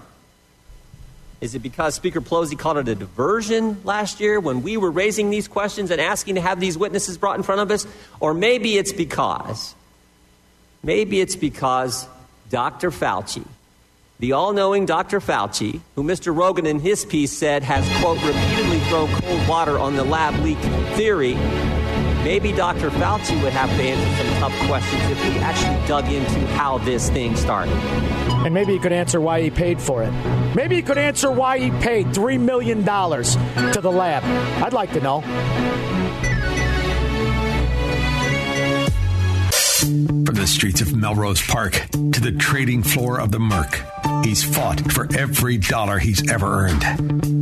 Is 1.41 1.55
it 1.55 1.61
because 1.61 1.95
Speaker 1.95 2.21
Pelosi 2.21 2.59
called 2.59 2.79
it 2.79 2.89
a 2.89 2.95
diversion 2.95 3.81
last 3.85 4.19
year 4.19 4.41
when 4.41 4.63
we 4.63 4.77
were 4.77 4.91
raising 4.91 5.31
these 5.31 5.47
questions 5.47 5.91
and 5.93 6.01
asking 6.01 6.35
to 6.35 6.41
have 6.41 6.59
these 6.59 6.77
witnesses 6.77 7.17
brought 7.17 7.37
in 7.37 7.45
front 7.45 7.61
of 7.61 7.71
us? 7.71 7.87
Or 8.19 8.35
maybe 8.35 8.77
it's 8.77 8.93
because, 8.93 9.75
maybe 10.83 11.21
it's 11.21 11.37
because 11.37 12.09
Dr. 12.51 12.91
Fauci, 12.91 13.47
the 14.19 14.33
all 14.33 14.53
knowing 14.53 14.85
Dr. 14.85 15.21
Fauci, 15.21 15.81
who 15.95 16.03
Mr. 16.03 16.35
Rogin 16.35 16.67
in 16.67 16.81
his 16.81 17.05
piece 17.05 17.31
said 17.31 17.63
has, 17.63 17.87
quote, 18.01 18.21
repeatedly 18.25 18.81
thrown 18.81 19.09
cold 19.09 19.49
water 19.49 19.79
on 19.79 19.95
the 19.95 20.03
lab 20.03 20.35
leak 20.43 20.59
theory, 20.97 21.35
maybe 22.25 22.51
Dr. 22.51 22.91
Fauci 22.91 23.41
would 23.45 23.53
have 23.53 23.71
to 23.71 23.83
answer 23.83 24.25
some 24.25 24.28
tough 24.39 24.57
questions 24.69 25.03
if 25.11 25.23
he 25.23 25.39
actually 25.41 25.87
dug 25.87 26.05
into 26.11 26.47
how 26.49 26.79
this 26.79 27.11
thing 27.11 27.37
started. 27.37 27.75
And 28.45 28.55
maybe 28.55 28.73
he 28.73 28.79
could 28.79 28.93
answer 28.93 29.21
why 29.21 29.43
he 29.43 29.51
paid 29.51 29.81
for 29.81 30.03
it. 30.03 30.13
Maybe 30.55 30.77
he 30.77 30.83
could 30.83 30.99
answer 30.99 31.31
why 31.31 31.59
he 31.59 31.71
paid 31.71 32.07
$3 32.09 32.41
million 32.41 32.85
to 32.85 33.81
the 33.81 33.91
lab. 33.91 34.23
I'd 34.63 34.73
like 34.73 34.93
to 34.93 35.01
know. 35.01 35.21
From 40.25 40.35
the 40.35 40.47
streets 40.47 40.81
of 40.81 40.95
Melrose 40.95 41.45
Park 41.47 41.73
to 41.91 42.21
the 42.21 42.33
trading 42.33 42.83
floor 42.83 43.21
of 43.21 43.33
the 43.33 43.39
Merc, 43.39 43.83
he's 44.25 44.45
fought 44.45 44.93
for 44.93 45.09
every 45.17 45.57
dollar 45.57 45.99
he's 45.99 46.31
ever 46.31 46.47
earned. 46.47 46.83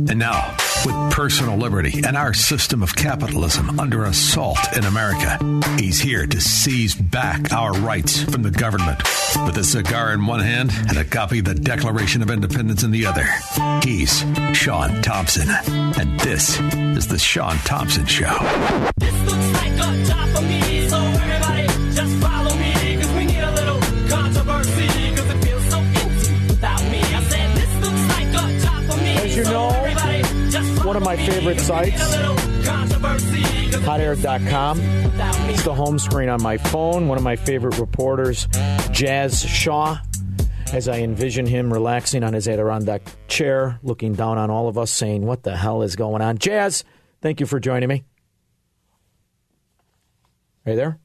And 0.09 0.17
now, 0.17 0.55
with 0.85 1.11
personal 1.11 1.57
liberty 1.57 2.01
and 2.05 2.15
our 2.15 2.33
system 2.33 2.83
of 2.83 2.95
capitalism 2.95 3.79
under 3.79 4.05
assault 4.05 4.59
in 4.75 4.83
America, 4.83 5.37
he's 5.79 5.99
here 5.99 6.27
to 6.27 6.39
seize 6.41 6.95
back 6.95 7.51
our 7.53 7.73
rights 7.73 8.23
from 8.23 8.43
the 8.43 8.51
government. 8.51 9.01
With 9.45 9.57
a 9.57 9.63
cigar 9.63 10.13
in 10.13 10.25
one 10.25 10.39
hand 10.39 10.71
and 10.89 10.97
a 10.97 11.03
copy 11.03 11.39
of 11.39 11.45
the 11.45 11.55
Declaration 11.55 12.21
of 12.21 12.29
Independence 12.29 12.83
in 12.83 12.91
the 12.91 13.05
other, 13.05 13.25
he's 13.83 14.23
Shaun 14.53 15.01
Thompson. 15.01 15.49
And 15.49 16.19
this 16.19 16.59
is 16.59 17.07
The 17.07 17.19
Shaun 17.19 17.57
Thompson 17.59 18.05
Show. 18.05 18.37
Looks 18.99 19.53
like 19.53 19.73
a 19.73 20.03
job 20.05 20.29
for 20.35 20.41
me, 20.41 20.87
so 20.89 20.97
everybody 20.97 21.67
just 21.93 22.15
follow 22.21 22.55
me, 22.55 22.96
one 30.87 30.95
of 30.95 31.03
my 31.03 31.17
favorite 31.17 31.59
sites, 31.59 31.99
hotair.com. 33.83 34.79
It's 35.49 35.63
the 35.63 35.73
home 35.73 35.99
screen 35.99 36.29
on 36.29 36.41
my 36.41 36.57
phone. 36.57 37.09
One 37.09 37.17
of 37.17 37.25
my 37.25 37.35
favorite 37.35 37.77
reporters, 37.77 38.47
Jazz 38.91 39.43
Shaw, 39.43 39.97
as 40.71 40.87
I 40.87 40.99
envision 40.99 41.45
him 41.45 41.73
relaxing 41.73 42.23
on 42.23 42.31
his 42.31 42.47
Adirondack 42.47 43.01
chair, 43.27 43.79
looking 43.83 44.13
down 44.13 44.37
on 44.37 44.49
all 44.49 44.69
of 44.69 44.77
us, 44.77 44.89
saying, 44.89 45.25
What 45.25 45.43
the 45.43 45.57
hell 45.57 45.81
is 45.81 45.97
going 45.97 46.21
on? 46.21 46.37
Jazz, 46.37 46.85
thank 47.21 47.41
you 47.41 47.45
for 47.45 47.59
joining 47.59 47.89
me. 47.89 48.05
Are 50.65 50.71
you 50.71 50.77
there? 50.77 50.99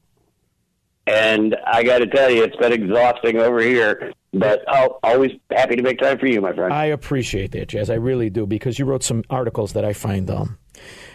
And 1.05 1.55
I 1.65 1.83
got 1.83 1.99
to 1.99 2.07
tell 2.07 2.29
you, 2.29 2.43
it's 2.43 2.55
been 2.55 2.71
exhausting 2.71 3.37
over 3.37 3.59
here. 3.59 4.13
But 4.33 4.63
I'll 4.67 4.99
always 5.03 5.31
happy 5.51 5.75
to 5.75 5.83
make 5.83 5.99
time 5.99 6.17
for 6.17 6.25
you, 6.25 6.41
my 6.41 6.53
friend. 6.53 6.73
I 6.73 6.85
appreciate 6.85 7.51
that, 7.51 7.67
Jazz. 7.67 7.89
I 7.91 7.95
really 7.95 8.31
do 8.31 8.47
because 8.47 8.79
you 8.79 8.85
wrote 8.85 9.03
some 9.03 9.23
articles 9.29 9.73
that 9.73 9.85
I 9.85 9.93
find 9.93 10.29
um, 10.31 10.57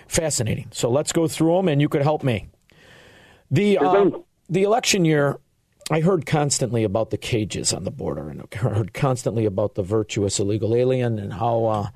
fascinating. 0.06 0.68
So 0.70 0.88
let's 0.88 1.10
go 1.10 1.26
through 1.26 1.56
them, 1.56 1.68
and 1.68 1.80
you 1.80 1.88
could 1.88 2.02
help 2.02 2.22
me. 2.22 2.48
The 3.50 3.78
um, 3.78 4.24
the 4.48 4.62
election 4.62 5.04
year, 5.04 5.38
I 5.90 6.00
heard 6.00 6.26
constantly 6.26 6.84
about 6.84 7.10
the 7.10 7.18
cages 7.18 7.72
on 7.72 7.82
the 7.82 7.90
border, 7.90 8.28
and 8.28 8.42
I 8.42 8.56
heard 8.56 8.94
constantly 8.94 9.46
about 9.46 9.74
the 9.74 9.82
virtuous 9.82 10.38
illegal 10.38 10.76
alien 10.76 11.18
and 11.18 11.32
how 11.32 11.64
uh, 11.64 11.88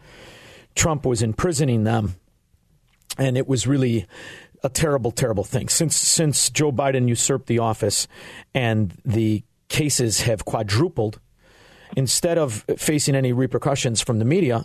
Trump 0.74 1.06
was 1.06 1.22
imprisoning 1.22 1.84
them, 1.84 2.16
and 3.16 3.36
it 3.36 3.46
was 3.46 3.66
really 3.66 4.06
a 4.62 4.68
terrible, 4.68 5.10
terrible 5.10 5.44
thing. 5.44 5.68
Since 5.68 5.96
since 5.96 6.50
Joe 6.50 6.72
Biden 6.72 7.08
usurped 7.08 7.46
the 7.46 7.58
office, 7.58 8.06
and 8.54 8.94
the 9.04 9.42
cases 9.68 10.22
have 10.22 10.44
quadrupled, 10.44 11.20
instead 11.96 12.38
of 12.38 12.64
facing 12.76 13.14
any 13.14 13.32
repercussions 13.32 14.00
from 14.00 14.18
the 14.18 14.24
media, 14.24 14.62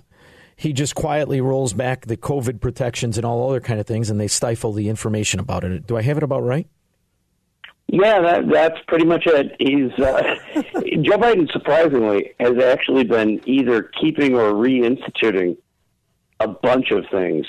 he 0.56 0.74
just 0.74 0.95
quietly 0.95 1.41
rolls 1.41 1.74
back 1.74 2.06
the 2.06 2.18
COVID 2.18 2.60
protections 2.60 3.18
and 3.18 3.26
all 3.26 3.50
other 3.50 3.62
kind 3.62 3.80
of 3.80 3.86
things, 3.86 4.10
and 4.10 4.20
they 4.20 4.28
stifle 4.28 4.74
the 4.74 4.89
information 4.89 5.39
about 5.39 5.64
it. 5.64 5.88
Do 5.88 5.98
I 5.98 6.02
have 6.02 6.18
it 6.18 6.24
about 6.24 6.43
right? 6.43 6.68
Yeah, 7.89 8.20
that, 8.20 8.50
that's 8.50 8.78
pretty 8.88 9.06
much 9.06 9.24
it. 9.28 9.56
He's 9.60 9.91
uh, 10.04 10.36
Joe 11.02 11.18
Biden, 11.18 11.50
surprisingly, 11.52 12.34
has 12.39 12.58
actually 12.58 13.06
been 13.06 13.41
either 13.45 13.84
keeping 13.84 14.36
or 14.36 14.52
reinstituting 14.52 15.58
a 16.39 16.48
bunch 16.48 16.91
of 16.91 17.06
things 17.10 17.45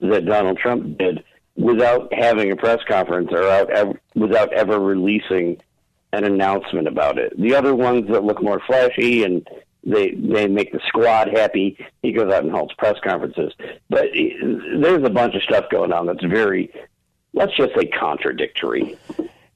that 0.00 0.24
Donald 0.24 0.58
Trump 0.58 0.98
did 0.98 1.22
without 1.56 2.12
having 2.12 2.50
a 2.52 2.56
press 2.56 2.78
conference 2.88 3.30
or 3.32 3.48
out, 3.48 3.96
without 4.14 4.52
ever 4.52 4.78
releasing 4.78 5.58
an 6.12 6.24
announcement 6.24 6.86
about 6.88 7.18
it. 7.18 7.32
The 7.40 7.54
other 7.54 7.74
ones 7.74 8.08
that 8.10 8.24
look 8.24 8.42
more 8.42 8.60
flashy 8.66 9.24
and 9.24 9.46
they 9.84 10.10
they 10.12 10.48
make 10.48 10.72
the 10.72 10.80
squad 10.88 11.28
happy. 11.28 11.78
He 12.02 12.12
goes 12.12 12.32
out 12.32 12.42
and 12.42 12.52
holds 12.52 12.74
press 12.74 12.96
conferences, 13.04 13.52
but 13.88 14.06
he- 14.12 14.36
there's 14.80 15.04
a 15.04 15.10
bunch 15.10 15.34
of 15.34 15.42
stuff 15.42 15.66
going 15.70 15.92
on 15.92 16.06
that's 16.06 16.24
very, 16.24 16.72
let's 17.34 17.56
just 17.56 17.72
say, 17.78 17.86
contradictory. 17.86 18.96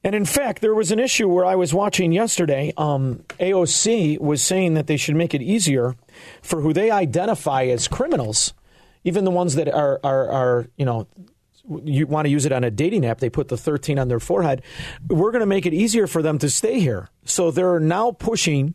And 0.03 0.15
in 0.15 0.25
fact, 0.25 0.63
there 0.63 0.75
was 0.75 0.93
an 0.93 0.99
issue 0.99 1.29
where 1.29 1.45
I 1.45 1.57
was 1.57 1.75
watching 1.75 2.13
yesterday. 2.13 2.73
Um, 2.79 3.25
AOC 3.39 4.19
was 4.19 4.41
saying 4.43 4.75
that 4.75 4.87
they 4.87 4.97
should 4.97 5.17
make 5.17 5.35
it 5.35 5.43
easier 5.43 5.95
for 6.43 6.63
who 6.63 6.73
they 6.73 6.91
identify 6.91 7.65
as 7.65 7.87
criminals, 7.87 8.55
even 9.05 9.25
the 9.25 9.31
ones 9.31 9.57
that 9.57 9.69
are, 9.69 10.01
are, 10.03 10.31
are 10.31 10.67
you 10.79 10.87
know, 10.87 11.07
you 11.85 12.07
want 12.07 12.27
to 12.27 12.31
use 12.31 12.47
it 12.47 12.53
on 12.53 12.65
a 12.65 12.71
dating 12.71 13.05
app, 13.05 13.19
they 13.19 13.31
put 13.31 13.49
the 13.49 13.57
13 13.57 13.99
on 13.99 14.09
their 14.09 14.21
forehead. 14.21 14.63
We're 15.09 15.31
going 15.31 15.41
to 15.41 15.47
make 15.47 15.67
it 15.67 15.75
easier 15.75 16.07
for 16.07 16.23
them 16.23 16.39
to 16.39 16.51
stay 16.51 16.81
here. 16.81 17.09
So 17.25 17.51
they're 17.51 17.81
now 17.81 18.13
pushing. 18.13 18.75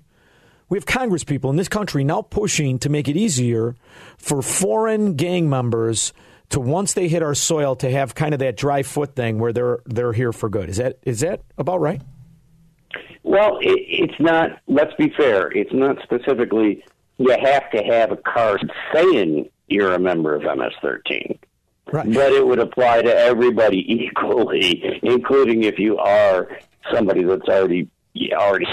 We 0.69 0.77
have 0.77 0.85
Congress 0.85 1.23
people 1.23 1.49
in 1.49 1.57
this 1.57 1.67
country 1.67 2.03
now 2.03 2.21
pushing 2.21 2.79
to 2.79 2.89
make 2.89 3.07
it 3.07 3.17
easier 3.17 3.75
for 4.17 4.41
foreign 4.41 5.15
gang 5.15 5.49
members 5.49 6.13
to 6.49 6.59
once 6.59 6.93
they 6.93 7.07
hit 7.07 7.23
our 7.23 7.35
soil 7.35 7.75
to 7.77 7.89
have 7.89 8.15
kind 8.15 8.33
of 8.33 8.39
that 8.39 8.57
dry 8.57 8.83
foot 8.83 9.15
thing 9.15 9.39
where 9.39 9.53
they're 9.53 9.79
they're 9.85 10.13
here 10.13 10.31
for 10.31 10.49
good. 10.49 10.69
Is 10.69 10.77
that 10.77 10.99
is 11.03 11.21
that 11.21 11.41
about 11.57 11.81
right? 11.81 12.01
Well, 13.23 13.57
it, 13.59 13.79
it's 13.87 14.19
not. 14.19 14.61
Let's 14.67 14.93
be 14.95 15.09
fair. 15.09 15.51
It's 15.51 15.73
not 15.73 15.97
specifically. 16.03 16.83
You 17.17 17.31
have 17.31 17.71
to 17.71 17.83
have 17.83 18.11
a 18.11 18.17
card 18.17 18.71
saying 18.93 19.49
you're 19.67 19.93
a 19.93 19.99
member 19.99 20.35
of 20.35 20.43
MS-13. 20.43 21.39
Right. 21.95 22.13
But 22.13 22.33
it 22.33 22.45
would 22.45 22.59
apply 22.59 23.03
to 23.03 23.17
everybody 23.17 23.85
equally, 23.87 24.99
including 25.01 25.63
if 25.63 25.79
you 25.79 25.97
are 25.97 26.49
somebody 26.91 27.23
that's 27.23 27.47
already 27.47 27.89
already 28.33 28.67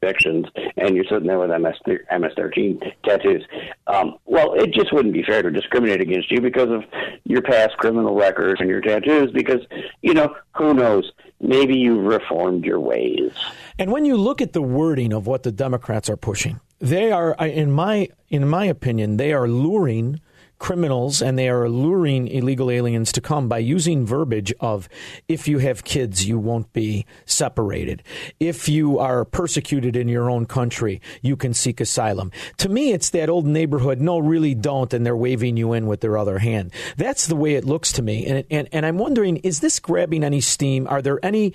convictions 0.00 0.46
and 0.76 0.96
you're 0.96 1.04
sitting 1.04 1.28
there 1.28 1.38
with 1.38 1.50
MS 1.50 1.76
MS13 2.10 2.92
tattoos. 3.04 3.44
Um, 3.86 4.16
well, 4.24 4.54
it 4.54 4.72
just 4.72 4.92
wouldn't 4.92 5.14
be 5.14 5.22
fair 5.22 5.42
to 5.42 5.52
discriminate 5.52 6.00
against 6.00 6.32
you 6.32 6.40
because 6.40 6.68
of 6.68 6.82
your 7.22 7.42
past 7.42 7.76
criminal 7.76 8.16
records 8.16 8.60
and 8.60 8.68
your 8.68 8.80
tattoos. 8.80 9.30
Because 9.30 9.60
you 10.00 10.12
know, 10.12 10.34
who 10.56 10.74
knows? 10.74 11.12
Maybe 11.40 11.76
you've 11.76 12.04
reformed 12.04 12.64
your 12.64 12.80
ways. 12.80 13.30
And 13.78 13.92
when 13.92 14.04
you 14.04 14.16
look 14.16 14.40
at 14.40 14.52
the 14.52 14.62
wording 14.62 15.12
of 15.12 15.28
what 15.28 15.44
the 15.44 15.52
Democrats 15.52 16.10
are 16.10 16.16
pushing, 16.16 16.58
they 16.80 17.12
are, 17.12 17.34
in 17.34 17.70
my 17.70 18.08
in 18.30 18.48
my 18.48 18.64
opinion, 18.64 19.16
they 19.16 19.32
are 19.32 19.46
luring 19.46 20.20
criminals 20.62 21.20
and 21.20 21.36
they 21.36 21.48
are 21.48 21.68
luring 21.68 22.28
illegal 22.28 22.70
aliens 22.70 23.10
to 23.10 23.20
come 23.20 23.48
by 23.48 23.58
using 23.58 24.06
verbiage 24.06 24.54
of 24.60 24.88
if 25.26 25.48
you 25.48 25.58
have 25.58 25.82
kids, 25.82 26.24
you 26.24 26.38
won't 26.38 26.72
be 26.72 27.04
separated. 27.26 28.00
If 28.38 28.68
you 28.68 29.00
are 29.00 29.24
persecuted 29.24 29.96
in 29.96 30.06
your 30.06 30.30
own 30.30 30.46
country, 30.46 31.02
you 31.20 31.34
can 31.34 31.52
seek 31.52 31.80
asylum. 31.80 32.30
To 32.58 32.68
me, 32.68 32.92
it's 32.92 33.10
that 33.10 33.28
old 33.28 33.44
neighborhood, 33.44 34.00
no, 34.00 34.20
really 34.20 34.54
don't, 34.54 34.94
and 34.94 35.04
they're 35.04 35.16
waving 35.16 35.56
you 35.56 35.72
in 35.72 35.88
with 35.88 36.00
their 36.00 36.16
other 36.16 36.38
hand. 36.38 36.70
That's 36.96 37.26
the 37.26 37.34
way 37.34 37.56
it 37.56 37.64
looks 37.64 37.90
to 37.94 38.02
me. 38.02 38.24
And, 38.24 38.44
and, 38.48 38.68
and 38.70 38.86
I'm 38.86 38.98
wondering, 38.98 39.38
is 39.38 39.58
this 39.58 39.80
grabbing 39.80 40.22
any 40.22 40.40
steam? 40.40 40.86
Are 40.86 41.02
there 41.02 41.18
any 41.24 41.54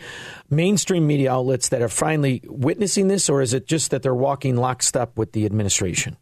mainstream 0.49 1.07
media 1.07 1.31
outlets 1.31 1.69
that 1.69 1.81
are 1.81 1.87
finally 1.87 2.43
witnessing 2.45 3.07
this, 3.07 3.29
or 3.29 3.41
is 3.41 3.53
it 3.53 3.67
just 3.67 3.89
that 3.91 4.03
they're 4.03 4.13
walking 4.13 4.57
lockstep 4.57 5.17
with 5.17 5.31
the 5.31 5.45
administration? 5.45 6.17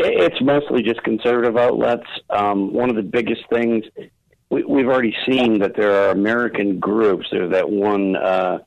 It's 0.00 0.40
mostly 0.40 0.82
just 0.82 1.02
conservative 1.02 1.56
outlets. 1.56 2.06
Um, 2.30 2.72
one 2.72 2.88
of 2.88 2.96
the 2.96 3.02
biggest 3.02 3.42
things 3.50 3.84
we, 4.50 4.64
we've 4.64 4.86
already 4.86 5.14
seen 5.26 5.58
that 5.58 5.74
there 5.76 5.92
are 5.92 6.10
American 6.10 6.78
groups. 6.78 7.28
There's 7.30 7.50
that 7.52 7.68
one 7.68 8.16
uh, 8.16 8.58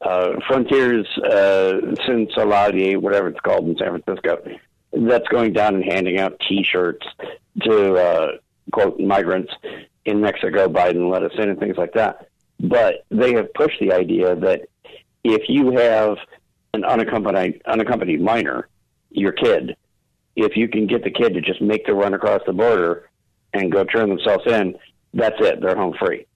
uh, 0.00 0.32
Frontiers 0.46 1.06
uh, 1.18 1.80
Sin 2.06 2.28
Saladi, 2.36 2.96
whatever 2.96 3.28
it's 3.28 3.40
called 3.40 3.68
in 3.68 3.76
San 3.76 4.02
Francisco, 4.02 4.42
that's 4.92 5.28
going 5.28 5.52
down 5.52 5.74
and 5.74 5.84
handing 5.84 6.18
out 6.18 6.40
T-shirts 6.40 7.06
to 7.62 7.94
uh, 7.94 8.28
quote 8.72 8.98
migrants 8.98 9.52
in 10.04 10.20
Mexico. 10.20 10.68
Biden 10.68 11.10
let 11.10 11.22
us 11.22 11.32
in 11.38 11.50
and 11.50 11.58
things 11.58 11.76
like 11.76 11.92
that. 11.92 12.28
But 12.60 13.04
they 13.10 13.34
have 13.34 13.52
pushed 13.54 13.80
the 13.80 13.92
idea 13.92 14.34
that 14.36 14.62
if 15.24 15.48
you 15.48 15.72
have 15.72 16.16
an 16.72 16.84
unaccompanied 16.84 17.62
unaccompanied 17.66 18.20
minor, 18.20 18.68
your 19.10 19.32
kid, 19.32 19.76
if 20.36 20.56
you 20.56 20.68
can 20.68 20.86
get 20.86 21.04
the 21.04 21.10
kid 21.10 21.34
to 21.34 21.40
just 21.40 21.60
make 21.60 21.86
the 21.86 21.94
run 21.94 22.14
across 22.14 22.40
the 22.46 22.52
border 22.52 23.08
and 23.52 23.70
go 23.70 23.84
turn 23.84 24.08
themselves 24.08 24.44
in, 24.46 24.76
that's 25.12 25.36
it. 25.38 25.60
They're 25.60 25.76
home 25.76 25.94
free. 25.98 26.26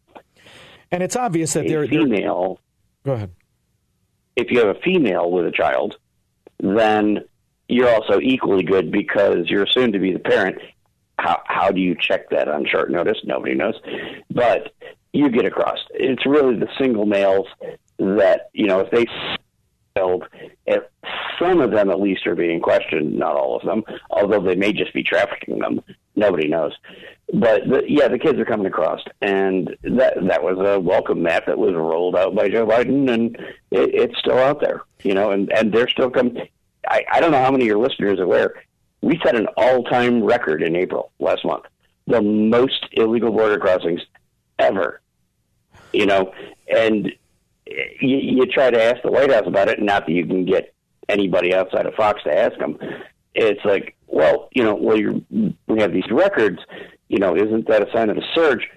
And 0.90 1.02
it's 1.02 1.16
obvious 1.16 1.52
that 1.54 1.66
a 1.66 1.68
they're 1.68 1.86
female. 1.86 2.60
Go 3.04 3.12
ahead. 3.12 3.32
If 4.36 4.50
you 4.50 4.60
have 4.60 4.74
a 4.74 4.80
female 4.80 5.30
with 5.30 5.46
a 5.46 5.50
child, 5.50 5.96
then 6.60 7.24
you're 7.68 7.92
also 7.92 8.20
equally 8.20 8.62
good 8.62 8.90
because 8.90 9.48
you're 9.48 9.64
assumed 9.64 9.92
to 9.92 9.98
be 9.98 10.12
the 10.12 10.18
parent. 10.18 10.58
How 11.18 11.42
how 11.46 11.70
do 11.70 11.80
you 11.80 11.96
check 12.00 12.30
that 12.30 12.48
on 12.48 12.64
short 12.64 12.90
notice? 12.90 13.18
Nobody 13.24 13.54
knows, 13.54 13.74
but 14.30 14.72
you 15.12 15.28
get 15.30 15.44
across. 15.44 15.78
It's 15.90 16.24
really 16.24 16.56
the 16.56 16.68
single 16.80 17.06
males 17.06 17.46
that 17.98 18.50
you 18.52 18.66
know 18.66 18.80
if 18.80 18.90
they 18.92 19.06
If 20.66 20.82
some 21.38 21.60
of 21.60 21.70
them, 21.70 21.90
at 21.90 22.00
least, 22.00 22.26
are 22.26 22.34
being 22.34 22.60
questioned. 22.60 23.18
Not 23.18 23.36
all 23.36 23.56
of 23.56 23.64
them, 23.64 23.82
although 24.10 24.40
they 24.40 24.54
may 24.54 24.72
just 24.72 24.92
be 24.92 25.02
trafficking 25.02 25.58
them. 25.58 25.80
Nobody 26.16 26.48
knows. 26.48 26.72
But 27.32 27.68
the, 27.68 27.82
yeah, 27.86 28.08
the 28.08 28.18
kids 28.18 28.38
are 28.38 28.44
coming 28.44 28.66
across, 28.66 29.00
and 29.20 29.76
that 29.82 30.14
that 30.26 30.42
was 30.42 30.58
a 30.58 30.80
welcome 30.80 31.22
map 31.22 31.46
that 31.46 31.58
was 31.58 31.74
rolled 31.74 32.16
out 32.16 32.34
by 32.34 32.48
Joe 32.48 32.66
Biden, 32.66 33.12
and 33.12 33.36
it, 33.70 33.94
it's 33.94 34.18
still 34.18 34.38
out 34.38 34.60
there. 34.60 34.82
You 35.02 35.14
know, 35.14 35.30
and 35.30 35.52
and 35.52 35.72
they're 35.72 35.88
still 35.88 36.10
coming. 36.10 36.48
I, 36.88 37.04
I 37.12 37.20
don't 37.20 37.32
know 37.32 37.42
how 37.42 37.50
many 37.50 37.64
of 37.64 37.68
your 37.68 37.78
listeners 37.78 38.18
are 38.18 38.24
aware. 38.24 38.54
We 39.02 39.20
set 39.22 39.36
an 39.36 39.46
all-time 39.56 40.24
record 40.24 40.62
in 40.62 40.74
April 40.74 41.12
last 41.20 41.44
month, 41.44 41.64
the 42.06 42.22
most 42.22 42.86
illegal 42.92 43.30
border 43.30 43.58
crossings 43.58 44.00
ever. 44.58 45.00
You 45.92 46.06
know, 46.06 46.32
and 46.74 47.12
you, 48.00 48.16
you 48.16 48.46
try 48.46 48.70
to 48.70 48.82
ask 48.82 49.02
the 49.02 49.10
White 49.10 49.32
House 49.32 49.46
about 49.46 49.68
it, 49.68 49.80
not 49.80 50.06
that 50.06 50.12
you 50.12 50.26
can 50.26 50.44
get 50.44 50.74
anybody 51.08 51.54
outside 51.54 51.86
of 51.86 51.94
Fox 51.94 52.22
to 52.24 52.36
ask 52.36 52.58
them. 52.58 52.78
It's 53.34 53.64
like, 53.64 53.96
well, 54.06 54.48
you 54.52 54.62
know, 54.62 54.74
well, 54.74 54.98
you're, 54.98 55.20
we 55.30 55.80
have 55.80 55.92
these 55.92 56.10
records. 56.10 56.58
You 57.08 57.18
know, 57.18 57.36
isn't 57.36 57.68
that 57.68 57.88
a 57.88 57.92
sign 57.92 58.10
of 58.10 58.16
a 58.16 58.22
surge? 58.34 58.68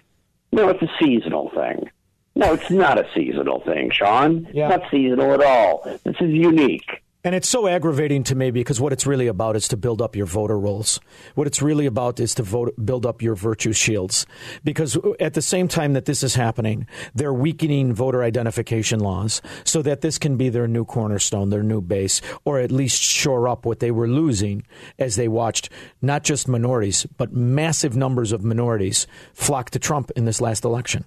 No, 0.51 0.69
it's 0.69 0.81
a 0.81 0.91
seasonal 1.01 1.49
thing. 1.51 1.89
No, 2.35 2.53
it's 2.53 2.69
not 2.69 2.97
a 2.97 3.05
seasonal 3.13 3.61
thing, 3.61 3.91
Shaun. 3.91 4.47
Yeah. 4.53 4.69
It's 4.69 4.81
not 4.81 4.91
seasonal 4.91 5.33
at 5.33 5.43
all. 5.43 5.81
This 6.03 6.15
is 6.19 6.31
unique. 6.31 7.00
And 7.23 7.35
it's 7.35 7.47
so 7.47 7.67
aggravating 7.67 8.23
to 8.23 8.35
me 8.35 8.49
because 8.49 8.81
what 8.81 8.91
it's 8.91 9.05
really 9.05 9.27
about 9.27 9.55
is 9.55 9.67
to 9.67 9.77
build 9.77 10.01
up 10.01 10.15
your 10.15 10.25
voter 10.25 10.57
rolls. 10.57 10.99
What 11.35 11.45
it's 11.45 11.61
really 11.61 11.85
about 11.85 12.19
is 12.19 12.33
to 12.35 12.43
vote, 12.43 12.73
build 12.83 13.05
up 13.05 13.21
your 13.21 13.35
virtue 13.35 13.73
shields. 13.73 14.25
Because 14.63 14.97
at 15.19 15.35
the 15.35 15.41
same 15.41 15.67
time 15.67 15.93
that 15.93 16.05
this 16.05 16.23
is 16.23 16.33
happening, 16.33 16.87
they're 17.13 17.33
weakening 17.33 17.93
voter 17.93 18.23
identification 18.23 18.99
laws 18.99 19.39
so 19.63 19.83
that 19.83 20.01
this 20.01 20.17
can 20.17 20.35
be 20.35 20.49
their 20.49 20.67
new 20.67 20.83
cornerstone, 20.83 21.51
their 21.51 21.61
new 21.61 21.79
base, 21.79 22.21
or 22.43 22.59
at 22.59 22.71
least 22.71 23.01
shore 23.01 23.47
up 23.47 23.67
what 23.67 23.81
they 23.81 23.91
were 23.91 24.07
losing 24.07 24.63
as 24.97 25.15
they 25.15 25.27
watched 25.27 25.69
not 26.01 26.23
just 26.23 26.47
minorities, 26.47 27.05
but 27.17 27.33
massive 27.33 27.95
numbers 27.95 28.31
of 28.31 28.43
minorities 28.43 29.05
flock 29.33 29.69
to 29.69 29.77
Trump 29.79 30.09
in 30.15 30.25
this 30.25 30.41
last 30.41 30.63
election. 30.63 31.05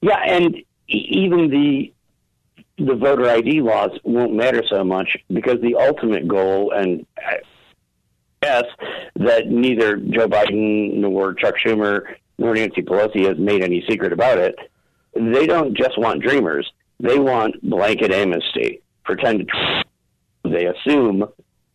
Yeah, 0.00 0.20
and 0.24 0.56
even 0.86 1.50
the 1.50 1.92
the 2.78 2.94
voter 2.94 3.28
ID 3.28 3.60
laws 3.60 3.90
won't 4.04 4.34
matter 4.34 4.62
so 4.68 4.82
much 4.84 5.16
because 5.32 5.60
the 5.60 5.76
ultimate 5.76 6.26
goal, 6.26 6.72
and 6.72 7.06
uh, 7.18 7.36
yes, 8.42 8.64
that 9.16 9.48
neither 9.48 9.96
Joe 9.96 10.28
Biden 10.28 10.94
nor 10.94 11.34
Chuck 11.34 11.56
Schumer 11.56 12.14
nor 12.38 12.54
Nancy 12.54 12.82
Pelosi 12.82 13.26
has 13.26 13.38
made 13.38 13.62
any 13.62 13.84
secret 13.88 14.12
about 14.12 14.38
it. 14.38 14.56
They 15.14 15.46
don't 15.46 15.76
just 15.76 15.98
want 15.98 16.22
dreamers; 16.22 16.70
they 16.98 17.18
want 17.18 17.60
blanket 17.68 18.12
amnesty 18.12 18.80
ten. 19.20 19.46
They 20.44 20.66
assume 20.66 21.24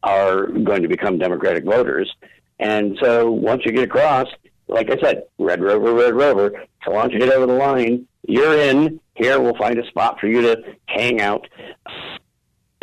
are 0.03 0.47
going 0.47 0.81
to 0.81 0.87
become 0.87 1.17
Democratic 1.17 1.63
voters, 1.63 2.11
and 2.59 2.97
so 3.01 3.31
once 3.31 3.63
you 3.65 3.71
get 3.71 3.83
across, 3.83 4.27
like 4.67 4.89
I 4.89 4.99
said, 4.99 5.23
Red 5.37 5.61
Rover, 5.61 5.93
Red 5.93 6.15
Rover. 6.15 6.65
So 6.83 6.91
once 6.91 7.13
you 7.13 7.19
get 7.19 7.29
over 7.29 7.45
the 7.45 7.53
line, 7.53 8.07
you're 8.27 8.57
in. 8.57 8.99
Here, 9.17 9.39
we'll 9.39 9.57
find 9.57 9.79
a 9.79 9.87
spot 9.87 10.19
for 10.19 10.27
you 10.27 10.41
to 10.43 10.63
hang 10.85 11.21
out. 11.21 11.47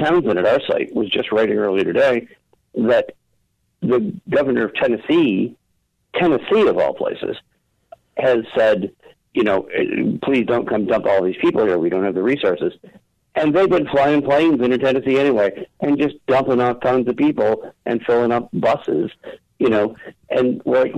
Townsend 0.00 0.36
at 0.36 0.46
our 0.46 0.60
site 0.66 0.92
was 0.92 1.08
just 1.08 1.30
writing 1.30 1.56
earlier 1.56 1.84
today 1.84 2.26
that 2.74 3.12
the 3.80 4.12
governor 4.28 4.64
of 4.64 4.74
Tennessee, 4.74 5.56
Tennessee 6.14 6.66
of 6.66 6.76
all 6.76 6.92
places, 6.92 7.36
has 8.16 8.38
said, 8.56 8.90
you 9.32 9.44
know, 9.44 9.68
please 10.24 10.44
don't 10.46 10.68
come 10.68 10.86
dump 10.86 11.06
all 11.06 11.22
these 11.22 11.36
people 11.40 11.64
here. 11.64 11.78
We 11.78 11.88
don't 11.88 12.04
have 12.04 12.16
the 12.16 12.22
resources. 12.22 12.72
And 13.36 13.54
they've 13.54 13.70
been 13.70 13.86
flying 13.88 14.22
planes 14.22 14.60
into 14.60 14.78
Tennessee 14.78 15.18
anyway 15.18 15.68
and 15.80 15.98
just 15.98 16.16
dumping 16.26 16.60
off 16.60 16.80
tons 16.80 17.06
of 17.06 17.16
people 17.16 17.72
and 17.86 18.02
filling 18.04 18.32
up 18.32 18.48
buses, 18.52 19.10
you 19.60 19.68
know, 19.68 19.94
and 20.30 20.60
like, 20.64 20.92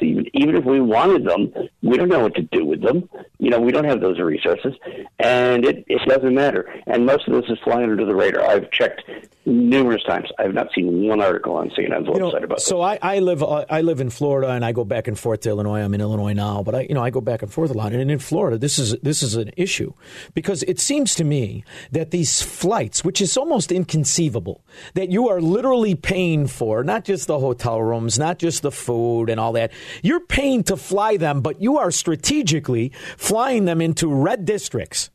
even 0.00 0.26
even 0.32 0.56
if 0.56 0.64
we 0.64 0.80
wanted 0.80 1.24
them, 1.24 1.52
we 1.82 1.96
don't 1.96 2.08
know 2.08 2.20
what 2.20 2.34
to 2.34 2.42
do 2.42 2.64
with 2.64 2.82
them. 2.82 3.08
You 3.38 3.50
know, 3.50 3.60
we 3.60 3.70
don't 3.70 3.84
have 3.84 4.00
those 4.00 4.18
resources, 4.18 4.74
and 5.18 5.64
it 5.64 5.84
it 5.88 6.00
doesn't 6.08 6.34
matter. 6.34 6.72
And 6.86 7.04
most 7.04 7.28
of 7.28 7.34
this 7.34 7.50
is 7.50 7.58
flying 7.62 7.90
under 7.90 8.06
the 8.06 8.14
radar. 8.14 8.44
I've 8.44 8.70
checked 8.70 9.02
numerous 9.46 10.02
times. 10.04 10.30
I 10.38 10.42
have 10.44 10.54
not 10.54 10.68
seen 10.74 11.06
one 11.06 11.20
article 11.20 11.56
on 11.56 11.68
CNN's 11.70 12.08
You 12.08 12.18
know, 12.18 12.30
website 12.30 12.44
about 12.44 12.62
so 12.62 12.80
I, 12.80 12.98
I 13.02 13.18
live 13.18 13.42
uh, 13.42 13.66
I 13.68 13.82
live 13.82 14.00
in 14.00 14.08
Florida 14.08 14.52
and 14.52 14.64
I 14.64 14.72
go 14.72 14.84
back 14.84 15.06
and 15.06 15.18
forth 15.18 15.40
to 15.40 15.50
Illinois. 15.50 15.80
I'm 15.80 15.92
in 15.92 16.00
Illinois 16.00 16.32
now, 16.32 16.62
but 16.62 16.74
I 16.74 16.80
you 16.82 16.94
know 16.94 17.04
I 17.04 17.10
go 17.10 17.20
back 17.20 17.42
and 17.42 17.52
forth 17.52 17.70
a 17.70 17.74
lot. 17.74 17.92
And 17.92 18.10
in 18.10 18.18
Florida, 18.18 18.56
this 18.56 18.78
is 18.78 18.96
this 19.02 19.22
is 19.22 19.36
an 19.36 19.50
issue 19.56 19.92
because 20.32 20.62
it 20.62 20.80
seems 20.80 21.14
to 21.16 21.24
me 21.24 21.64
that 21.92 22.10
these 22.10 22.40
flights, 22.40 23.04
which 23.04 23.20
is 23.20 23.36
almost 23.36 23.70
inconceivable, 23.70 24.64
that 24.94 25.10
you 25.10 25.28
are 25.28 25.42
literally 25.42 25.94
paying 25.94 26.46
for 26.46 26.82
not 26.82 27.04
just 27.04 27.26
the 27.26 27.38
hotel 27.38 27.82
rooms, 27.82 28.18
not 28.18 28.38
just 28.38 28.62
the 28.62 28.72
food 28.72 29.28
and 29.28 29.38
all 29.38 29.52
that. 29.52 29.72
You're 30.02 30.20
paying 30.20 30.62
to 30.64 30.76
fly 30.76 31.16
them, 31.16 31.40
but 31.40 31.60
you 31.60 31.78
are 31.78 31.90
strategically 31.90 32.92
flying 33.16 33.64
them 33.64 33.80
into 33.80 34.08
red 34.08 34.44
districts. 34.44 35.10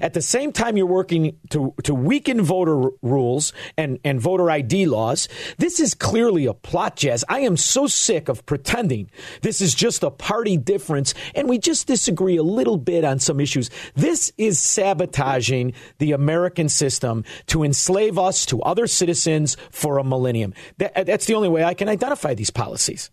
At 0.00 0.14
the 0.14 0.22
same 0.22 0.52
time, 0.52 0.76
you're 0.76 0.86
working 0.86 1.36
to, 1.50 1.74
to 1.84 1.94
weaken 1.94 2.42
voter 2.42 2.90
rules 3.02 3.52
and, 3.76 3.98
and 4.04 4.20
voter 4.20 4.50
ID 4.50 4.86
laws. 4.86 5.28
This 5.58 5.80
is 5.80 5.94
clearly 5.94 6.46
a 6.46 6.54
plot, 6.54 6.96
Jazz. 6.96 7.24
I 7.28 7.40
am 7.40 7.56
so 7.56 7.86
sick 7.86 8.28
of 8.28 8.44
pretending 8.46 9.10
this 9.42 9.60
is 9.60 9.74
just 9.74 10.02
a 10.02 10.10
party 10.10 10.56
difference 10.56 11.14
and 11.34 11.48
we 11.48 11.58
just 11.58 11.86
disagree 11.86 12.36
a 12.36 12.42
little 12.42 12.76
bit 12.76 13.04
on 13.04 13.18
some 13.18 13.40
issues. 13.40 13.70
This 13.94 14.32
is 14.38 14.60
sabotaging 14.60 15.72
the 15.98 16.12
American 16.12 16.68
system 16.68 17.24
to 17.46 17.64
enslave 17.64 18.18
us 18.18 18.46
to 18.46 18.62
other 18.62 18.86
citizens 18.86 19.56
for 19.70 19.98
a 19.98 20.04
millennium. 20.04 20.54
That, 20.78 21.06
that's 21.06 21.26
the 21.26 21.34
only 21.34 21.48
way 21.48 21.64
I 21.64 21.74
can 21.74 21.88
identify 21.88 22.34
these 22.34 22.50
policies. 22.50 23.10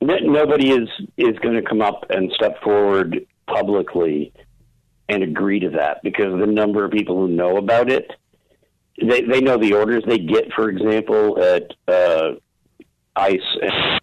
No- 0.00 0.18
Nobody 0.18 0.70
is 0.70 0.88
is 1.16 1.38
going 1.40 1.54
to 1.54 1.62
come 1.62 1.82
up 1.82 2.06
and 2.10 2.30
step 2.32 2.62
forward 2.62 3.26
publicly 3.46 4.32
and 5.08 5.22
agree 5.22 5.58
to 5.60 5.70
that 5.70 6.02
because 6.02 6.38
the 6.38 6.46
number 6.46 6.84
of 6.84 6.90
people 6.90 7.16
who 7.16 7.28
know 7.28 7.56
about 7.56 7.90
it, 7.90 8.12
they 9.00 9.22
they 9.22 9.40
know 9.40 9.56
the 9.56 9.72
orders 9.74 10.04
they 10.06 10.18
get. 10.18 10.52
For 10.52 10.68
example, 10.68 11.42
at 11.42 11.72
uh, 11.92 12.32
ICE 13.16 13.58
and 13.62 14.00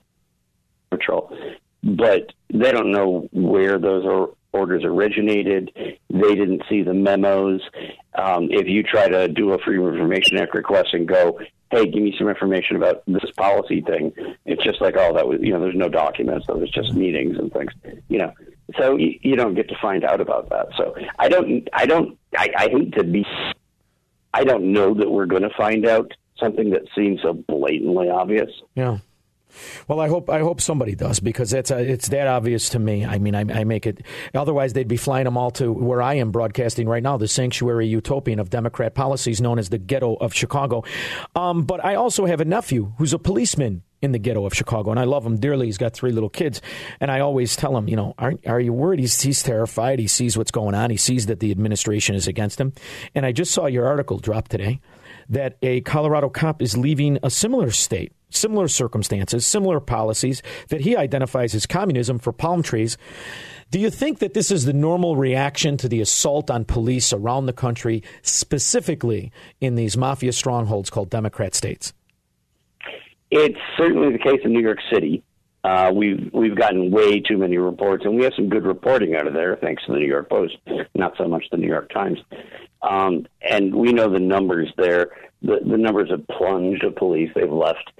Patrol, 0.89 1.35
but 1.83 2.31
they 2.53 2.71
don't 2.71 2.91
know 2.91 3.27
where 3.31 3.77
those 3.79 4.05
or- 4.05 4.33
orders 4.55 4.83
originated. 4.83 5.71
They 5.75 6.35
didn't 6.35 6.63
see 6.69 6.81
the 6.81 6.93
memos. 6.93 7.61
Um, 8.15 8.47
if 8.49 8.67
you 8.67 8.83
try 8.83 9.07
to 9.07 9.27
do 9.27 9.51
a 9.51 9.59
Freedom 9.59 9.85
of 9.85 9.93
Information 9.93 10.37
Act 10.37 10.55
request 10.55 10.93
and 10.93 11.07
go, 11.07 11.39
"Hey, 11.71 11.85
give 11.85 12.01
me 12.01 12.15
some 12.17 12.29
information 12.29 12.77
about 12.77 13.03
this 13.05 13.29
policy 13.35 13.81
thing," 13.81 14.13
it's 14.45 14.63
just 14.63 14.81
like, 14.81 14.95
"Oh, 14.97 15.13
that 15.13 15.27
was 15.27 15.39
you 15.41 15.51
know, 15.51 15.59
there's 15.59 15.75
no 15.75 15.89
documents. 15.89 16.47
So 16.47 16.55
there's 16.55 16.71
just 16.71 16.93
meetings 16.93 17.37
and 17.37 17.51
things." 17.51 17.71
You 18.07 18.19
know, 18.19 18.33
so 18.77 18.95
you, 18.95 19.19
you 19.21 19.35
don't 19.35 19.55
get 19.55 19.69
to 19.69 19.75
find 19.81 20.03
out 20.03 20.21
about 20.21 20.49
that. 20.49 20.69
So 20.77 20.95
I 21.19 21.29
don't, 21.29 21.67
I 21.73 21.85
don't, 21.85 22.17
I, 22.37 22.49
I 22.57 22.69
hate 22.69 22.93
to 22.93 23.03
be. 23.03 23.25
I 24.33 24.43
don't 24.43 24.73
know 24.73 24.93
that 24.93 25.09
we're 25.09 25.27
going 25.27 25.43
to 25.43 25.55
find 25.57 25.85
out 25.85 26.11
something 26.37 26.71
that 26.71 26.83
seems 26.95 27.21
so 27.21 27.33
blatantly 27.33 28.09
obvious. 28.09 28.49
Yeah. 28.75 28.97
Well, 29.87 29.99
I 29.99 30.07
hope 30.07 30.29
I 30.29 30.39
hope 30.39 30.61
somebody 30.61 30.95
does 30.95 31.19
because 31.19 31.53
it's 31.53 31.71
uh, 31.71 31.77
it's 31.77 32.09
that 32.09 32.27
obvious 32.27 32.69
to 32.69 32.79
me. 32.79 33.05
I 33.05 33.19
mean, 33.19 33.35
I, 33.35 33.41
I 33.41 33.63
make 33.63 33.85
it. 33.85 34.01
Otherwise, 34.33 34.73
they'd 34.73 34.87
be 34.87 34.97
flying 34.97 35.25
them 35.25 35.37
all 35.37 35.51
to 35.51 35.71
where 35.71 36.01
I 36.01 36.15
am 36.15 36.31
broadcasting 36.31 36.87
right 36.87 37.03
now, 37.03 37.17
the 37.17 37.27
sanctuary 37.27 37.87
utopian 37.87 38.39
of 38.39 38.49
Democrat 38.49 38.95
policies 38.95 39.41
known 39.41 39.59
as 39.59 39.69
the 39.69 39.77
ghetto 39.77 40.15
of 40.15 40.33
Chicago. 40.33 40.83
Um, 41.35 41.63
but 41.63 41.83
I 41.83 41.95
also 41.95 42.25
have 42.25 42.41
a 42.41 42.45
nephew 42.45 42.93
who's 42.97 43.13
a 43.13 43.19
policeman 43.19 43.83
in 44.01 44.11
the 44.11 44.19
ghetto 44.19 44.45
of 44.45 44.53
Chicago, 44.53 44.91
and 44.91 44.99
I 44.99 45.03
love 45.03 45.25
him 45.25 45.37
dearly. 45.37 45.65
He's 45.65 45.77
got 45.77 45.93
three 45.93 46.11
little 46.11 46.29
kids, 46.29 46.61
and 46.99 47.11
I 47.11 47.19
always 47.19 47.55
tell 47.55 47.75
him, 47.75 47.89
you 47.89 47.95
know, 47.95 48.13
are 48.17 48.33
are 48.45 48.59
you 48.59 48.73
worried? 48.73 48.99
He's 48.99 49.19
he's 49.21 49.43
terrified. 49.43 49.99
He 49.99 50.07
sees 50.07 50.37
what's 50.37 50.51
going 50.51 50.75
on. 50.75 50.89
He 50.89 50.97
sees 50.97 51.25
that 51.25 51.39
the 51.39 51.51
administration 51.51 52.15
is 52.15 52.27
against 52.27 52.59
him. 52.59 52.73
And 53.13 53.25
I 53.25 53.31
just 53.31 53.51
saw 53.51 53.65
your 53.65 53.87
article 53.87 54.19
drop 54.19 54.47
today 54.47 54.79
that 55.29 55.57
a 55.61 55.81
Colorado 55.81 56.29
cop 56.29 56.61
is 56.61 56.77
leaving 56.77 57.17
a 57.23 57.29
similar 57.29 57.71
state, 57.71 58.13
similar 58.35 58.67
circumstances, 58.67 59.45
similar 59.45 59.79
policies 59.79 60.41
that 60.69 60.81
he 60.81 60.95
identifies 60.95 61.55
as 61.55 61.65
communism 61.65 62.19
for 62.19 62.31
palm 62.31 62.61
trees. 62.61 62.97
Do 63.71 63.79
you 63.79 63.89
think 63.89 64.19
that 64.19 64.33
this 64.33 64.51
is 64.51 64.65
the 64.65 64.73
normal 64.73 65.15
reaction 65.15 65.77
to 65.77 65.89
the 65.89 66.01
assault 66.01 66.51
on 66.51 66.65
police 66.65 67.11
around 67.11 67.47
the 67.47 67.53
country, 67.53 68.03
specifically 68.21 69.31
in 69.59 69.75
these 69.75 69.97
mafia 69.97 70.31
strongholds 70.31 70.89
called 70.89 71.09
Democrat 71.09 71.55
states? 71.55 71.93
It's 73.31 73.57
certainly 73.75 74.11
the 74.11 74.19
case 74.19 74.39
in 74.43 74.53
New 74.53 74.61
York 74.61 74.79
City. 74.93 75.23
Uh, 75.63 75.91
we've 75.91 76.29
we've 76.31 76.55
gotten 76.55 76.91
way 76.91 77.19
too 77.19 77.39
many 77.39 77.57
reports, 77.57 78.05
and 78.05 78.15
we 78.15 78.23
have 78.23 78.33
some 78.35 78.49
good 78.49 78.65
reporting 78.65 79.15
out 79.15 79.25
of 79.25 79.33
there, 79.33 79.55
thanks 79.55 79.83
to 79.85 79.93
the 79.93 79.97
New 79.97 80.05
York 80.05 80.29
Post, 80.29 80.55
not 80.93 81.13
so 81.17 81.27
much 81.27 81.43
the 81.51 81.57
New 81.57 81.67
York 81.67 81.91
Times. 81.91 82.19
Um, 82.83 83.25
and 83.41 83.73
we 83.73 83.91
know 83.91 84.07
the 84.07 84.19
numbers 84.19 84.71
there. 84.77 85.09
The, 85.45 85.59
the 85.63 85.77
numbers 85.77 86.09
have 86.09 86.27
plunged 86.27 86.83
of 86.83 86.95
police. 86.95 87.29
They've 87.35 87.51
left 87.51 87.91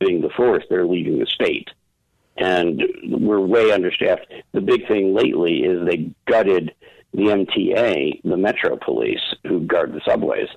leaving 0.00 0.20
the 0.20 0.28
force. 0.36 0.64
They're 0.68 0.86
leaving 0.86 1.18
the 1.18 1.26
state, 1.26 1.68
and 2.36 2.82
we're 3.08 3.40
way 3.40 3.72
understaffed. 3.72 4.26
The 4.52 4.60
big 4.60 4.86
thing 4.86 5.14
lately 5.14 5.62
is 5.62 5.86
they 5.86 6.10
gutted 6.26 6.72
the 7.12 7.22
MTA, 7.22 8.20
the 8.22 8.36
Metro 8.36 8.76
Police, 8.76 9.20
who 9.46 9.60
guard 9.60 9.92
the 9.94 10.00
subways. 10.06 10.48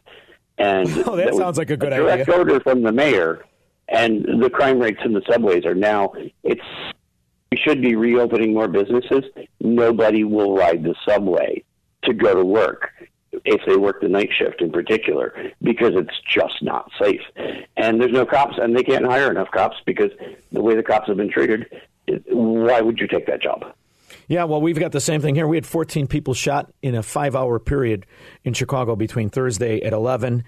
And 0.57 0.87
Oh, 1.07 1.15
that 1.15 1.27
was 1.31 1.37
sounds 1.37 1.57
like 1.57 1.69
a 1.69 1.77
good 1.77 1.89
direct 1.91 2.21
idea. 2.29 2.35
order 2.35 2.59
from 2.59 2.83
the 2.83 2.91
mayor, 2.91 3.45
and 3.87 4.25
the 4.41 4.49
crime 4.49 4.79
rates 4.79 4.99
in 5.05 5.13
the 5.13 5.21
subways 5.29 5.65
are 5.65 5.75
now 5.75 6.13
it's. 6.43 6.61
We 7.51 7.59
should 7.59 7.83
be 7.83 7.95
reopening 7.95 8.51
more 8.55 8.67
businesses. 8.67 9.25
Nobody 9.59 10.23
will 10.23 10.55
ride 10.55 10.83
the 10.83 10.95
subway 11.07 11.63
to 12.03 12.11
go 12.11 12.33
to 12.33 12.43
work 12.43 12.89
if 13.45 13.61
they 13.65 13.75
work 13.75 14.01
the 14.01 14.09
night 14.09 14.29
shift 14.31 14.61
in 14.61 14.71
particular 14.71 15.51
because 15.61 15.91
it's 15.95 16.19
just 16.27 16.61
not 16.61 16.89
safe. 17.01 17.21
And 17.77 17.99
there's 17.99 18.11
no 18.11 18.25
cops, 18.25 18.57
and 18.57 18.75
they 18.75 18.83
can't 18.83 19.05
hire 19.05 19.29
enough 19.31 19.51
cops 19.51 19.77
because 19.85 20.11
the 20.51 20.61
way 20.61 20.75
the 20.75 20.83
cops 20.83 21.07
have 21.07 21.17
been 21.17 21.31
treated. 21.31 21.67
Why 22.27 22.81
would 22.81 22.99
you 22.99 23.07
take 23.07 23.27
that 23.27 23.41
job? 23.41 23.73
Yeah, 24.27 24.45
well, 24.45 24.61
we've 24.61 24.79
got 24.79 24.91
the 24.91 25.01
same 25.01 25.21
thing 25.21 25.35
here. 25.35 25.47
We 25.47 25.57
had 25.57 25.65
14 25.65 26.07
people 26.07 26.33
shot 26.33 26.71
in 26.81 26.95
a 26.95 27.03
five 27.03 27.35
hour 27.35 27.59
period 27.59 28.05
in 28.43 28.53
Chicago 28.53 28.95
between 28.95 29.29
Thursday 29.29 29.81
at 29.81 29.93
11 29.93 30.43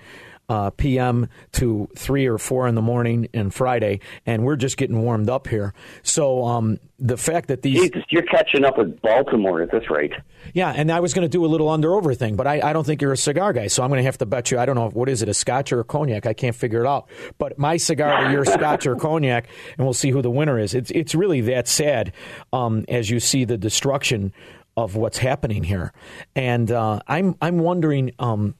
uh, 0.49 0.69
p.m. 0.71 1.29
to 1.53 1.89
3 1.95 2.27
or 2.27 2.37
4 2.37 2.67
in 2.67 2.75
the 2.75 2.81
morning 2.81 3.27
and 3.33 3.53
Friday, 3.53 3.99
and 4.25 4.43
we're 4.43 4.55
just 4.55 4.77
getting 4.77 5.01
warmed 5.01 5.29
up 5.29 5.47
here. 5.47 5.73
So 6.03 6.45
um, 6.45 6.79
the 6.99 7.17
fact 7.17 7.47
that 7.49 7.61
these. 7.61 7.81
Jesus, 7.81 8.03
you're 8.09 8.23
catching 8.23 8.63
up 8.63 8.77
with 8.77 9.01
Baltimore 9.01 9.61
at 9.61 9.71
this 9.71 9.89
rate. 9.89 10.13
Yeah, 10.53 10.71
and 10.75 10.91
I 10.91 10.99
was 10.99 11.13
going 11.13 11.23
to 11.23 11.29
do 11.29 11.43
a 11.45 11.47
little 11.47 11.69
under 11.69 11.93
over 11.95 12.13
thing, 12.13 12.35
but 12.35 12.47
I, 12.47 12.61
I 12.61 12.73
don't 12.73 12.85
think 12.85 13.01
you're 13.01 13.13
a 13.13 13.17
cigar 13.17 13.53
guy, 13.53 13.67
so 13.67 13.83
I'm 13.83 13.89
going 13.89 13.99
to 13.99 14.05
have 14.05 14.17
to 14.19 14.25
bet 14.25 14.51
you. 14.51 14.59
I 14.59 14.65
don't 14.65 14.75
know 14.75 14.89
what 14.89 15.09
is 15.09 15.21
it, 15.21 15.29
a 15.29 15.33
Scotch 15.33 15.71
or 15.71 15.79
a 15.79 15.83
cognac? 15.83 16.25
I 16.25 16.33
can't 16.33 16.55
figure 16.55 16.83
it 16.83 16.87
out. 16.87 17.09
But 17.37 17.57
my 17.57 17.77
cigar 17.77 18.25
to 18.25 18.31
your 18.31 18.45
Scotch 18.45 18.85
or 18.85 18.95
cognac, 18.95 19.47
and 19.77 19.85
we'll 19.85 19.93
see 19.93 20.11
who 20.11 20.21
the 20.21 20.31
winner 20.31 20.59
is. 20.59 20.73
It's 20.73 20.91
it's 20.91 21.15
really 21.15 21.41
that 21.41 21.67
sad 21.67 22.13
um, 22.53 22.85
as 22.87 23.09
you 23.09 23.19
see 23.19 23.45
the 23.45 23.57
destruction 23.57 24.33
of 24.77 24.95
what's 24.95 25.17
happening 25.17 25.63
here, 25.63 25.93
and 26.35 26.71
uh, 26.71 26.99
I'm 27.07 27.35
I'm 27.41 27.59
wondering. 27.59 28.11
Um, 28.19 28.55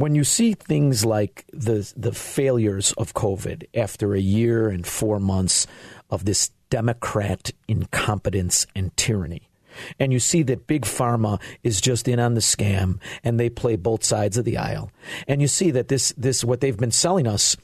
when 0.00 0.14
you 0.14 0.24
see 0.24 0.54
things 0.54 1.04
like 1.04 1.44
the 1.52 1.92
the 1.94 2.12
failures 2.12 2.92
of 2.96 3.12
COVID 3.12 3.64
after 3.74 4.14
a 4.14 4.20
year 4.20 4.70
and 4.70 4.86
four 4.86 5.20
months 5.20 5.66
of 6.08 6.24
this 6.24 6.50
Democrat 6.70 7.50
incompetence 7.68 8.66
and 8.74 8.96
tyranny, 8.96 9.50
and 9.98 10.10
you 10.10 10.18
see 10.18 10.42
that 10.44 10.66
big 10.66 10.86
pharma 10.86 11.38
is 11.62 11.82
just 11.82 12.08
in 12.08 12.18
on 12.18 12.32
the 12.32 12.40
scam 12.40 12.98
and 13.22 13.38
they 13.38 13.50
play 13.50 13.76
both 13.76 14.02
sides 14.02 14.38
of 14.38 14.46
the 14.46 14.56
aisle, 14.56 14.90
and 15.28 15.42
you 15.42 15.48
see 15.48 15.70
that 15.70 15.88
this 15.88 16.14
this 16.16 16.42
what 16.42 16.62
they've 16.62 16.78
been 16.78 16.90
selling 16.90 17.26
us 17.26 17.54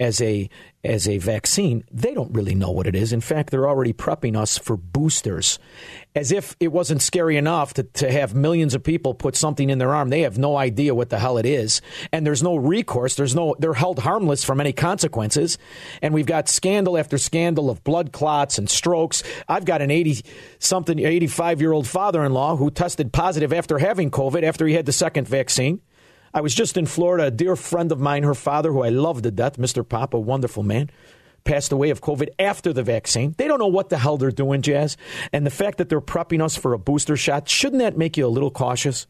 as 0.00 0.20
a 0.20 0.48
as 0.82 1.08
a 1.08 1.16
vaccine, 1.16 1.82
they 1.90 2.12
don't 2.12 2.32
really 2.34 2.54
know 2.54 2.70
what 2.70 2.86
it 2.86 2.94
is. 2.94 3.14
In 3.14 3.22
fact, 3.22 3.50
they're 3.50 3.66
already 3.66 3.94
prepping 3.94 4.36
us 4.36 4.58
for 4.58 4.76
boosters. 4.76 5.58
As 6.14 6.30
if 6.30 6.54
it 6.60 6.72
wasn't 6.72 7.00
scary 7.00 7.38
enough 7.38 7.72
to, 7.74 7.84
to 7.84 8.12
have 8.12 8.34
millions 8.34 8.74
of 8.74 8.82
people 8.82 9.14
put 9.14 9.34
something 9.34 9.70
in 9.70 9.78
their 9.78 9.94
arm. 9.94 10.10
They 10.10 10.20
have 10.20 10.36
no 10.36 10.58
idea 10.58 10.94
what 10.94 11.08
the 11.08 11.18
hell 11.18 11.38
it 11.38 11.46
is. 11.46 11.80
And 12.12 12.26
there's 12.26 12.42
no 12.42 12.56
recourse. 12.56 13.14
There's 13.14 13.34
no 13.34 13.56
they're 13.58 13.72
held 13.72 14.00
harmless 14.00 14.44
from 14.44 14.60
any 14.60 14.72
consequences. 14.72 15.56
And 16.02 16.12
we've 16.12 16.26
got 16.26 16.48
scandal 16.50 16.98
after 16.98 17.16
scandal 17.16 17.70
of 17.70 17.82
blood 17.82 18.12
clots 18.12 18.58
and 18.58 18.68
strokes. 18.68 19.22
I've 19.48 19.64
got 19.64 19.80
an 19.80 19.90
80 19.90 20.22
something 20.58 20.98
85 20.98 21.60
year 21.60 21.72
old 21.72 21.86
father 21.86 22.24
in 22.24 22.32
law 22.32 22.56
who 22.56 22.70
tested 22.70 23.12
positive 23.12 23.52
after 23.52 23.78
having 23.78 24.10
COVID 24.10 24.42
after 24.42 24.66
he 24.66 24.74
had 24.74 24.86
the 24.86 24.92
second 24.92 25.26
vaccine. 25.28 25.80
I 26.34 26.40
was 26.40 26.52
just 26.52 26.76
in 26.76 26.86
Florida. 26.86 27.26
A 27.26 27.30
dear 27.30 27.54
friend 27.54 27.92
of 27.92 28.00
mine, 28.00 28.24
her 28.24 28.34
father, 28.34 28.72
who 28.72 28.82
I 28.82 28.88
love 28.88 29.22
to 29.22 29.30
death, 29.30 29.56
Mr. 29.56 29.88
Pop, 29.88 30.14
a 30.14 30.18
wonderful 30.18 30.64
man, 30.64 30.90
passed 31.44 31.70
away 31.70 31.90
of 31.90 32.00
COVID 32.00 32.28
after 32.40 32.72
the 32.72 32.82
vaccine. 32.82 33.36
They 33.38 33.46
don't 33.46 33.60
know 33.60 33.68
what 33.68 33.88
the 33.88 33.98
hell 33.98 34.16
they're 34.16 34.32
doing, 34.32 34.60
Jazz. 34.60 34.96
And 35.32 35.46
the 35.46 35.50
fact 35.50 35.78
that 35.78 35.88
they're 35.88 36.00
prepping 36.00 36.42
us 36.42 36.56
for 36.56 36.72
a 36.72 36.78
booster 36.78 37.16
shot, 37.16 37.48
shouldn't 37.48 37.80
that 37.80 37.96
make 37.96 38.16
you 38.16 38.26
a 38.26 38.28
little 38.28 38.50
cautious? 38.50 39.06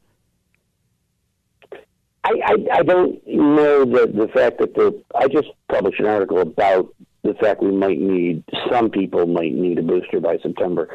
I, 2.24 2.32
I, 2.44 2.78
I 2.78 2.82
don't 2.82 3.26
know 3.26 3.84
that 3.86 4.14
the 4.14 4.28
fact 4.28 4.58
that 4.58 4.74
the 4.74 5.02
I 5.14 5.28
just 5.28 5.48
published 5.68 6.00
an 6.00 6.06
article 6.06 6.40
about 6.40 6.94
the 7.24 7.34
fact 7.34 7.62
we 7.62 7.72
might 7.72 7.98
need 7.98 8.44
some 8.70 8.90
people 8.90 9.26
might 9.26 9.54
need 9.54 9.78
a 9.78 9.82
booster 9.82 10.20
by 10.20 10.38
September. 10.38 10.88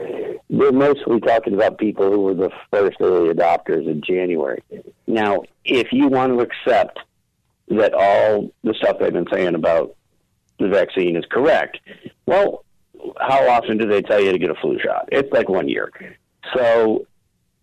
They're 0.50 0.72
mostly 0.72 1.20
talking 1.20 1.56
about 1.56 1.80
people 1.80 2.10
who 2.12 2.22
were 2.22 2.36
the 2.36 2.52
first 2.72 2.98
early 3.02 3.34
adopters 3.34 3.90
in 3.90 4.02
January. 4.02 4.64
Now, 5.08 5.42
if 5.66 5.92
you 5.92 6.08
want 6.08 6.34
to 6.34 6.40
accept 6.40 7.00
that 7.70 7.94
all 7.94 8.52
the 8.64 8.74
stuff 8.76 8.98
they've 9.00 9.12
been 9.12 9.28
saying 9.32 9.56
about 9.56 9.96
the 10.60 10.68
vaccine 10.68 11.16
is 11.16 11.26
correct. 11.30 11.80
Well, 12.26 12.64
how 13.20 13.50
often 13.50 13.78
do 13.78 13.88
they 13.88 14.02
tell 14.02 14.20
you 14.20 14.32
to 14.32 14.38
get 14.38 14.50
a 14.50 14.56
flu 14.56 14.80
shot? 14.80 15.10
It's 15.12 15.32
like 15.32 15.50
one 15.50 15.70
year. 15.70 15.92
So, 16.56 17.08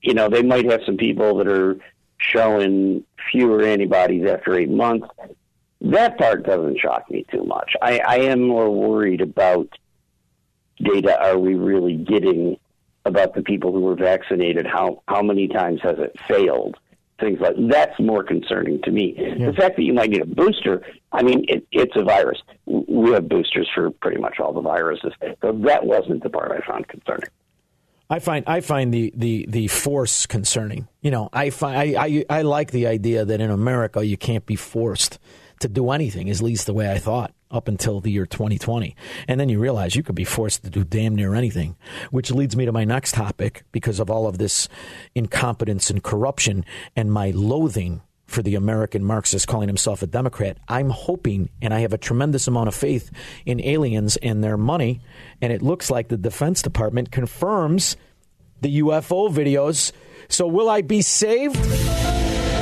you 0.02 0.14
know, 0.14 0.28
they 0.28 0.42
might 0.42 0.70
have 0.70 0.80
some 0.86 0.96
people 0.96 1.36
that 1.38 1.48
are 1.48 1.76
showing 2.18 3.04
fewer 3.30 3.62
antibodies 3.62 4.26
after 4.28 4.54
eight 4.58 4.70
months. 4.70 5.06
That 5.80 6.18
part 6.18 6.44
doesn't 6.44 6.78
shock 6.78 7.10
me 7.10 7.24
too 7.30 7.44
much. 7.44 7.72
I, 7.82 8.00
I 8.06 8.16
am 8.20 8.42
more 8.42 8.70
worried 8.70 9.20
about 9.20 9.68
data 10.78 11.18
are 11.22 11.38
we 11.38 11.54
really 11.54 11.94
getting 11.96 12.58
about 13.04 13.34
the 13.34 13.42
people 13.42 13.72
who 13.72 13.80
were 13.80 13.94
vaccinated? 13.94 14.66
How 14.66 15.02
how 15.08 15.22
many 15.22 15.48
times 15.48 15.80
has 15.82 15.98
it 15.98 16.16
failed? 16.26 16.76
Things 17.20 17.40
like 17.40 17.54
that's 17.70 17.98
more 17.98 18.22
concerning 18.22 18.82
to 18.82 18.90
me. 18.90 19.14
The 19.16 19.54
fact 19.54 19.76
that 19.76 19.82
you 19.82 19.94
might 19.94 20.10
need 20.10 20.20
a 20.20 20.26
booster, 20.26 20.82
I 21.12 21.22
mean, 21.22 21.46
it, 21.48 21.66
it's 21.72 21.96
a 21.96 22.02
virus. 22.02 22.38
We 22.66 23.12
have 23.12 23.26
boosters 23.26 23.70
for 23.74 23.90
pretty 23.90 24.20
much 24.20 24.38
all 24.38 24.52
the 24.52 24.60
viruses, 24.60 25.12
so 25.40 25.52
that 25.52 25.86
wasn't 25.86 26.22
the 26.22 26.28
part 26.28 26.52
I 26.52 26.66
found 26.66 26.88
concerning. 26.88 27.30
I 28.10 28.18
find 28.18 28.44
I 28.46 28.60
find 28.60 28.92
the, 28.92 29.12
the, 29.16 29.46
the 29.48 29.68
force 29.68 30.26
concerning. 30.26 30.88
You 31.00 31.10
know, 31.10 31.30
I 31.32 31.50
find 31.50 31.96
I, 31.96 32.04
I 32.04 32.24
I 32.28 32.42
like 32.42 32.70
the 32.70 32.86
idea 32.86 33.24
that 33.24 33.40
in 33.40 33.50
America 33.50 34.04
you 34.04 34.18
can't 34.18 34.44
be 34.44 34.56
forced 34.56 35.18
to 35.60 35.68
do 35.68 35.90
anything. 35.90 36.28
Is 36.28 36.40
at 36.40 36.46
least 36.46 36.66
the 36.66 36.74
way 36.74 36.90
I 36.90 36.98
thought 36.98 37.32
up 37.50 37.68
until 37.68 38.00
the 38.00 38.10
year 38.10 38.26
2020, 38.26 38.96
and 39.28 39.38
then 39.38 39.48
you 39.48 39.58
realize 39.58 39.94
you 39.94 40.02
could 40.02 40.14
be 40.14 40.24
forced 40.24 40.64
to 40.64 40.70
do 40.70 40.84
damn 40.84 41.14
near 41.14 41.34
anything. 41.34 41.76
Which 42.10 42.30
leads 42.30 42.56
me 42.56 42.64
to 42.64 42.72
my 42.72 42.84
next 42.84 43.14
topic 43.14 43.62
because 43.72 44.00
of 44.00 44.10
all 44.10 44.26
of 44.26 44.38
this 44.38 44.68
incompetence 45.14 45.90
and 45.90 46.02
corruption 46.02 46.64
and 46.94 47.12
my 47.12 47.30
loathing 47.30 48.02
for 48.26 48.42
the 48.42 48.56
American 48.56 49.04
Marxist 49.04 49.46
calling 49.46 49.68
himself 49.68 50.02
a 50.02 50.06
Democrat. 50.06 50.58
I'm 50.68 50.90
hoping, 50.90 51.48
and 51.62 51.72
I 51.72 51.80
have 51.80 51.92
a 51.92 51.98
tremendous 51.98 52.48
amount 52.48 52.68
of 52.68 52.74
faith 52.74 53.10
in 53.44 53.60
aliens 53.60 54.16
and 54.16 54.42
their 54.42 54.56
money, 54.56 55.00
and 55.40 55.52
it 55.52 55.62
looks 55.62 55.90
like 55.90 56.08
the 56.08 56.16
Defense 56.16 56.62
Department 56.62 57.12
confirms 57.12 57.96
the 58.60 58.80
UFO 58.80 59.30
videos. 59.30 59.92
So, 60.28 60.46
will 60.46 60.68
I 60.68 60.82
be 60.82 61.02
saved? 61.02 61.56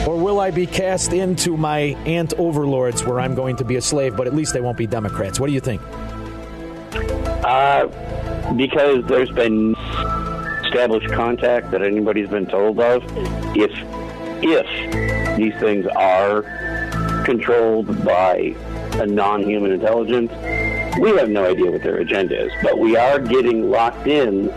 Or 0.06 0.18
will 0.18 0.38
I 0.38 0.50
be 0.50 0.66
cast 0.66 1.12
into 1.12 1.56
my 1.56 1.96
ant 2.06 2.34
overlords 2.36 3.04
where 3.04 3.20
I'm 3.20 3.34
going 3.34 3.56
to 3.56 3.64
be 3.64 3.76
a 3.76 3.80
slave, 3.80 4.16
but 4.16 4.26
at 4.26 4.34
least 4.34 4.52
they 4.52 4.60
won't 4.60 4.76
be 4.76 4.86
Democrats? 4.86 5.40
What 5.40 5.46
do 5.46 5.52
you 5.52 5.60
think? 5.60 5.80
Uh, 7.42 7.86
because 8.54 9.04
there's 9.06 9.30
been 9.30 9.74
established 10.64 11.10
contact 11.12 11.70
that 11.70 11.82
anybody's 11.82 12.28
been 12.28 12.46
told 12.46 12.80
of. 12.80 13.02
If 13.56 13.70
if 14.42 15.36
these 15.36 15.54
things 15.58 15.86
are 15.96 16.42
controlled 17.24 18.04
by 18.04 18.54
a 18.94 19.06
non-human 19.06 19.72
intelligence, 19.72 20.30
we 21.00 21.16
have 21.16 21.30
no 21.30 21.50
idea 21.50 21.70
what 21.70 21.82
their 21.82 21.96
agenda 21.96 22.46
is. 22.46 22.52
But 22.62 22.78
we 22.78 22.96
are 22.96 23.18
getting 23.18 23.70
locked 23.70 24.06
in 24.06 24.48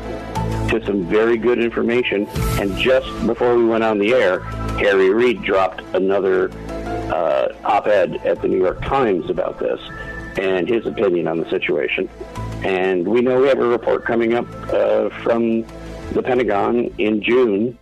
to 0.69 0.85
some 0.85 1.05
very 1.05 1.37
good 1.37 1.59
information. 1.59 2.27
And 2.59 2.77
just 2.77 3.07
before 3.25 3.57
we 3.57 3.65
went 3.65 3.83
on 3.83 3.99
the 3.99 4.13
air, 4.13 4.41
Harry 4.79 5.09
Reid 5.13 5.43
dropped 5.43 5.81
another 5.95 6.51
uh, 7.11 7.53
op-ed 7.63 8.17
at 8.25 8.41
the 8.41 8.47
New 8.47 8.57
York 8.57 8.81
Times 8.81 9.29
about 9.29 9.59
this 9.59 9.79
and 10.37 10.67
his 10.67 10.85
opinion 10.85 11.27
on 11.27 11.39
the 11.39 11.49
situation. 11.49 12.09
And 12.63 13.07
we 13.07 13.21
know 13.21 13.41
we 13.41 13.47
have 13.47 13.59
a 13.59 13.67
report 13.67 14.05
coming 14.05 14.33
up 14.33 14.47
uh, 14.71 15.09
from 15.23 15.63
the 16.13 16.21
Pentagon 16.23 16.93
in 16.97 17.21
June, 17.21 17.77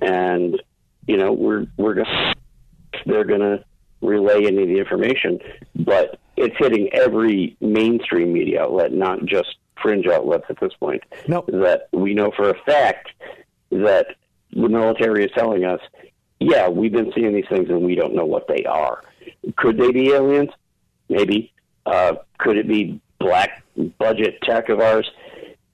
and 0.00 0.60
you 1.06 1.16
know 1.16 1.32
we're 1.32 1.66
we're 1.76 1.94
gonna 1.94 2.34
they're 3.06 3.24
gonna 3.24 3.64
relay 4.00 4.46
any 4.46 4.62
of 4.62 4.68
the 4.68 4.78
information, 4.78 5.40
but 5.76 6.18
it's 6.36 6.54
hitting 6.58 6.92
every 6.92 7.56
mainstream 7.60 8.32
media 8.32 8.62
outlet, 8.62 8.92
not 8.92 9.24
just 9.24 9.56
fringe 9.80 10.06
outlets 10.06 10.44
at 10.48 10.58
this 10.60 10.72
point. 10.74 11.02
No. 11.28 11.44
That 11.48 11.88
we 11.92 12.14
know 12.14 12.30
for 12.36 12.50
a 12.50 12.58
fact 12.64 13.10
that 13.70 14.06
the 14.52 14.68
military 14.68 15.24
is 15.24 15.30
telling 15.36 15.64
us, 15.64 15.80
yeah, 16.40 16.68
we've 16.68 16.92
been 16.92 17.12
seeing 17.14 17.34
these 17.34 17.48
things 17.48 17.68
and 17.68 17.82
we 17.82 17.94
don't 17.94 18.14
know 18.14 18.26
what 18.26 18.46
they 18.48 18.64
are. 18.64 19.02
Could 19.56 19.78
they 19.78 19.90
be 19.90 20.10
aliens? 20.10 20.50
Maybe. 21.08 21.52
Uh, 21.86 22.14
could 22.38 22.56
it 22.56 22.68
be 22.68 23.00
black 23.18 23.62
budget 23.98 24.38
tech 24.42 24.68
of 24.68 24.80
ours? 24.80 25.10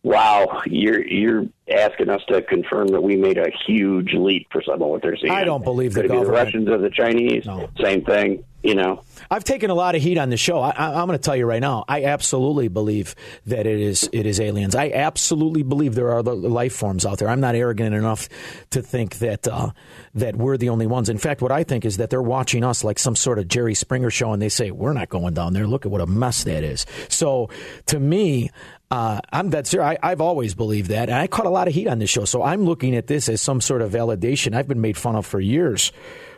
Wow, 0.02 0.62
you're 0.64 1.06
you're 1.06 1.44
asking 1.70 2.08
us 2.08 2.22
to 2.28 2.40
confirm 2.40 2.88
that 2.88 3.02
we 3.02 3.16
made 3.16 3.36
a 3.36 3.50
huge 3.66 4.14
leap 4.14 4.46
for 4.50 4.62
some 4.62 4.80
of 4.80 4.88
what 4.88 5.02
they're 5.02 5.16
seeing. 5.16 5.30
I 5.30 5.44
don't 5.44 5.62
believe 5.62 5.92
the 5.92 6.02
Could 6.02 6.10
it 6.10 6.14
be 6.14 6.24
the. 6.24 6.30
Russians 6.30 6.68
or 6.70 6.78
the 6.78 6.88
Chinese? 6.88 7.46
Same 7.78 8.02
thing. 8.04 8.42
You 8.62 8.74
know. 8.74 9.02
I've 9.30 9.44
taken 9.44 9.70
a 9.70 9.74
lot 9.74 9.94
of 9.94 10.02
heat 10.02 10.18
on 10.18 10.28
the 10.28 10.36
show. 10.36 10.60
I, 10.60 11.00
I'm 11.00 11.06
going 11.06 11.18
to 11.18 11.22
tell 11.22 11.36
you 11.36 11.46
right 11.46 11.60
now. 11.60 11.84
I 11.88 12.04
absolutely 12.04 12.68
believe 12.68 13.14
that 13.46 13.66
it 13.66 13.78
is 13.80 14.08
it 14.12 14.26
is 14.26 14.40
aliens. 14.40 14.74
I 14.74 14.90
absolutely 14.90 15.62
believe 15.62 15.94
there 15.94 16.10
are 16.10 16.22
life 16.22 16.74
forms 16.74 17.06
out 17.06 17.18
there. 17.18 17.28
I'm 17.28 17.40
not 17.40 17.54
arrogant 17.54 17.94
enough 17.94 18.28
to 18.70 18.82
think 18.82 19.18
that 19.18 19.46
uh, 19.46 19.70
that 20.14 20.36
we're 20.36 20.56
the 20.56 20.68
only 20.68 20.86
ones. 20.86 21.08
In 21.08 21.18
fact, 21.18 21.42
what 21.42 21.52
I 21.52 21.64
think 21.64 21.84
is 21.84 21.98
that 21.98 22.10
they're 22.10 22.20
watching 22.20 22.64
us 22.64 22.82
like 22.82 22.98
some 22.98 23.14
sort 23.14 23.38
of 23.38 23.46
Jerry 23.46 23.74
Springer 23.74 24.10
show, 24.10 24.32
and 24.32 24.42
they 24.42 24.48
say 24.48 24.70
we're 24.70 24.92
not 24.92 25.08
going 25.08 25.34
down 25.34 25.52
there. 25.52 25.66
Look 25.66 25.86
at 25.86 25.92
what 25.92 26.00
a 26.00 26.06
mess 26.06 26.44
that 26.44 26.64
is. 26.64 26.86
So 27.08 27.50
to 27.86 27.98
me. 27.98 28.50
Uh, 28.92 29.20
I'm 29.32 29.50
that 29.50 29.68
serious. 29.68 29.98
I, 30.02 30.10
I've 30.10 30.20
always 30.20 30.56
believed 30.56 30.90
that, 30.90 31.08
and 31.08 31.16
I 31.16 31.28
caught 31.28 31.46
a 31.46 31.48
lot 31.50 31.68
of 31.68 31.74
heat 31.74 31.86
on 31.86 32.00
this 32.00 32.10
show. 32.10 32.24
So 32.24 32.42
I'm 32.42 32.64
looking 32.64 32.96
at 32.96 33.06
this 33.06 33.28
as 33.28 33.40
some 33.40 33.60
sort 33.60 33.82
of 33.82 33.92
validation. 33.92 34.52
I've 34.52 34.66
been 34.66 34.80
made 34.80 34.96
fun 34.96 35.14
of 35.14 35.24
for 35.24 35.38
years 35.38 35.92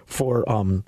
for 0.04 0.46
um, 0.52 0.84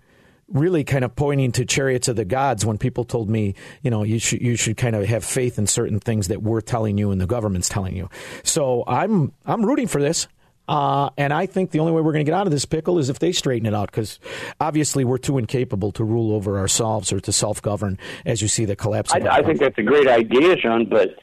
really 0.48 0.84
kind 0.84 1.04
of 1.04 1.14
pointing 1.16 1.52
to 1.52 1.64
chariots 1.64 2.08
of 2.08 2.16
the 2.16 2.24
gods 2.24 2.64
when 2.64 2.78
people 2.78 3.04
told 3.04 3.28
me, 3.28 3.54
you 3.82 3.90
know, 3.90 4.02
you 4.02 4.18
should 4.18 4.40
you 4.40 4.56
should 4.56 4.76
kind 4.76 4.96
of 4.96 5.04
have 5.06 5.24
faith 5.24 5.58
in 5.58 5.66
certain 5.66 6.00
things 6.00 6.28
that 6.28 6.42
we're 6.42 6.60
telling 6.60 6.98
you 6.98 7.10
and 7.10 7.20
the 7.20 7.26
government's 7.26 7.68
telling 7.68 7.96
you. 7.96 8.08
So 8.42 8.84
I'm 8.86 9.32
I'm 9.44 9.64
rooting 9.64 9.86
for 9.86 10.00
this. 10.00 10.28
Uh, 10.66 11.10
and 11.18 11.32
I 11.32 11.44
think 11.44 11.72
the 11.72 11.80
only 11.80 11.92
way 11.92 12.00
we're 12.00 12.12
going 12.12 12.24
to 12.24 12.30
get 12.30 12.34
out 12.34 12.46
of 12.46 12.50
this 12.50 12.64
pickle 12.64 12.98
is 12.98 13.10
if 13.10 13.18
they 13.18 13.32
straighten 13.32 13.66
it 13.66 13.74
out, 13.74 13.90
because 13.90 14.18
obviously 14.60 15.04
we're 15.04 15.18
too 15.18 15.36
incapable 15.36 15.92
to 15.92 16.04
rule 16.04 16.34
over 16.34 16.58
ourselves 16.58 17.12
or 17.12 17.20
to 17.20 17.32
self 17.32 17.60
govern, 17.60 17.98
as 18.24 18.40
you 18.40 18.48
see 18.48 18.64
the 18.64 18.74
collapse. 18.74 19.12
I, 19.12 19.18
I 19.28 19.42
think 19.42 19.60
that's 19.60 19.76
a 19.76 19.82
great 19.82 20.08
idea, 20.08 20.56
Shaun. 20.56 20.86
But 20.88 21.18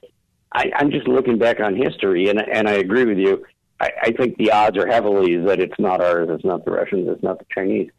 I, 0.54 0.72
I'm 0.76 0.92
just 0.92 1.08
looking 1.08 1.40
back 1.40 1.60
on 1.60 1.76
history, 1.76 2.30
and 2.30 2.40
and 2.40 2.70
I 2.70 2.74
agree 2.74 3.06
with 3.06 3.18
you. 3.18 3.44
I, 3.80 3.90
I 4.04 4.12
think 4.12 4.38
the 4.38 4.52
odds 4.52 4.78
are 4.78 4.86
heavily 4.86 5.38
that 5.38 5.60
it's 5.60 5.80
not 5.80 6.02
ours, 6.02 6.30
it's 6.32 6.46
not 6.46 6.64
the 6.64 6.72
Russians, 6.72 7.08
it's 7.10 7.24
not 7.24 7.40
the 7.40 7.46
Chinese. 7.52 7.90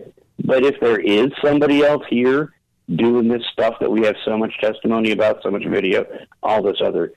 But 0.45 0.65
if 0.65 0.81
there 0.81 0.99
is 1.01 1.29
somebody 1.45 1.85
else 1.85 2.03
here 2.09 2.53
doing 2.95 3.29
this 3.29 3.43
stuff 3.53 3.75
that 3.81 3.91
we 3.91 4.05
have 4.05 4.17
so 4.25 4.37
much 4.37 4.53
testimony 4.61 5.13
about, 5.13 5.43
so 5.43 5.51
much 5.51 5.65
video, 5.67 6.05
all 6.43 6.63
this 6.63 6.77
other, 6.85 7.13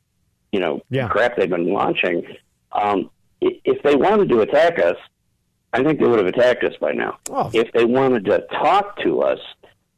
you 0.52 0.60
know, 0.60 0.82
crap 1.08 1.36
they've 1.36 1.50
been 1.50 1.74
launching, 1.74 2.24
um, 2.72 3.10
if 3.42 3.82
they 3.84 3.96
wanted 3.96 4.30
to 4.30 4.42
attack 4.42 4.80
us, 4.80 4.96
I 5.74 5.84
think 5.84 6.00
they 6.00 6.08
would 6.08 6.20
have 6.20 6.28
attacked 6.28 6.64
us 6.64 6.74
by 6.80 6.94
now. 6.94 7.18
If 7.54 7.72
they 7.74 7.86
wanted 7.86 8.26
to 8.26 8.46
talk 8.52 8.98
to 9.04 9.22
us, 9.24 9.40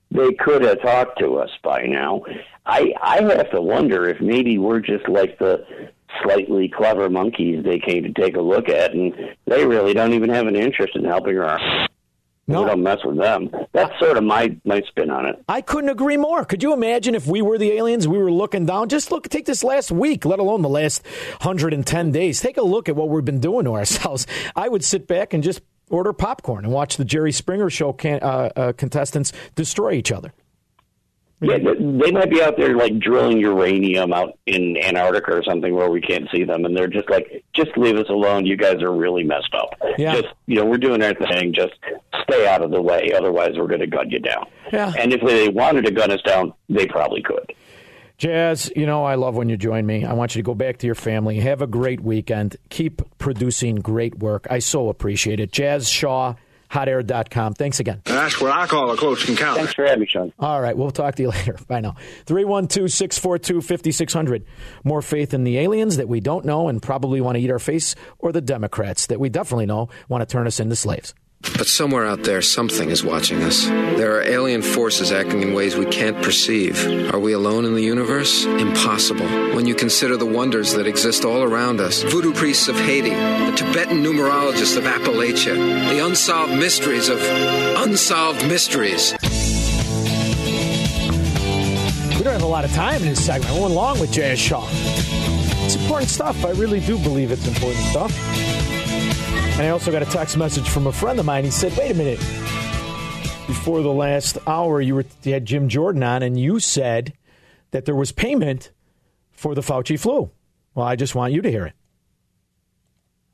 they 0.10 0.32
could 0.34 0.64
have 0.64 0.82
talked 0.82 1.20
to 1.20 1.36
us 1.38 1.50
by 1.64 1.84
now. 1.84 2.24
I 2.66 2.94
I 3.02 3.22
have 3.22 3.52
to 3.52 3.62
wonder 3.62 4.10
if 4.10 4.20
maybe 4.22 4.58
we're 4.58 4.80
just 4.80 5.08
like 5.08 5.38
the 5.38 5.66
slightly 6.24 6.70
clever 6.70 7.10
monkeys 7.10 7.64
they 7.64 7.78
came 7.80 8.04
to 8.04 8.14
take 8.14 8.36
a 8.38 8.42
look 8.42 8.70
at, 8.70 8.94
and 8.94 9.14
they 9.46 9.66
really 9.66 9.94
don't 9.94 10.14
even 10.14 10.30
have 10.30 10.48
an 10.48 10.56
interest 10.56 10.96
in 10.96 11.04
helping 11.04 11.38
our. 11.38 11.60
No. 12.50 12.64
We 12.64 12.70
don't 12.70 12.84
mess 12.84 13.00
with 13.04 13.18
them. 13.18 13.50
That's 13.74 13.98
sort 14.00 14.18
of 14.18 14.24
my 14.24 14.56
my 14.64 14.82
spin 14.88 15.10
on 15.10 15.26
it. 15.26 15.44
I 15.50 15.62
couldn't 15.62 15.90
agree 15.90 16.16
more. 16.16 16.46
Could 16.46 16.64
you 16.64 16.74
imagine 16.74 17.14
if 17.14 17.28
we 17.28 17.42
were 17.42 17.58
the 17.58 17.74
aliens? 17.74 18.08
We 18.08 18.18
were 18.18 18.32
looking 18.32 18.66
down. 18.66 18.88
Just 18.88 19.12
look, 19.12 19.28
take 19.28 19.46
this 19.46 19.64
last 19.66 19.92
week, 19.92 20.24
let 20.24 20.40
alone 20.40 20.62
the 20.62 20.70
last 20.70 21.06
110 21.42 22.12
days. 22.12 22.40
Take 22.40 22.58
a 22.58 22.62
look 22.62 22.88
at 22.88 22.96
what 22.96 23.10
we've 23.10 23.26
been 23.26 23.42
doing 23.42 23.66
to 23.66 23.76
ourselves. 23.76 24.26
I 24.56 24.70
would 24.70 24.84
sit 24.84 25.08
back 25.08 25.34
and 25.34 25.44
just 25.44 25.62
order 25.90 26.14
popcorn 26.14 26.64
and 26.64 26.74
watch 26.74 26.98
the 26.98 27.06
Jerry 27.06 27.32
Springer 27.32 27.70
show 27.70 27.92
can, 27.94 28.20
uh, 28.22 28.50
uh, 28.56 28.74
contestants 28.74 29.34
destroy 29.56 29.92
each 29.94 30.12
other. 30.12 30.34
Yeah, 31.40 31.58
they 31.60 32.12
might 32.12 32.32
be 32.32 32.42
out 32.42 32.58
there 32.58 32.76
like 32.76 32.98
drilling 32.98 33.38
uranium 33.38 34.12
out 34.12 34.40
in 34.48 34.76
Antarctica 34.76 35.36
or 35.36 35.44
something 35.44 35.76
where 35.76 35.90
we 35.90 36.02
can't 36.02 36.28
see 36.34 36.44
them, 36.44 36.66
and 36.66 36.76
they're 36.76 36.88
just 36.88 37.10
like, 37.12 37.44
just 37.54 37.78
leave 37.78 37.96
us 37.96 38.10
alone. 38.10 38.48
You 38.48 38.58
guys 38.58 38.82
are 38.82 38.92
really 38.92 39.24
messed 39.24 39.54
up. 39.54 39.80
Yeah. 40.00 40.16
Just 40.16 40.34
you 40.48 40.56
know, 40.56 40.66
we're 40.66 40.80
doing 40.80 41.04
our 41.04 41.14
thing. 41.14 41.54
Just 41.54 41.76
stay 42.24 42.48
out 42.48 42.64
of 42.64 42.72
the 42.72 42.82
way. 42.82 43.12
Otherwise, 43.16 43.52
we're 43.56 43.68
going 43.68 43.82
to 43.82 43.88
gun 43.88 44.10
you 44.10 44.20
down. 44.20 44.48
Yeah. 44.74 44.92
And 44.98 45.14
if 45.14 45.22
they 45.22 45.50
wanted 45.50 45.86
to 45.86 45.92
gun 45.92 46.10
us 46.10 46.22
down, 46.24 46.54
they 46.70 46.88
probably 46.88 47.22
could. 47.22 47.54
Jazz, 48.18 48.72
you 48.76 48.88
know 48.88 49.06
I 49.06 49.14
love 49.14 49.36
when 49.36 49.48
you 49.48 49.58
join 49.58 49.86
me. 49.86 50.04
I 50.04 50.14
want 50.14 50.36
you 50.36 50.42
to 50.42 50.46
go 50.46 50.56
back 50.56 50.80
to 50.80 50.88
your 50.88 50.96
family. 50.96 51.40
Have 51.40 51.62
a 51.62 51.68
great 51.68 52.02
weekend. 52.02 52.58
Keep 52.70 53.04
producing 53.20 53.76
great 53.76 54.18
work. 54.18 54.48
I 54.50 54.58
so 54.58 54.90
appreciate 54.90 55.40
it. 55.40 55.52
Jazz 55.52 55.88
Shaw, 55.88 56.34
hotair.com. 56.70 57.54
Thanks 57.54 57.80
again. 57.80 58.02
That's 58.06 58.40
what 58.42 58.52
I 58.52 58.68
call 58.68 58.92
a 58.92 58.98
close 58.98 59.28
encounter. 59.28 59.60
Thanks 59.60 59.74
for 59.74 59.86
having 59.86 60.02
me, 60.02 60.08
Shaun. 60.08 60.34
All 60.40 60.62
right, 60.62 60.78
we'll 60.78 60.92
talk 60.92 61.16
to 61.16 61.24
you 61.24 61.30
later. 61.32 61.58
Bye 61.68 61.82
now. 61.82 61.96
312 62.26 62.92
642 62.92 63.62
5600. 63.62 64.46
More 64.84 65.02
faith 65.02 65.34
in 65.34 65.44
the 65.44 65.58
aliens 65.60 65.98
that 65.98 66.08
we 66.08 66.20
don't 66.20 66.46
know 66.46 66.68
and 66.68 66.82
probably 66.82 67.22
want 67.22 67.36
to 67.38 67.42
eat 67.42 67.52
our 67.52 67.60
face, 67.60 67.96
or 68.20 68.32
the 68.32 68.42
Democrats 68.42 69.08
that 69.08 69.20
we 69.20 69.30
definitely 69.30 69.66
know 69.66 69.90
want 70.10 70.22
to 70.22 70.26
turn 70.32 70.48
us 70.48 70.60
into 70.60 70.76
slaves. 70.76 71.14
But 71.42 71.68
somewhere 71.68 72.06
out 72.06 72.24
there, 72.24 72.42
something 72.42 72.90
is 72.90 73.04
watching 73.04 73.42
us. 73.44 73.66
There 73.66 74.18
are 74.18 74.22
alien 74.22 74.62
forces 74.62 75.12
acting 75.12 75.42
in 75.44 75.54
ways 75.54 75.76
we 75.76 75.86
can't 75.86 76.22
perceive. 76.24 76.86
Are 77.14 77.20
we 77.20 77.34
alone 77.34 77.66
in 77.66 77.76
the 77.76 77.84
universe? 77.84 78.46
Impossible. 78.46 79.28
When 79.56 79.66
you 79.68 79.76
consider 79.76 80.18
the 80.18 80.26
wonders 80.26 80.74
that 80.74 80.88
exist 80.88 81.26
all 81.26 81.44
around 81.44 81.80
us 81.80 82.02
voodoo 82.04 82.34
priests 82.34 82.68
of 82.68 82.76
Haiti, 82.76 83.12
the 83.12 83.54
Tibetan 83.56 84.04
numerologists 84.04 84.78
of 84.78 84.86
Appalachia, 84.86 85.56
the 85.90 86.06
unsolved 86.06 86.54
mysteries 86.54 87.08
of 87.08 87.22
unsolved 87.22 88.48
mysteries. 88.48 89.14
We 92.18 92.24
don't 92.24 92.34
have 92.34 92.42
a 92.42 92.48
lot 92.48 92.66
of 92.66 92.72
time 92.74 93.02
in 93.04 93.10
this 93.10 93.26
segment. 93.26 93.54
We're 93.54 93.68
along 93.68 94.00
with 94.00 94.12
Jazz 94.12 94.40
Shaw. 94.40 94.68
It's 95.66 95.76
important 95.76 96.10
stuff. 96.10 96.44
I 96.46 96.52
really 96.52 96.80
do 96.80 96.98
believe 96.98 97.32
it's 97.32 97.48
important 97.48 97.84
stuff. 97.86 98.57
And 99.58 99.66
I 99.66 99.70
also 99.70 99.92
got 99.92 100.04
a 100.04 100.06
text 100.06 100.38
message 100.38 100.70
from 100.70 100.86
a 100.86 100.92
friend 100.92 101.20
of 101.20 101.26
mine. 101.26 101.44
He 101.44 101.50
said, 101.50 101.76
wait 101.76 101.90
a 101.90 101.96
minute. 101.96 102.20
Before 103.48 103.82
the 103.82 103.92
last 103.92 104.38
hour, 104.46 104.80
you, 104.80 104.94
were, 104.94 105.06
you 105.24 105.34
had 105.34 105.46
Jim 105.46 105.68
Jordan 105.68 106.04
on, 106.04 106.22
and 106.22 106.40
you 106.40 106.60
said 106.60 107.14
that 107.72 107.86
there 107.86 107.96
was 107.96 108.12
payment 108.12 108.70
for 109.32 109.56
the 109.56 109.62
Fauci 109.62 110.00
flu. 110.00 110.30
Well, 110.76 110.86
I 110.86 110.96
just 110.96 111.16
want 111.16 111.34
you 111.34 111.42
to 111.42 111.50
hear 111.50 111.66
it. 111.66 111.74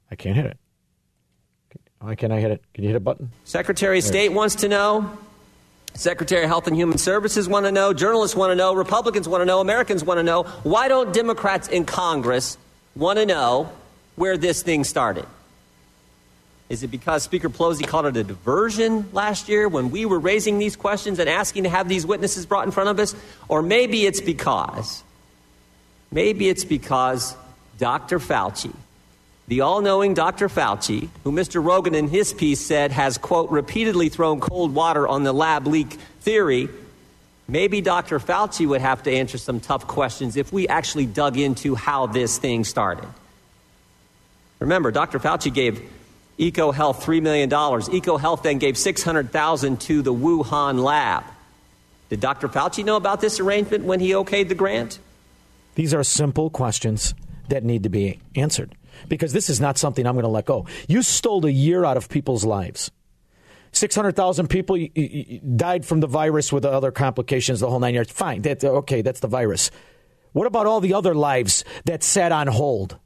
I 0.10 0.16
can't 0.16 0.38
hit 0.38 0.46
it. 0.46 0.58
Why 2.00 2.16
can't 2.16 2.32
I 2.32 2.40
hit 2.40 2.52
it? 2.52 2.64
Can 2.74 2.86
you 2.86 2.90
hit 2.92 2.96
a 2.96 3.02
button? 3.02 3.32
Secretary 3.44 3.98
of 3.98 4.06
State 4.06 4.30
wants 4.30 4.56
to 4.56 4.70
know. 4.70 5.18
Secretary 5.94 6.44
of 6.44 6.48
Health 6.48 6.68
and 6.68 6.76
Human 6.78 6.98
Services 6.98 7.50
want 7.50 7.66
to 7.66 7.72
know. 7.74 7.92
Journalists 7.92 8.36
want 8.36 8.52
to 8.52 8.56
know. 8.56 8.74
Republicans 8.76 9.28
want 9.28 9.42
to 9.42 9.46
know. 9.46 9.60
Americans 9.60 10.06
want 10.06 10.20
to 10.20 10.24
know. 10.24 10.44
Why 10.64 10.88
don't 10.88 11.14
Democrats 11.14 11.68
in 11.68 11.84
Congress 11.84 12.58
want 12.96 13.20
to 13.20 13.26
know 13.26 13.70
where 14.16 14.38
this 14.38 14.64
thing 14.64 14.86
started? 14.86 15.26
Is 16.74 16.82
it 16.82 16.88
because 16.88 17.22
Speaker 17.22 17.52
Pelosi 17.52 17.86
called 17.86 18.08
it 18.08 18.18
a 18.18 18.24
diversion 18.24 19.08
last 19.14 19.48
year 19.48 19.70
when 19.70 19.92
we 19.92 20.08
were 20.08 20.18
raising 20.18 20.58
these 20.58 20.76
questions 20.76 21.20
and 21.20 21.30
asking 21.30 21.66
to 21.66 21.70
have 21.70 21.88
these 21.88 22.04
witnesses 22.04 22.48
brought 22.48 22.66
in 22.66 22.72
front 22.72 22.90
of 22.90 22.98
us? 22.98 23.14
Or 23.48 23.62
maybe 23.62 24.08
it's 24.08 24.22
because, 24.22 25.04
maybe 26.12 26.50
it's 26.50 26.66
because 26.66 27.36
Dr. 27.78 28.18
Fauci, 28.18 28.74
the 29.48 29.62
all 29.62 29.82
knowing 29.82 30.16
Dr. 30.16 30.50
Fauci, 30.50 31.10
who 31.24 31.32
Mr. 31.32 31.64
Rogin 31.64 31.94
in 31.94 32.08
his 32.08 32.34
piece 32.34 32.60
said 32.60 32.92
has, 32.92 33.20
quote, 33.20 33.52
repeatedly 33.52 34.10
thrown 34.10 34.40
cold 34.40 34.74
water 34.74 35.08
on 35.08 35.22
the 35.22 35.32
lab 35.32 35.68
leak 35.68 36.00
theory, 36.22 36.70
maybe 37.48 37.82
Dr. 37.82 38.18
Fauci 38.18 38.68
would 38.68 38.82
have 38.82 39.04
to 39.04 39.12
answer 39.12 39.38
some 39.38 39.60
tough 39.60 39.86
questions 39.86 40.38
if 40.38 40.52
we 40.52 40.68
actually 40.68 41.06
dug 41.06 41.38
into 41.38 41.76
how 41.76 42.08
this 42.08 42.40
thing 42.40 42.64
started. 42.64 43.08
Remember, 44.58 44.90
Dr. 44.90 45.20
Fauci 45.20 45.54
gave 45.54 45.88
EcoHealth 46.40 47.02
$3 47.02 47.22
million. 47.22 47.50
EcoHealth 47.50 48.44
then 48.44 48.58
gave 48.58 48.76
$600,000 48.76 49.80
to 49.82 50.02
the 50.02 50.14
Wuhan 50.14 50.84
lab. 50.84 51.24
Did 52.10 52.20
Dr. 52.20 52.48
Fauci 52.48 52.84
know 52.84 52.96
about 52.96 53.22
this 53.22 53.40
arrangement 53.40 53.86
when 53.86 54.00
he 54.00 54.12
okayed 54.12 54.50
the 54.50 54.56
grant? 54.56 55.00
These 55.76 55.94
are 55.94 56.04
simple 56.04 56.50
questions 56.50 57.14
that 57.50 57.64
need 57.64 57.84
to 57.84 57.90
be 57.90 58.20
answered 58.36 58.76
because 59.08 59.34
this 59.34 59.50
is 59.50 59.60
not 59.60 59.78
something 59.78 60.06
I'm 60.06 60.14
going 60.14 60.24
to 60.24 60.30
let 60.30 60.46
go. 60.46 60.68
You 60.88 61.02
stole 61.02 61.46
a 61.46 61.50
year 61.50 61.86
out 61.86 61.98
of 61.98 62.10
people's 62.10 62.46
lives. 62.46 62.92
600,000 63.72 64.48
people 64.50 64.78
died 65.56 65.84
from 65.86 66.00
the 66.00 66.08
virus 66.08 66.54
with 66.54 66.64
other 66.64 66.92
complications, 66.92 67.60
the 67.60 67.70
whole 67.70 67.80
nine 67.80 67.96
yards. 67.96 68.12
Fine. 68.12 68.44
That, 68.44 68.64
okay, 68.64 69.02
that's 69.02 69.20
the 69.20 69.28
virus. 69.28 69.72
What 70.32 70.46
about 70.46 70.68
all 70.68 70.80
the 70.80 70.94
other 70.94 71.16
lives 71.16 71.66
that 71.86 72.04
sat 72.04 72.32
on 72.32 72.48
hold? 72.48 72.98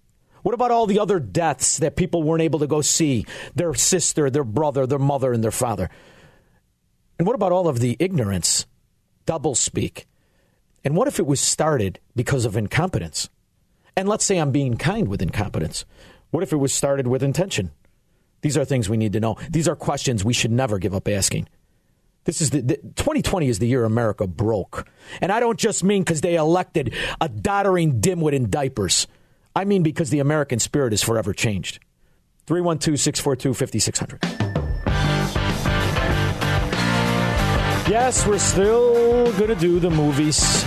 What 0.44 0.54
about 0.54 0.72
all 0.72 0.86
the 0.86 1.00
other 1.00 1.20
deaths 1.20 1.78
that 1.78 1.96
people 1.96 2.24
weren't 2.24 2.44
able 2.44 2.60
to 2.60 2.68
go 2.68 2.82
see? 2.82 3.26
Their 3.56 3.74
sister, 3.74 4.30
their 4.30 4.44
brother, 4.44 4.86
their 4.86 5.00
mother, 5.00 5.34
and 5.34 5.44
their 5.44 5.52
father. 5.52 5.90
And 7.18 7.28
what 7.28 7.36
about 7.36 7.52
all 7.52 7.68
of 7.68 7.80
the 7.80 7.98
ignorance, 8.00 8.66
doublespeak? 9.26 10.06
And 10.84 10.96
what 10.96 11.08
if 11.08 11.20
it 11.20 11.26
was 11.26 11.42
started 11.42 12.00
because 12.16 12.46
of 12.46 12.56
incompetence? 12.56 13.30
And 13.96 14.08
let's 14.08 14.26
say 14.26 14.38
I'm 14.38 14.52
being 14.52 14.78
kind 14.78 15.08
with 15.08 15.22
incompetence. 15.22 15.86
What 16.30 16.44
if 16.44 16.54
it 16.54 16.58
was 16.58 16.74
started 16.74 17.08
with 17.08 17.24
intention? 17.24 17.72
These 18.42 18.58
are 18.58 18.66
things 18.66 18.88
we 18.88 18.98
need 18.98 19.14
to 19.14 19.20
know. 19.20 19.38
These 19.50 19.68
are 19.68 19.76
questions 19.76 20.24
we 20.24 20.34
should 20.34 20.52
never 20.52 20.78
give 20.78 20.94
up 20.94 21.08
asking. 21.08 21.50
This 22.26 22.42
is 22.42 22.52
the, 22.52 22.62
the 22.62 22.76
2020 22.78 23.48
is 23.48 23.60
the 23.60 23.68
year 23.68 23.86
America 23.86 24.28
broke. 24.28 24.88
And 25.22 25.32
I 25.32 25.40
don't 25.40 25.58
just 25.58 25.84
mean 25.84 26.04
because 26.04 26.22
they 26.22 26.36
elected 26.36 26.94
a 27.20 27.30
doddering 27.30 28.00
dimwit 28.02 28.34
in 28.34 28.50
diapers. 28.50 29.08
I 29.58 29.66
mean 29.66 29.82
because 29.82 30.12
the 30.12 30.20
American 30.20 30.60
spirit 30.60 30.94
is 30.94 31.02
forever 31.02 31.34
changed. 31.34 31.80
312 32.46 33.00
642 33.00 33.56
5600. 33.56 34.20
Yes, 37.90 38.28
we're 38.28 38.38
still 38.38 39.32
going 39.32 39.48
to 39.48 39.56
do 39.56 39.80
the 39.80 39.90
movies 39.90 40.64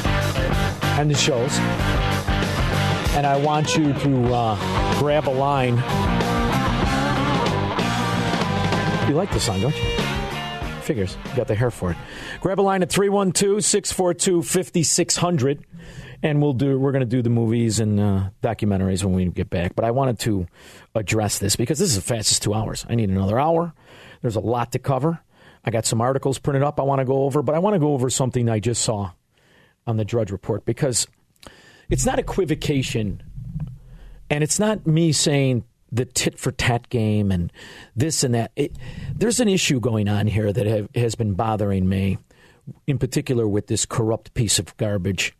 and 0.98 1.08
the 1.08 1.14
shows. 1.14 1.56
And 3.14 3.28
I 3.28 3.36
want 3.36 3.76
you 3.76 3.92
to 3.92 4.34
uh, 4.34 4.98
grab 4.98 5.28
a 5.28 5.30
line. 5.30 5.76
You 9.08 9.14
like 9.14 9.30
the 9.30 9.38
song, 9.38 9.60
don't 9.60 9.76
you? 9.76 9.84
Figures. 10.82 11.16
You 11.26 11.36
got 11.36 11.46
the 11.46 11.54
hair 11.54 11.70
for 11.70 11.92
it. 11.92 11.96
Grab 12.40 12.58
a 12.58 12.62
line 12.62 12.82
at 12.82 12.90
312 12.90 13.64
642 13.64 14.42
5600. 14.42 15.64
And 16.22 16.42
we'll 16.42 16.52
do. 16.52 16.78
We're 16.78 16.92
going 16.92 17.00
to 17.00 17.06
do 17.06 17.22
the 17.22 17.30
movies 17.30 17.80
and 17.80 17.98
uh, 17.98 18.30
documentaries 18.42 19.02
when 19.02 19.14
we 19.14 19.26
get 19.26 19.48
back. 19.48 19.74
But 19.74 19.86
I 19.86 19.90
wanted 19.90 20.18
to 20.20 20.46
address 20.94 21.38
this 21.38 21.56
because 21.56 21.78
this 21.78 21.88
is 21.88 21.96
the 21.96 22.02
fastest 22.02 22.42
two 22.42 22.52
hours. 22.52 22.84
I 22.88 22.94
need 22.94 23.08
another 23.08 23.40
hour. 23.40 23.72
There's 24.20 24.36
a 24.36 24.40
lot 24.40 24.72
to 24.72 24.78
cover. 24.78 25.20
I 25.64 25.70
got 25.70 25.86
some 25.86 26.00
articles 26.00 26.38
printed 26.38 26.62
up 26.62 26.80
I 26.80 26.82
want 26.82 27.00
to 27.00 27.04
go 27.04 27.24
over, 27.24 27.42
but 27.42 27.54
I 27.54 27.58
want 27.58 27.74
to 27.74 27.80
go 27.80 27.92
over 27.94 28.10
something 28.10 28.48
I 28.48 28.60
just 28.60 28.82
saw 28.82 29.12
on 29.86 29.96
the 29.96 30.04
Drudge 30.04 30.30
Report 30.30 30.64
because 30.64 31.06
it's 31.88 32.06
not 32.06 32.18
equivocation 32.18 33.22
and 34.30 34.44
it's 34.44 34.58
not 34.58 34.86
me 34.86 35.12
saying 35.12 35.64
the 35.92 36.04
tit 36.04 36.38
for 36.38 36.52
tat 36.52 36.88
game 36.88 37.32
and 37.32 37.52
this 37.96 38.22
and 38.22 38.34
that. 38.34 38.52
It, 38.56 38.76
there's 39.14 39.40
an 39.40 39.48
issue 39.48 39.80
going 39.80 40.08
on 40.08 40.26
here 40.26 40.52
that 40.52 40.66
have, 40.66 40.88
has 40.94 41.14
been 41.14 41.34
bothering 41.34 41.88
me, 41.88 42.18
in 42.86 42.98
particular 42.98 43.48
with 43.48 43.66
this 43.66 43.84
corrupt 43.84 44.32
piece 44.34 44.58
of 44.58 44.76
garbage 44.76 45.34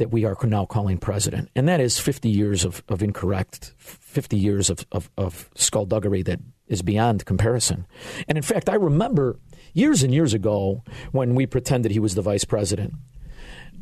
that 0.00 0.10
we 0.10 0.24
are 0.24 0.36
now 0.42 0.64
calling 0.64 0.98
president. 0.98 1.50
And 1.54 1.68
that 1.68 1.78
is 1.78 1.98
50 1.98 2.28
years 2.28 2.64
of, 2.64 2.82
of 2.88 3.02
incorrect, 3.02 3.74
50 3.78 4.36
years 4.36 4.70
of, 4.70 4.86
of, 4.92 5.10
of 5.16 5.50
skullduggery 5.54 6.22
that 6.22 6.40
is 6.66 6.80
beyond 6.80 7.26
comparison. 7.26 7.86
And 8.26 8.38
in 8.38 8.42
fact, 8.42 8.70
I 8.70 8.74
remember 8.74 9.38
years 9.74 10.02
and 10.02 10.12
years 10.12 10.32
ago 10.32 10.82
when 11.12 11.34
we 11.34 11.46
pretended 11.46 11.92
he 11.92 11.98
was 11.98 12.14
the 12.14 12.22
vice 12.22 12.44
president. 12.44 12.94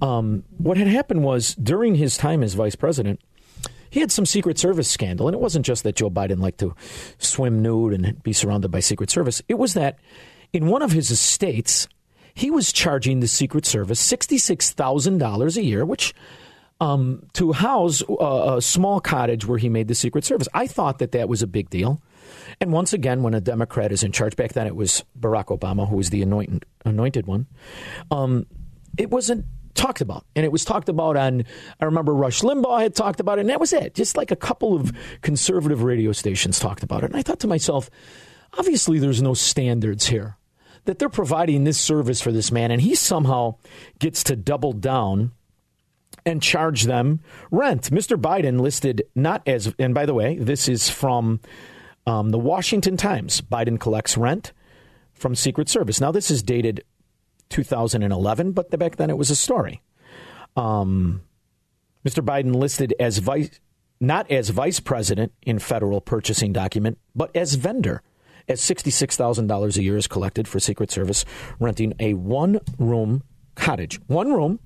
Um, 0.02 0.42
what 0.58 0.76
had 0.76 0.88
happened 0.88 1.22
was 1.22 1.54
during 1.54 1.94
his 1.94 2.16
time 2.16 2.42
as 2.42 2.54
vice 2.54 2.76
president, 2.76 3.20
he 3.90 4.00
had 4.00 4.10
some 4.10 4.26
Secret 4.26 4.58
Service 4.58 4.90
scandal. 4.90 5.28
And 5.28 5.34
it 5.34 5.40
wasn't 5.40 5.64
just 5.64 5.84
that 5.84 5.96
Joe 5.96 6.10
Biden 6.10 6.40
liked 6.40 6.58
to 6.58 6.74
swim 7.18 7.62
nude 7.62 7.94
and 7.94 8.20
be 8.24 8.32
surrounded 8.32 8.70
by 8.70 8.80
Secret 8.80 9.10
Service, 9.10 9.40
it 9.48 9.54
was 9.54 9.74
that 9.74 9.98
in 10.52 10.66
one 10.66 10.82
of 10.82 10.90
his 10.92 11.10
estates, 11.12 11.86
he 12.38 12.52
was 12.52 12.72
charging 12.72 13.18
the 13.18 13.26
Secret 13.26 13.66
Service 13.66 14.00
$66,000 14.00 15.56
a 15.56 15.62
year, 15.64 15.84
which 15.84 16.14
um, 16.80 17.26
to 17.32 17.52
house 17.52 18.00
a, 18.08 18.54
a 18.58 18.62
small 18.62 19.00
cottage 19.00 19.44
where 19.44 19.58
he 19.58 19.68
made 19.68 19.88
the 19.88 19.94
Secret 19.96 20.24
Service. 20.24 20.46
I 20.54 20.68
thought 20.68 21.00
that 21.00 21.10
that 21.12 21.28
was 21.28 21.42
a 21.42 21.48
big 21.48 21.68
deal. 21.68 22.00
And 22.60 22.72
once 22.72 22.92
again, 22.92 23.24
when 23.24 23.34
a 23.34 23.40
Democrat 23.40 23.90
is 23.90 24.04
in 24.04 24.12
charge, 24.12 24.36
back 24.36 24.52
then 24.52 24.68
it 24.68 24.76
was 24.76 25.04
Barack 25.18 25.46
Obama 25.46 25.88
who 25.88 25.96
was 25.96 26.10
the 26.10 26.22
anointed, 26.22 26.64
anointed 26.84 27.26
one, 27.26 27.46
um, 28.12 28.46
it 28.96 29.10
wasn't 29.10 29.44
talked 29.74 30.00
about. 30.00 30.24
And 30.36 30.44
it 30.44 30.52
was 30.52 30.64
talked 30.64 30.88
about 30.88 31.16
on, 31.16 31.42
I 31.80 31.86
remember 31.86 32.14
Rush 32.14 32.42
Limbaugh 32.42 32.80
had 32.80 32.94
talked 32.94 33.18
about 33.18 33.38
it, 33.38 33.42
and 33.42 33.50
that 33.50 33.58
was 33.58 33.72
it. 33.72 33.96
Just 33.96 34.16
like 34.16 34.30
a 34.30 34.36
couple 34.36 34.76
of 34.76 34.92
conservative 35.22 35.82
radio 35.82 36.12
stations 36.12 36.60
talked 36.60 36.84
about 36.84 37.02
it. 37.02 37.06
And 37.06 37.16
I 37.16 37.22
thought 37.22 37.40
to 37.40 37.48
myself, 37.48 37.90
obviously 38.56 39.00
there's 39.00 39.22
no 39.22 39.34
standards 39.34 40.06
here. 40.06 40.37
That 40.84 40.98
they're 40.98 41.08
providing 41.08 41.64
this 41.64 41.78
service 41.78 42.20
for 42.20 42.32
this 42.32 42.50
man, 42.50 42.70
and 42.70 42.80
he 42.80 42.94
somehow 42.94 43.56
gets 43.98 44.22
to 44.24 44.36
double 44.36 44.72
down 44.72 45.32
and 46.24 46.42
charge 46.42 46.84
them 46.84 47.20
rent. 47.50 47.90
Mr. 47.90 48.20
Biden 48.20 48.60
listed 48.60 49.02
not 49.14 49.42
as, 49.46 49.72
and 49.78 49.94
by 49.94 50.06
the 50.06 50.14
way, 50.14 50.36
this 50.36 50.68
is 50.68 50.88
from 50.88 51.40
um, 52.06 52.30
the 52.30 52.38
Washington 52.38 52.96
Times. 52.96 53.40
Biden 53.40 53.78
collects 53.78 54.16
rent 54.16 54.52
from 55.14 55.34
Secret 55.34 55.68
Service. 55.68 56.00
Now, 56.00 56.12
this 56.12 56.30
is 56.30 56.42
dated 56.42 56.84
2011, 57.50 58.52
but 58.52 58.70
back 58.78 58.96
then 58.96 59.10
it 59.10 59.18
was 59.18 59.30
a 59.30 59.36
story. 59.36 59.82
Um, 60.56 61.22
Mr. 62.06 62.24
Biden 62.24 62.54
listed 62.54 62.94
as 62.98 63.18
vice, 63.18 63.50
not 64.00 64.30
as 64.30 64.50
vice 64.50 64.80
president 64.80 65.32
in 65.42 65.58
federal 65.58 66.00
purchasing 66.00 66.52
document, 66.52 66.98
but 67.14 67.34
as 67.34 67.54
vendor, 67.54 68.02
as 68.48 68.60
$66,000 68.60 69.76
a 69.76 69.82
year 69.82 69.96
is 69.96 70.06
collected 70.06 70.48
for 70.48 70.58
Secret 70.60 70.90
Service 70.90 71.24
renting 71.58 71.94
a 72.00 72.14
one 72.14 72.60
room 72.78 73.22
cottage. 73.54 74.00
One 74.06 74.32
room, 74.32 74.60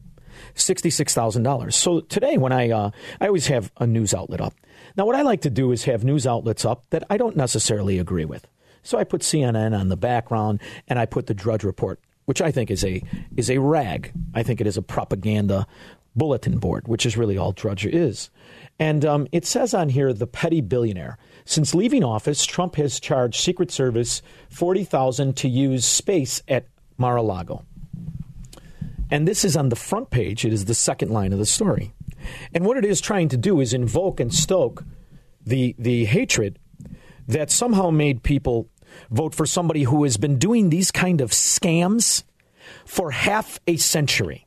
$66,000. 0.55 1.73
So 1.73 2.01
today, 2.01 2.39
when 2.39 2.53
I, 2.53 2.71
uh, 2.71 2.91
I 3.21 3.27
always 3.27 3.47
have 3.49 3.73
a 3.79 3.87
news 3.87 4.15
outlet 4.15 4.41
up. 4.41 4.55
Now, 4.97 5.07
what 5.07 5.17
I 5.17 5.23
like 5.23 5.41
to 5.43 5.51
do 5.51 5.73
is 5.73 5.85
have 5.85 6.05
news 6.05 6.27
outlets 6.27 6.65
up 6.65 6.85
that 6.91 7.05
I 7.09 7.17
don't 7.17 7.37
necessarily 7.37 7.99
agree 7.99 8.25
with. 8.25 8.47
So 8.83 8.99
I 8.99 9.05
put 9.05 9.23
CNN 9.23 9.79
on 9.79 9.89
the 9.89 9.97
background, 9.97 10.61
and 10.89 10.99
I 10.99 11.07
put 11.07 11.27
the 11.27 11.35
Drudge 11.35 11.65
Report, 11.65 12.01
which 12.25 12.43
I 12.43 12.51
think 12.51 12.71
is 12.71 12.85
a 12.85 13.03
is 13.37 13.49
a 13.49 13.59
rag. 13.59 14.13
I 14.35 14.43
think 14.43 14.61
it 14.61 14.67
is 14.67 14.77
a 14.77 14.83
propaganda 14.83 15.67
bulletin 16.17 16.59
board, 16.59 16.89
which 16.89 17.07
is 17.07 17.17
really 17.17 17.39
all 17.39 17.53
Drudge 17.53 17.87
is. 17.87 18.31
And 18.79 19.05
um, 19.05 19.29
it 19.31 19.45
says 19.45 19.75
on 19.75 19.91
here, 19.91 20.13
the 20.13 20.27
petty 20.27 20.61
billionaire. 20.61 21.19
Since 21.45 21.75
leaving 21.75 22.03
office, 22.03 22.45
Trump 22.45 22.77
has 22.77 22.99
charged 22.99 23.41
Secret 23.41 23.71
Service 23.71 24.23
forty 24.49 24.85
thousand 24.85 25.37
to 25.39 25.49
use 25.49 25.85
space 25.85 26.43
at 26.49 26.67
Mar-a-Lago. 26.97 27.65
And 29.11 29.29
this 29.29 29.45
is 29.45 29.57
on 29.57 29.69
the 29.69 29.77
front 29.77 30.11
page. 30.11 30.45
It 30.45 30.53
is 30.53 30.65
the 30.65 30.75
second 30.75 31.11
line 31.11 31.33
of 31.33 31.39
the 31.39 31.47
story. 31.47 31.93
And 32.55 32.65
what 32.65 32.77
it 32.77 32.85
is 32.85 33.01
trying 33.01 33.29
to 33.29 33.37
do 33.37 33.61
is 33.61 33.75
invoke 33.75 34.21
and 34.21 34.33
stoke 34.33 34.85
the 35.45 35.75
the 35.79 36.07
hatred 36.07 36.59
that 37.29 37.51
somehow 37.51 37.91
made 37.91 38.23
people 38.23 38.69
vote 39.11 39.35
for 39.35 39.47
somebody 39.47 39.85
who 39.85 40.03
has 40.05 40.17
been 40.17 40.39
doing 40.39 40.71
these 40.71 40.91
kind 40.91 41.21
of 41.21 41.31
scams 41.31 42.25
for 42.85 43.11
half 43.11 43.61
a 43.67 43.77
century. 43.77 44.47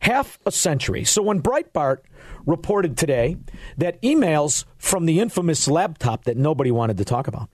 Half 0.00 0.38
a 0.44 0.50
century. 0.50 1.04
So 1.04 1.22
when 1.22 1.40
Breitbart 1.40 1.98
reported 2.46 2.96
today 2.96 3.36
that 3.76 4.00
emails 4.02 4.64
from 4.78 5.06
the 5.06 5.20
infamous 5.20 5.68
laptop 5.68 6.24
that 6.24 6.36
nobody 6.36 6.70
wanted 6.70 6.96
to 6.98 7.04
talk 7.04 7.26
about 7.26 7.48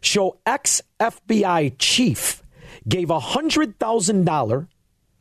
show 0.00 0.38
ex 0.46 0.80
FBI 1.00 1.74
chief 1.78 2.42
gave 2.88 3.08
$100,000 3.08 4.68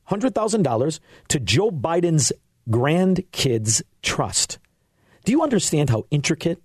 $100,000 0.10 1.00
to 1.28 1.40
Joe 1.40 1.70
Biden's 1.70 2.32
grandkids 2.70 3.82
trust. 4.02 4.58
Do 5.26 5.32
you 5.32 5.44
understand 5.44 5.90
how 5.90 6.06
intricate? 6.12 6.62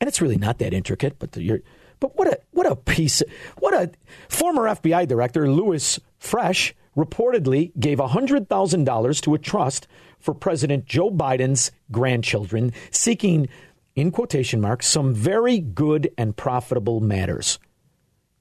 And 0.00 0.08
it's 0.08 0.20
really 0.20 0.36
not 0.36 0.58
that 0.58 0.72
intricate, 0.72 1.18
but 1.18 1.32
the, 1.32 1.62
but 1.98 2.16
what 2.16 2.28
a 2.28 2.38
what 2.52 2.66
a 2.66 2.76
piece 2.76 3.22
what 3.58 3.74
a 3.74 3.90
former 4.28 4.62
FBI 4.62 5.06
director 5.06 5.50
Louis 5.50 5.98
Freeh 6.20 6.72
reportedly 6.96 7.72
gave 7.78 7.98
$100,000 7.98 9.20
to 9.22 9.34
a 9.34 9.38
trust 9.38 9.86
for 10.20 10.34
President 10.34 10.84
Joe 10.86 11.10
Biden's 11.10 11.72
grandchildren 11.90 12.72
seeking 12.90 13.48
in 13.96 14.10
quotation 14.10 14.60
marks 14.60 14.86
some 14.86 15.14
very 15.14 15.58
good 15.58 16.10
and 16.16 16.36
profitable 16.36 17.00
matters 17.00 17.58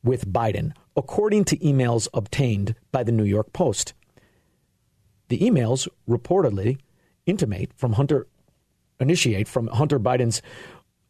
with 0.04 0.32
Biden 0.32 0.74
according 0.96 1.46
to 1.46 1.58
emails 1.58 2.08
obtained 2.14 2.76
by 2.92 3.04
the 3.04 3.12
New 3.12 3.24
York 3.24 3.54
Post. 3.54 3.94
The 5.30 5.40
emails 5.40 5.88
reportedly 6.08 6.78
intimate 7.26 7.72
from 7.76 7.94
Hunter, 7.94 8.28
initiate 9.00 9.48
from 9.48 9.68
Hunter 9.68 10.00
Biden's 10.00 10.42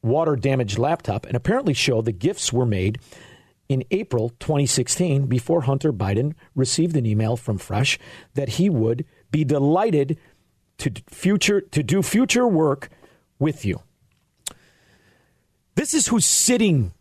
water 0.01 0.35
damaged 0.35 0.77
laptop 0.77 1.25
and 1.25 1.35
apparently 1.35 1.73
show 1.73 2.01
the 2.01 2.11
gifts 2.11 2.53
were 2.53 2.65
made 2.65 2.99
in 3.67 3.83
April 3.91 4.29
2016 4.39 5.27
before 5.27 5.61
Hunter 5.61 5.93
Biden 5.93 6.33
received 6.55 6.95
an 6.97 7.05
email 7.05 7.37
from 7.37 7.59
Freeh 7.59 7.97
that 8.33 8.49
he 8.49 8.69
would 8.69 9.05
be 9.31 9.43
delighted 9.43 10.17
to 10.79 10.91
future 11.09 11.61
to 11.61 11.83
do 11.83 12.01
future 12.01 12.47
work 12.47 12.89
with 13.37 13.63
you. 13.65 13.81
This 15.75 15.93
is 15.93 16.07
who's 16.07 16.25
sitting 16.25 16.93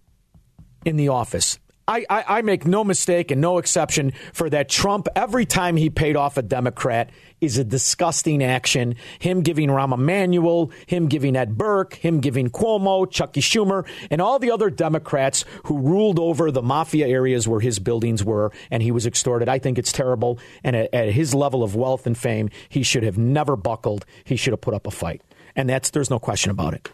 in 0.85 0.97
the 0.97 1.09
office. 1.09 1.59
I, 1.89 2.05
I, 2.11 2.25
I, 2.29 2.43
make 2.43 2.67
no 2.67 2.85
mistake 2.85 3.31
and 3.31 3.41
no 3.41 3.57
exception 3.57 4.13
for 4.35 4.51
that 4.51 4.69
Trump, 4.69 5.09
every 5.17 5.47
time 5.47 5.77
he 5.77 5.89
paid 5.89 6.17
off 6.17 6.37
a 6.37 6.43
Democrat, 6.43 7.09
is 7.41 7.57
a 7.57 7.65
disgusting 7.65 8.45
action. 8.45 8.95
Him 9.19 9.41
giving 9.41 9.71
Rahm 9.71 9.95
Emanuel, 9.95 10.71
him 10.87 11.09
giving 11.09 11.35
Ed 11.35 11.57
Burke, 11.57 11.95
him 11.95 12.21
giving 12.21 12.51
Cuomo, 12.51 13.11
Chucky 13.11 13.41
Schumer, 13.41 13.89
and 14.11 14.21
all 14.21 14.39
the 14.39 14.51
other 14.51 14.69
Democrats 14.69 15.47
who 15.65 15.79
ruled 15.79 16.19
over 16.19 16.51
the 16.51 16.61
mafia 16.61 17.09
areas 17.09 17.49
where 17.49 17.61
his 17.61 17.79
buildings 17.79 18.23
were 18.23 18.53
and 18.71 18.83
he 18.83 18.91
was 18.91 19.07
extorted. 19.07 19.49
I 19.49 19.59
think 19.59 19.79
it's 19.79 19.93
terrible. 19.93 20.39
And 20.63 20.77
at, 20.77 20.93
at 20.93 21.09
his 21.13 21.35
level 21.35 21.63
of 21.63 21.75
wealth 21.75 22.07
and 22.07 22.19
fame, 22.19 22.51
he 22.69 22.83
should 22.83 23.03
have 23.03 23.17
never 23.17 23.57
buckled. 23.57 24.05
He 24.25 24.37
should 24.37 24.53
have 24.53 24.61
put 24.61 24.75
up 24.75 24.87
a 24.87 24.91
fight. 24.91 25.23
And 25.57 25.71
that's, 25.71 25.89
there's 25.91 26.11
no 26.11 26.19
question 26.19 26.51
about 26.51 26.75
it. 26.75 26.91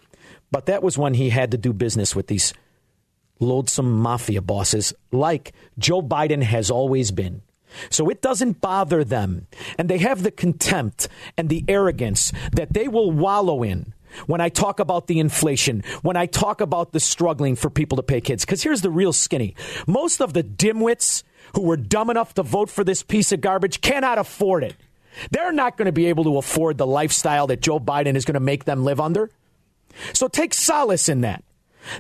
But 0.53 0.67
that 0.67 0.85
was 0.85 0.97
when 0.97 1.15
he 1.15 1.31
had 1.31 1.51
to 1.51 1.59
do 1.59 1.73
business 1.73 2.15
with 2.15 2.29
these 2.29 2.55
loathsome 3.41 3.93
mafia 4.01 4.41
bosses 4.41 4.95
like 5.13 5.53
Joe 5.79 6.03
Biden 6.03 6.43
has 6.43 6.71
always 6.71 7.11
been. 7.11 7.43
So 7.91 8.09
it 8.09 8.23
doesn't 8.23 8.61
bother 8.61 9.05
them. 9.05 9.47
And 9.79 9.89
they 9.89 9.99
have 9.99 10.23
the 10.23 10.31
contempt 10.31 11.09
and 11.37 11.49
the 11.49 11.65
arrogance 11.69 12.33
that 12.53 12.73
they 12.73 12.89
will 12.89 13.11
wallow 13.11 13.63
in 13.63 13.93
when 14.27 14.41
I 14.41 14.49
talk 14.49 14.79
about 14.79 15.09
the 15.09 15.19
inflation, 15.19 15.83
when 16.03 16.17
I 16.17 16.27
talk 16.27 16.61
about 16.61 16.93
the 16.93 17.01
struggling 17.01 17.57
for 17.57 17.71
people 17.71 17.97
to 17.97 18.03
pay 18.03 18.21
kids. 18.21 18.45
Because 18.45 18.63
here's 18.63 18.83
the 18.83 18.91
real 18.91 19.13
skinny 19.13 19.57
most 19.87 20.21
of 20.21 20.33
the 20.33 20.45
dimwits 20.45 21.23
who 21.55 21.63
were 21.63 21.77
dumb 21.77 22.11
enough 22.11 22.35
to 22.35 22.43
vote 22.43 22.71
for 22.71 22.85
this 22.85 23.03
piece 23.03 23.33
of 23.33 23.41
garbage 23.41 23.81
cannot 23.81 24.19
afford 24.19 24.65
it. 24.65 24.77
They're 25.31 25.53
not 25.53 25.77
going 25.77 25.87
to 25.87 25.93
be 25.93 26.07
able 26.07 26.25
to 26.25 26.39
afford 26.39 26.79
the 26.79 26.87
lifestyle 26.87 27.47
that 27.49 27.61
Joe 27.61 27.79
Biden 27.79 28.17
is 28.17 28.25
going 28.25 28.35
to 28.35 28.41
make 28.41 28.65
them 28.65 28.85
live 28.85 29.01
under. 29.01 29.31
So 30.13 30.27
take 30.27 30.55
solace 30.55 31.09
in 31.09 31.21
that. 31.21 31.45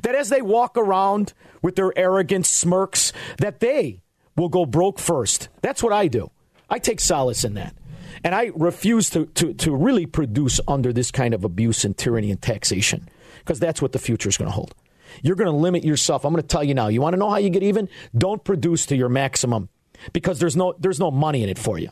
That 0.02 0.14
as 0.14 0.28
they 0.28 0.42
walk 0.42 0.76
around 0.76 1.32
with 1.62 1.76
their 1.76 1.96
arrogant 1.96 2.46
smirks, 2.46 3.12
that 3.38 3.60
they 3.60 4.02
will 4.36 4.48
go 4.48 4.66
broke 4.66 4.98
first. 4.98 5.48
That's 5.62 5.82
what 5.82 5.92
I 5.92 6.08
do. 6.08 6.30
I 6.68 6.78
take 6.78 7.00
solace 7.00 7.44
in 7.44 7.54
that. 7.54 7.74
And 8.22 8.34
I 8.34 8.52
refuse 8.54 9.10
to, 9.10 9.26
to, 9.26 9.52
to 9.54 9.74
really 9.74 10.06
produce 10.06 10.60
under 10.66 10.92
this 10.92 11.10
kind 11.10 11.34
of 11.34 11.44
abuse 11.44 11.84
and 11.84 11.96
tyranny 11.96 12.30
and 12.30 12.40
taxation 12.40 13.08
because 13.40 13.60
that's 13.60 13.82
what 13.82 13.92
the 13.92 13.98
future 13.98 14.28
is 14.28 14.36
going 14.36 14.50
to 14.50 14.54
hold. 14.54 14.74
You're 15.22 15.36
going 15.36 15.50
to 15.50 15.56
limit 15.56 15.84
yourself. 15.84 16.24
I'm 16.24 16.32
going 16.32 16.42
to 16.42 16.48
tell 16.48 16.64
you 16.64 16.74
now. 16.74 16.88
You 16.88 17.00
want 17.00 17.14
to 17.14 17.18
know 17.18 17.30
how 17.30 17.36
you 17.36 17.50
get 17.50 17.62
even? 17.62 17.88
Don't 18.16 18.42
produce 18.42 18.86
to 18.86 18.96
your 18.96 19.08
maximum 19.08 19.68
because 20.12 20.38
there's 20.38 20.56
no, 20.56 20.74
there's 20.78 20.98
no 20.98 21.10
money 21.10 21.42
in 21.42 21.48
it 21.48 21.58
for 21.58 21.78
you. 21.78 21.90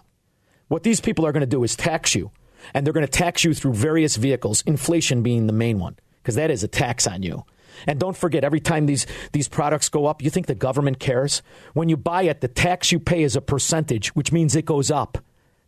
What 0.68 0.82
these 0.82 1.00
people 1.00 1.26
are 1.26 1.32
going 1.32 1.42
to 1.42 1.46
do 1.46 1.62
is 1.64 1.76
tax 1.76 2.14
you, 2.14 2.30
and 2.72 2.86
they're 2.86 2.94
going 2.94 3.06
to 3.06 3.12
tax 3.12 3.44
you 3.44 3.52
through 3.52 3.74
various 3.74 4.16
vehicles, 4.16 4.62
inflation 4.66 5.22
being 5.22 5.46
the 5.46 5.52
main 5.52 5.78
one, 5.78 5.96
because 6.22 6.34
that 6.36 6.50
is 6.50 6.64
a 6.64 6.68
tax 6.68 7.06
on 7.06 7.22
you. 7.22 7.44
And 7.86 7.98
don't 7.98 8.16
forget, 8.16 8.44
every 8.44 8.60
time 8.60 8.86
these, 8.86 9.06
these 9.32 9.48
products 9.48 9.88
go 9.88 10.06
up, 10.06 10.22
you 10.22 10.30
think 10.30 10.46
the 10.46 10.54
government 10.54 10.98
cares? 10.98 11.42
When 11.74 11.88
you 11.88 11.96
buy 11.96 12.22
it, 12.22 12.40
the 12.40 12.48
tax 12.48 12.92
you 12.92 12.98
pay 12.98 13.22
is 13.22 13.36
a 13.36 13.40
percentage, 13.40 14.08
which 14.14 14.32
means 14.32 14.54
it 14.54 14.64
goes 14.64 14.90
up. 14.90 15.18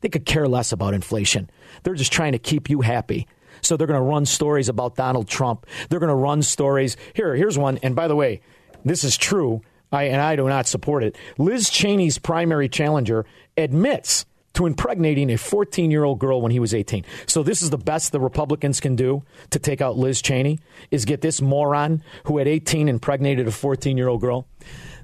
They 0.01 0.09
could 0.09 0.27
care 0.27 0.47
less 0.47 0.73
about 0.73 0.95
inflation. 0.95 1.51
They're 1.83 1.95
just 1.95 2.13
trying 2.13 2.33
to 2.33 2.39
keep 2.39 2.69
you 2.69 2.83
happy. 2.83 3.27
So 3.63 3.77
they're 3.77 3.87
going 3.87 4.01
to 4.01 4.05
run 4.05 4.27
stories 4.27 4.69
about 4.69 4.97
Donald 4.97 5.29
Trump. 5.29 5.67
They're 5.89 6.01
going 6.01 6.09
to 6.09 6.15
run 6.15 6.43
stories. 6.43 6.97
Here, 7.15 7.35
here's 7.35 7.59
one. 7.59 7.79
And 7.83 7.97
by 7.97 8.09
the 8.09 8.17
way, 8.17 8.43
this 8.85 9.05
is 9.05 9.17
true, 9.17 9.63
I, 9.91 10.05
and 10.05 10.21
I 10.21 10.37
do 10.37 10.47
not 10.47 10.67
support 10.67 11.05
it. 11.05 11.17
Liz 11.39 11.71
Cheney's 11.71 12.19
primary 12.19 12.69
challenger 12.69 13.25
admits 13.57 14.27
to 14.55 14.67
impregnating 14.67 15.31
a 15.31 15.37
14 15.37 15.91
year 15.91 16.05
old 16.05 16.19
girl 16.19 16.41
when 16.41 16.53
he 16.53 16.61
was 16.61 16.75
18. 16.75 17.05
So 17.27 17.43
this 17.43 17.63
is 17.63 17.71
the 17.71 17.79
best 17.79 18.13
the 18.13 18.21
Republicans 18.21 18.81
can 18.81 18.97
do 18.97 19.23
to 19.51 19.59
take 19.59 19.81
out 19.81 19.99
Liz 19.99 20.23
Cheney 20.23 20.59
is 20.91 21.05
get 21.05 21.21
this 21.21 21.41
moron 21.41 22.03
who 22.25 22.39
at 22.39 22.49
18 22.49 22.89
impregnated 22.89 23.47
a 23.47 23.53
14 23.53 23.97
year 23.97 24.09
old 24.09 24.21
girl. 24.21 24.49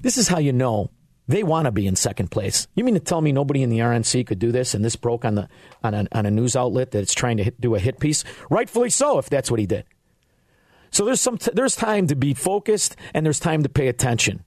This 0.01 0.17
is 0.17 0.29
how 0.29 0.39
you 0.39 0.53
know 0.53 0.91
they 1.29 1.43
want 1.43 1.67
to 1.67 1.73
be 1.73 1.87
in 1.87 1.95
second 1.95 2.31
place. 2.31 2.67
You 2.75 2.85
mean 2.85 2.95
to 2.95 3.01
tell 3.01 3.21
me 3.21 3.33
nobody 3.33 3.63
in 3.63 3.71
the 3.71 3.81
RNC 3.81 4.27
could 4.27 4.39
do 4.39 4.51
this 4.51 4.75
and 4.75 4.85
this 4.85 4.97
broke 4.97 5.25
on 5.25 5.35
the 5.37 5.49
on 5.83 5.95
a, 5.95 6.07
on 6.13 6.27
a 6.27 6.31
news 6.31 6.57
outlet 6.57 6.91
that's 6.91 7.15
trying 7.15 7.37
to 7.37 7.45
hit, 7.45 7.61
do 7.61 7.75
a 7.75 7.79
hit 7.79 8.01
piece? 8.01 8.25
Rightfully 8.51 8.91
so 8.91 9.19
if 9.19 9.31
that's 9.31 9.51
what 9.51 9.61
he 9.61 9.67
did. 9.67 9.85
So 10.91 11.05
there's 11.05 11.21
some 11.21 11.39
t- 11.39 11.53
there's 11.55 11.77
time 11.77 12.09
to 12.09 12.17
be 12.17 12.35
focused 12.35 12.97
and 13.15 13.25
there's 13.25 13.39
time 13.39 13.63
to 13.63 13.69
pay 13.69 13.89
attention. 13.89 14.45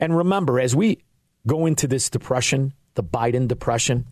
And 0.00 0.16
remember 0.16 0.60
as 0.60 0.76
we 0.76 1.02
go 1.46 1.66
into 1.66 1.86
this 1.86 2.10
depression, 2.10 2.74
the 2.94 3.04
Biden 3.04 3.48
depression, 3.48 4.06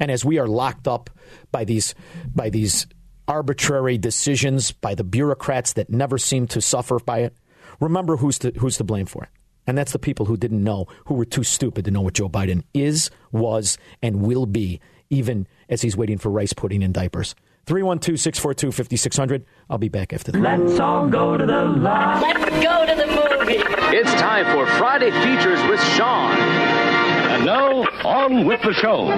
and 0.00 0.10
as 0.10 0.24
we 0.24 0.38
are 0.38 0.46
locked 0.46 0.88
up 0.88 1.10
by 1.52 1.64
these 1.64 1.94
by 2.34 2.50
these 2.50 2.86
arbitrary 3.28 3.98
decisions 3.98 4.72
by 4.72 4.94
the 4.94 5.04
bureaucrats 5.04 5.74
that 5.74 5.90
never 5.90 6.18
seem 6.18 6.46
to 6.48 6.60
suffer 6.60 6.98
by 6.98 7.18
it, 7.18 7.36
remember 7.78 8.16
who's 8.16 8.38
to, 8.38 8.50
who's 8.52 8.78
to 8.78 8.84
blame 8.84 9.06
for 9.06 9.24
it. 9.24 9.28
And 9.66 9.76
that's 9.76 9.92
the 9.92 9.98
people 9.98 10.24
who 10.24 10.38
didn't 10.38 10.64
know, 10.64 10.86
who 11.04 11.14
were 11.14 11.26
too 11.26 11.44
stupid 11.44 11.84
to 11.84 11.90
know 11.90 12.00
what 12.00 12.14
Joe 12.14 12.28
Biden 12.30 12.62
is, 12.72 13.10
was, 13.32 13.76
and 14.02 14.22
will 14.22 14.46
be, 14.46 14.80
even 15.10 15.46
as 15.68 15.82
he's 15.82 15.94
waiting 15.94 16.16
for 16.16 16.30
rice 16.30 16.54
pudding 16.54 16.82
and 16.82 16.94
diapers. 16.94 17.34
312 17.66 18.18
642 18.18 18.72
5600. 18.72 19.44
I'll 19.68 19.76
be 19.76 19.90
back 19.90 20.14
after 20.14 20.32
that. 20.32 20.40
Let's 20.40 20.80
all 20.80 21.06
go 21.06 21.36
to 21.36 21.44
the 21.44 21.64
lot. 21.66 22.22
Let's 22.22 22.64
go 22.64 22.86
to 22.86 22.94
the 22.94 23.06
movie. 23.08 23.62
It's 23.94 24.12
time 24.14 24.46
for 24.56 24.64
Friday 24.78 25.10
Features 25.10 25.62
with 25.68 25.82
Shaun. 25.94 26.77
Now, 27.44 27.84
on 28.04 28.44
with 28.44 28.60
the 28.62 28.72
show. 28.72 29.08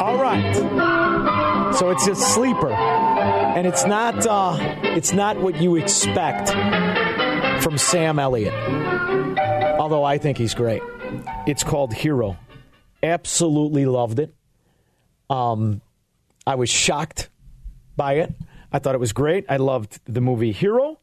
All 0.00 0.16
right. 0.18 1.74
So 1.74 1.90
it's 1.90 2.06
a 2.06 2.14
sleeper, 2.14 2.70
and 2.72 3.66
it's 3.66 3.86
not 3.86 4.26
uh, 4.26 4.56
it's 4.82 5.12
not 5.12 5.40
what 5.40 5.60
you 5.60 5.76
expect 5.76 6.50
from 7.62 7.78
Sam 7.78 8.18
Elliott. 8.18 8.54
Although 9.80 10.04
I 10.04 10.18
think 10.18 10.36
he's 10.36 10.54
great. 10.54 10.82
It's 11.46 11.64
called 11.64 11.94
Hero. 11.94 12.36
Absolutely 13.02 13.86
loved 13.86 14.18
it. 14.18 14.34
Um, 15.30 15.80
I 16.46 16.56
was 16.56 16.68
shocked 16.68 17.30
by 17.96 18.14
it. 18.14 18.34
I 18.72 18.78
thought 18.78 18.94
it 18.94 19.00
was 19.00 19.12
great. 19.12 19.46
I 19.48 19.56
loved 19.56 20.00
the 20.04 20.20
movie 20.20 20.52
Hero. 20.52 20.98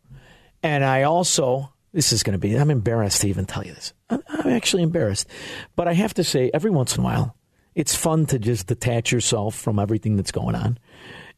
And 0.64 0.84
I 0.84 1.04
also, 1.04 1.72
this 1.94 2.12
is 2.12 2.24
going 2.24 2.34
to 2.34 2.40
be, 2.40 2.56
I'm 2.56 2.72
embarrassed 2.72 3.22
to 3.22 3.28
even 3.28 3.46
tell 3.46 3.66
you 3.66 3.74
this. 3.74 3.94
I'm, 4.10 4.22
actually 4.46 4.84
embarrassed. 4.84 5.28
But 5.76 5.88
I 5.88 5.94
have 5.94 6.14
to 6.16 6.24
say, 6.24 6.52
every 6.54 6.72
once 6.72 6.96
in 6.96 7.02
a 7.02 7.04
while, 7.04 7.36
it's 7.76 7.96
fun 7.96 8.26
to 8.28 8.40
just 8.40 8.68
detach 8.68 9.12
yourself 9.12 9.56
from 9.56 9.80
everything 9.80 10.16
that's 10.16 10.32
going 10.32 10.56
on 10.56 10.80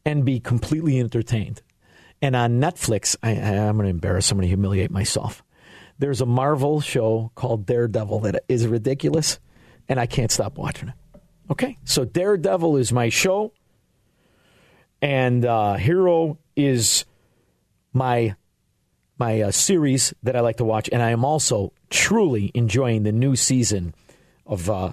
and 0.04 0.24
be 0.24 0.40
completely 0.40 0.98
entertained. 0.98 1.62
And 2.22 2.36
on 2.36 2.60
Netflix, 2.60 3.16
I, 3.22 3.32
I'm 3.32 3.76
going 3.76 3.84
to 3.84 3.90
embarrass, 3.90 4.30
I'm 4.30 4.38
going 4.38 4.42
to 4.42 4.48
humiliate 4.48 4.90
myself. 4.90 5.42
There's 5.98 6.20
a 6.20 6.26
Marvel 6.26 6.80
show 6.80 7.30
called 7.34 7.66
Daredevil 7.66 8.20
that 8.20 8.44
is 8.48 8.66
ridiculous, 8.66 9.38
and 9.88 10.00
I 10.00 10.06
can't 10.06 10.30
stop 10.30 10.56
watching 10.56 10.88
it. 10.88 10.94
Okay, 11.50 11.76
so 11.84 12.04
Daredevil 12.04 12.76
is 12.76 12.92
my 12.92 13.08
show, 13.08 13.52
and 15.02 15.44
uh, 15.44 15.74
Hero 15.74 16.38
is 16.56 17.04
my 17.92 18.34
my 19.20 19.42
uh, 19.42 19.50
series 19.50 20.14
that 20.22 20.34
I 20.34 20.40
like 20.40 20.56
to 20.56 20.64
watch, 20.64 20.88
and 20.90 21.02
I 21.02 21.10
am 21.10 21.26
also 21.26 21.74
truly 21.90 22.50
enjoying 22.54 23.02
the 23.02 23.12
new 23.12 23.36
season 23.36 23.94
of 24.46 24.68
uh, 24.70 24.92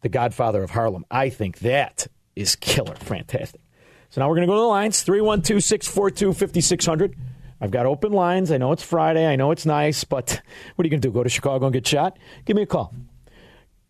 The 0.00 0.08
Godfather 0.08 0.62
of 0.62 0.70
Harlem. 0.70 1.04
I 1.10 1.28
think 1.28 1.58
that 1.58 2.06
is 2.34 2.56
killer, 2.56 2.94
fantastic. 2.96 3.60
So 4.08 4.22
now 4.22 4.28
we're 4.28 4.36
going 4.36 4.46
to 4.46 4.50
go 4.50 4.56
to 4.56 4.62
the 4.62 4.66
lines 4.66 5.02
312 5.02 5.62
642 5.62 6.32
5600. 6.32 7.14
I've 7.60 7.70
got 7.70 7.84
open 7.84 8.12
lines. 8.12 8.50
I 8.50 8.56
know 8.56 8.72
it's 8.72 8.82
Friday. 8.82 9.26
I 9.26 9.36
know 9.36 9.50
it's 9.50 9.66
nice, 9.66 10.02
but 10.02 10.40
what 10.74 10.84
are 10.84 10.86
you 10.86 10.90
going 10.90 11.02
to 11.02 11.08
do? 11.08 11.12
Go 11.12 11.22
to 11.22 11.28
Chicago 11.28 11.66
and 11.66 11.72
get 11.72 11.86
shot? 11.86 12.18
Give 12.46 12.56
me 12.56 12.62
a 12.62 12.66
call. 12.66 12.94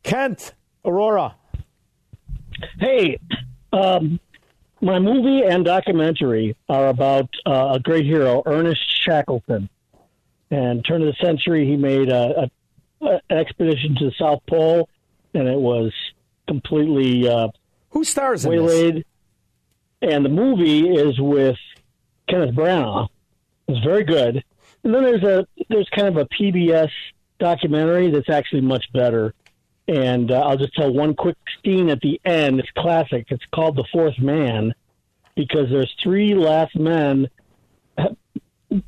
Kent, 0.03 0.55
Aurora. 0.85 1.37
Hey, 2.81 3.21
um, 3.73 4.19
my 4.81 4.99
movie 4.99 5.45
and 5.45 5.65
documentary 5.65 6.57
are 6.69 6.89
about 6.89 7.29
uh, 7.47 7.73
a 7.75 7.81
great 7.81 8.05
hero, 8.05 8.43
Ernest 8.47 8.83
Shackleton. 9.05 9.69
And 10.51 10.85
turn 10.85 11.03
of 11.03 11.09
the 11.09 11.25
century, 11.25 11.67
he 11.67 11.77
made 11.77 12.09
a, 12.09 12.51
a, 13.01 13.07
a 13.07 13.21
an 13.29 13.39
expedition 13.39 13.97
to 13.97 14.07
the 14.07 14.13
South 14.19 14.41
Pole, 14.49 14.89
and 15.35 15.47
it 15.47 15.59
was 15.59 15.93
completely 16.47 17.29
uh, 17.29 17.49
who 17.91 18.05
stars 18.05 18.45
in 18.45 18.53
waylaid. 18.53 19.05
And 20.01 20.25
the 20.25 20.31
movie 20.31 20.89
is 20.89 21.19
with 21.19 21.59
Kenneth 22.29 22.55
Branagh. 22.55 23.09
It's 23.67 23.85
very 23.85 24.05
good. 24.05 24.43
And 24.85 24.95
then 24.95 25.03
there's 25.03 25.23
a 25.23 25.47
there's 25.69 25.89
kind 25.95 26.09
of 26.09 26.17
a 26.17 26.25
PBS 26.27 26.91
documentary 27.39 28.11
that's 28.11 28.31
actually 28.31 28.63
much 28.63 28.85
better. 28.93 29.35
And 29.89 30.31
uh, 30.31 30.41
I'll 30.41 30.59
just 30.59 30.75
tell 30.75 30.93
one 30.93 31.15
quick 31.15 31.37
scene 31.65 31.89
at 31.89 32.01
the 32.01 32.21
end. 32.25 32.61
It's 32.61 32.71
classic. 32.77 33.27
It's 33.31 33.45
called 33.55 33.75
The 33.75 33.85
Fourth 33.91 34.19
Man 34.19 34.75
because 35.35 35.71
there's 35.71 35.95
three 36.03 36.35
last 36.35 36.77
men 36.77 37.29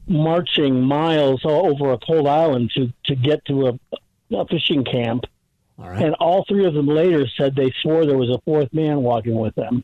marching 0.07 0.83
miles 0.83 1.41
over 1.45 1.93
a 1.93 1.99
cold 1.99 2.27
island 2.27 2.71
to, 2.75 2.93
to 3.07 3.15
get 3.17 3.45
to 3.47 3.69
a, 3.69 4.37
a 4.37 4.47
fishing 4.47 4.85
camp. 4.85 5.25
And 6.05 6.15
all 6.17 6.45
three 6.47 6.67
of 6.67 6.75
them 6.75 6.87
later 6.87 7.27
said 7.39 7.57
they 7.57 7.73
swore 7.81 8.05
there 8.05 8.19
was 8.19 8.29
a 8.29 8.41
fourth 8.45 8.71
man 8.75 8.99
walking 9.01 9.37
with 9.37 9.55
them. 9.55 9.83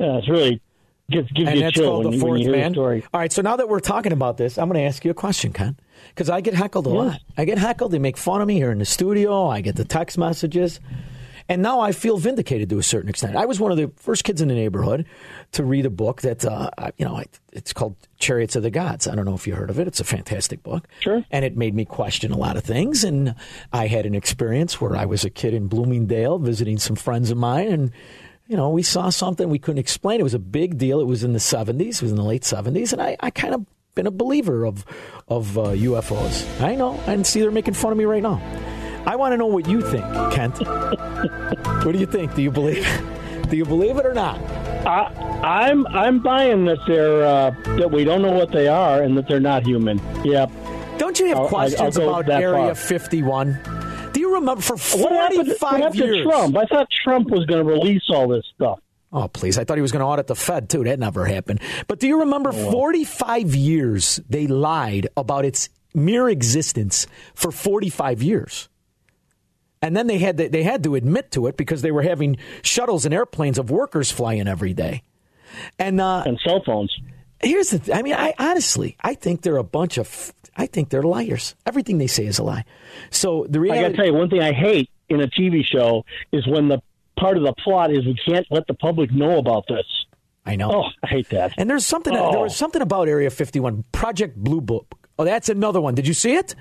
Uh, 0.00 0.18
it's 0.18 0.28
really 0.28 0.60
gives, 1.10 1.30
gives 1.32 1.48
and 1.48 1.56
you 1.56 1.64
that's 1.64 1.74
chill 1.74 2.02
called 2.02 2.12
the 2.12 2.18
fourth 2.18 2.46
man. 2.46 2.72
story. 2.72 3.04
All 3.12 3.20
right, 3.20 3.32
so 3.32 3.42
now 3.42 3.56
that 3.56 3.68
we're 3.68 3.80
talking 3.80 4.12
about 4.12 4.36
this, 4.36 4.58
I'm 4.58 4.68
going 4.68 4.80
to 4.80 4.86
ask 4.86 5.04
you 5.04 5.10
a 5.10 5.14
question, 5.14 5.52
Ken, 5.52 5.78
because 6.08 6.30
I 6.30 6.40
get 6.40 6.54
heckled 6.54 6.86
a 6.86 6.90
lot. 6.90 7.20
I 7.36 7.44
get 7.44 7.58
heckled. 7.58 7.92
They 7.92 7.98
make 7.98 8.16
fun 8.16 8.40
of 8.40 8.48
me 8.48 8.54
here 8.54 8.70
in 8.70 8.78
the 8.78 8.84
studio. 8.84 9.46
I 9.48 9.60
get 9.60 9.76
the 9.76 9.84
text 9.84 10.18
messages, 10.18 10.80
and 11.48 11.60
now 11.62 11.80
I 11.80 11.92
feel 11.92 12.16
vindicated 12.16 12.70
to 12.70 12.78
a 12.78 12.82
certain 12.82 13.10
extent. 13.10 13.36
I 13.36 13.44
was 13.44 13.60
one 13.60 13.70
of 13.70 13.76
the 13.76 13.92
first 13.96 14.24
kids 14.24 14.40
in 14.40 14.48
the 14.48 14.54
neighborhood 14.54 15.04
to 15.52 15.62
read 15.62 15.84
a 15.84 15.90
book 15.90 16.22
that 16.22 16.44
uh, 16.44 16.70
you 16.96 17.04
know 17.04 17.22
it's 17.52 17.72
called 17.72 17.96
Chariots 18.18 18.56
of 18.56 18.62
the 18.62 18.70
Gods. 18.70 19.06
I 19.06 19.14
don't 19.14 19.26
know 19.26 19.34
if 19.34 19.46
you 19.46 19.54
heard 19.54 19.70
of 19.70 19.78
it. 19.78 19.86
It's 19.86 20.00
a 20.00 20.04
fantastic 20.04 20.62
book. 20.62 20.88
Sure. 21.00 21.24
And 21.30 21.44
it 21.44 21.56
made 21.56 21.74
me 21.74 21.84
question 21.84 22.32
a 22.32 22.38
lot 22.38 22.56
of 22.56 22.64
things. 22.64 23.04
And 23.04 23.34
I 23.72 23.86
had 23.86 24.06
an 24.06 24.14
experience 24.14 24.80
where 24.80 24.96
I 24.96 25.04
was 25.04 25.24
a 25.24 25.30
kid 25.30 25.52
in 25.54 25.68
Bloomingdale 25.68 26.38
visiting 26.38 26.78
some 26.78 26.96
friends 26.96 27.30
of 27.30 27.36
mine, 27.36 27.68
and 27.68 27.92
you 28.46 28.56
know, 28.56 28.70
we 28.70 28.82
saw 28.82 29.08
something 29.10 29.48
we 29.48 29.58
couldn't 29.58 29.78
explain. 29.78 30.20
It 30.20 30.24
was 30.24 30.34
a 30.34 30.38
big 30.38 30.76
deal. 30.78 31.00
It 31.00 31.06
was 31.06 31.24
in 31.24 31.32
the 31.32 31.38
70s. 31.38 31.80
It 31.96 32.02
was 32.02 32.10
in 32.10 32.16
the 32.16 32.22
late 32.24 32.42
70s. 32.42 32.92
And 32.92 33.00
I, 33.00 33.16
I 33.20 33.30
kind 33.30 33.54
of 33.54 33.64
been 33.94 34.06
a 34.06 34.10
believer 34.10 34.64
of, 34.66 34.84
of 35.28 35.56
uh, 35.56 35.62
UFOs. 35.70 36.60
I 36.60 36.74
know. 36.74 36.94
And 37.06 37.26
see, 37.26 37.40
they're 37.40 37.50
making 37.50 37.74
fun 37.74 37.92
of 37.92 37.98
me 37.98 38.04
right 38.04 38.22
now. 38.22 38.42
I 39.06 39.16
want 39.16 39.32
to 39.32 39.36
know 39.36 39.46
what 39.46 39.68
you 39.68 39.80
think, 39.82 40.04
Kent. 40.32 40.58
what 40.66 41.92
do 41.92 41.98
you 41.98 42.06
think? 42.06 42.34
Do 42.34 42.42
you 42.42 42.50
believe 42.50 42.86
Do 43.50 43.56
you 43.56 43.64
believe 43.66 43.98
it 43.98 44.06
or 44.06 44.14
not? 44.14 44.40
I, 44.86 45.04
I'm 45.44 45.86
I'm 45.88 46.22
buying 46.22 46.64
that 46.64 46.78
they're 46.86 47.22
uh, 47.22 47.50
that 47.76 47.90
we 47.90 48.04
don't 48.04 48.22
know 48.22 48.32
what 48.32 48.50
they 48.50 48.66
are 48.66 49.02
and 49.02 49.16
that 49.18 49.28
they're 49.28 49.40
not 49.40 49.64
human. 49.64 50.00
Yep. 50.24 50.50
Don't 50.96 51.18
you 51.20 51.26
have 51.26 51.38
I'll- 51.38 51.48
questions 51.48 51.98
I'll 51.98 52.20
about 52.20 52.30
Area 52.30 52.74
51? 52.74 53.52
Do 54.14 54.20
you 54.20 54.34
remember 54.34 54.62
for 54.62 54.76
What 54.76 55.12
happened, 55.12 55.56
45 55.58 55.60
what 55.72 55.80
happened 55.82 56.00
years? 56.14 56.26
Trump? 56.26 56.56
I 56.56 56.64
thought 56.66 56.86
Trump 57.04 57.30
was 57.30 57.44
going 57.46 57.66
to 57.66 57.70
release 57.70 58.02
all 58.08 58.28
this 58.28 58.44
stuff. 58.54 58.78
Oh, 59.12 59.28
please. 59.28 59.58
I 59.58 59.64
thought 59.64 59.76
he 59.76 59.82
was 59.82 59.92
going 59.92 60.00
to 60.00 60.06
audit 60.06 60.26
the 60.28 60.34
Fed, 60.34 60.68
too. 60.70 60.84
That 60.84 60.98
never 60.98 61.24
happened. 61.26 61.60
But 61.88 61.98
do 62.00 62.06
you 62.08 62.20
remember 62.20 62.50
Oh, 62.52 62.70
45 62.72 63.54
years 63.54 64.20
they 64.28 64.46
lied 64.46 65.08
about 65.16 65.44
its 65.44 65.68
mere 65.94 66.28
existence 66.28 67.06
for 67.34 67.50
45 67.52 68.22
years? 68.22 68.68
And 69.82 69.96
then 69.96 70.06
they 70.06 70.18
had 70.18 70.38
to, 70.38 70.48
they 70.48 70.62
had 70.62 70.82
to 70.84 70.94
admit 70.94 71.30
to 71.32 71.46
it 71.46 71.56
because 71.56 71.82
they 71.82 71.90
were 71.92 72.02
having 72.02 72.38
shuttles 72.62 73.04
and 73.04 73.12
airplanes 73.12 73.58
of 73.58 73.70
workers 73.70 74.10
flying 74.10 74.48
every 74.48 74.74
day. 74.74 75.02
And 75.78 76.00
uh, 76.00 76.22
and 76.26 76.40
cell 76.44 76.62
phones. 76.64 76.96
Here's 77.42 77.70
the 77.70 77.78
th- 77.78 77.96
I 77.96 78.02
mean, 78.02 78.14
I 78.14 78.34
honestly, 78.38 78.96
I 79.02 79.14
think 79.14 79.42
they're 79.42 79.56
a 79.56 79.64
bunch 79.64 79.98
of 79.98 80.32
I 80.56 80.66
think 80.66 80.90
they're 80.90 81.02
liars. 81.02 81.54
Everything 81.66 81.98
they 81.98 82.06
say 82.06 82.26
is 82.26 82.38
a 82.38 82.42
lie. 82.44 82.64
So 83.10 83.46
the 83.48 83.60
I 83.70 83.82
got 83.82 83.88
to 83.88 83.96
tell 83.96 84.06
you, 84.06 84.14
one 84.14 84.30
thing 84.30 84.40
I 84.40 84.52
hate 84.52 84.90
in 85.08 85.20
a 85.20 85.26
TV 85.26 85.64
show 85.64 86.04
is 86.32 86.46
when 86.46 86.68
the 86.68 86.80
part 87.18 87.36
of 87.36 87.42
the 87.42 87.52
plot 87.54 87.90
is 87.90 88.04
we 88.04 88.18
can't 88.26 88.46
let 88.50 88.66
the 88.66 88.74
public 88.74 89.12
know 89.12 89.38
about 89.38 89.66
this. 89.68 89.84
I 90.46 90.56
know. 90.56 90.70
Oh, 90.72 90.84
I 91.02 91.06
hate 91.08 91.30
that. 91.30 91.54
And 91.56 91.68
there's 91.68 91.86
something. 91.86 92.14
Oh. 92.14 92.30
There 92.30 92.40
was 92.40 92.56
something 92.56 92.82
about 92.82 93.08
Area 93.08 93.30
51, 93.30 93.84
Project 93.92 94.36
Blue 94.36 94.60
Book. 94.60 94.94
Oh, 95.18 95.24
that's 95.24 95.48
another 95.48 95.80
one. 95.80 95.94
Did 95.94 96.06
you 96.06 96.14
see 96.14 96.34
it? 96.34 96.54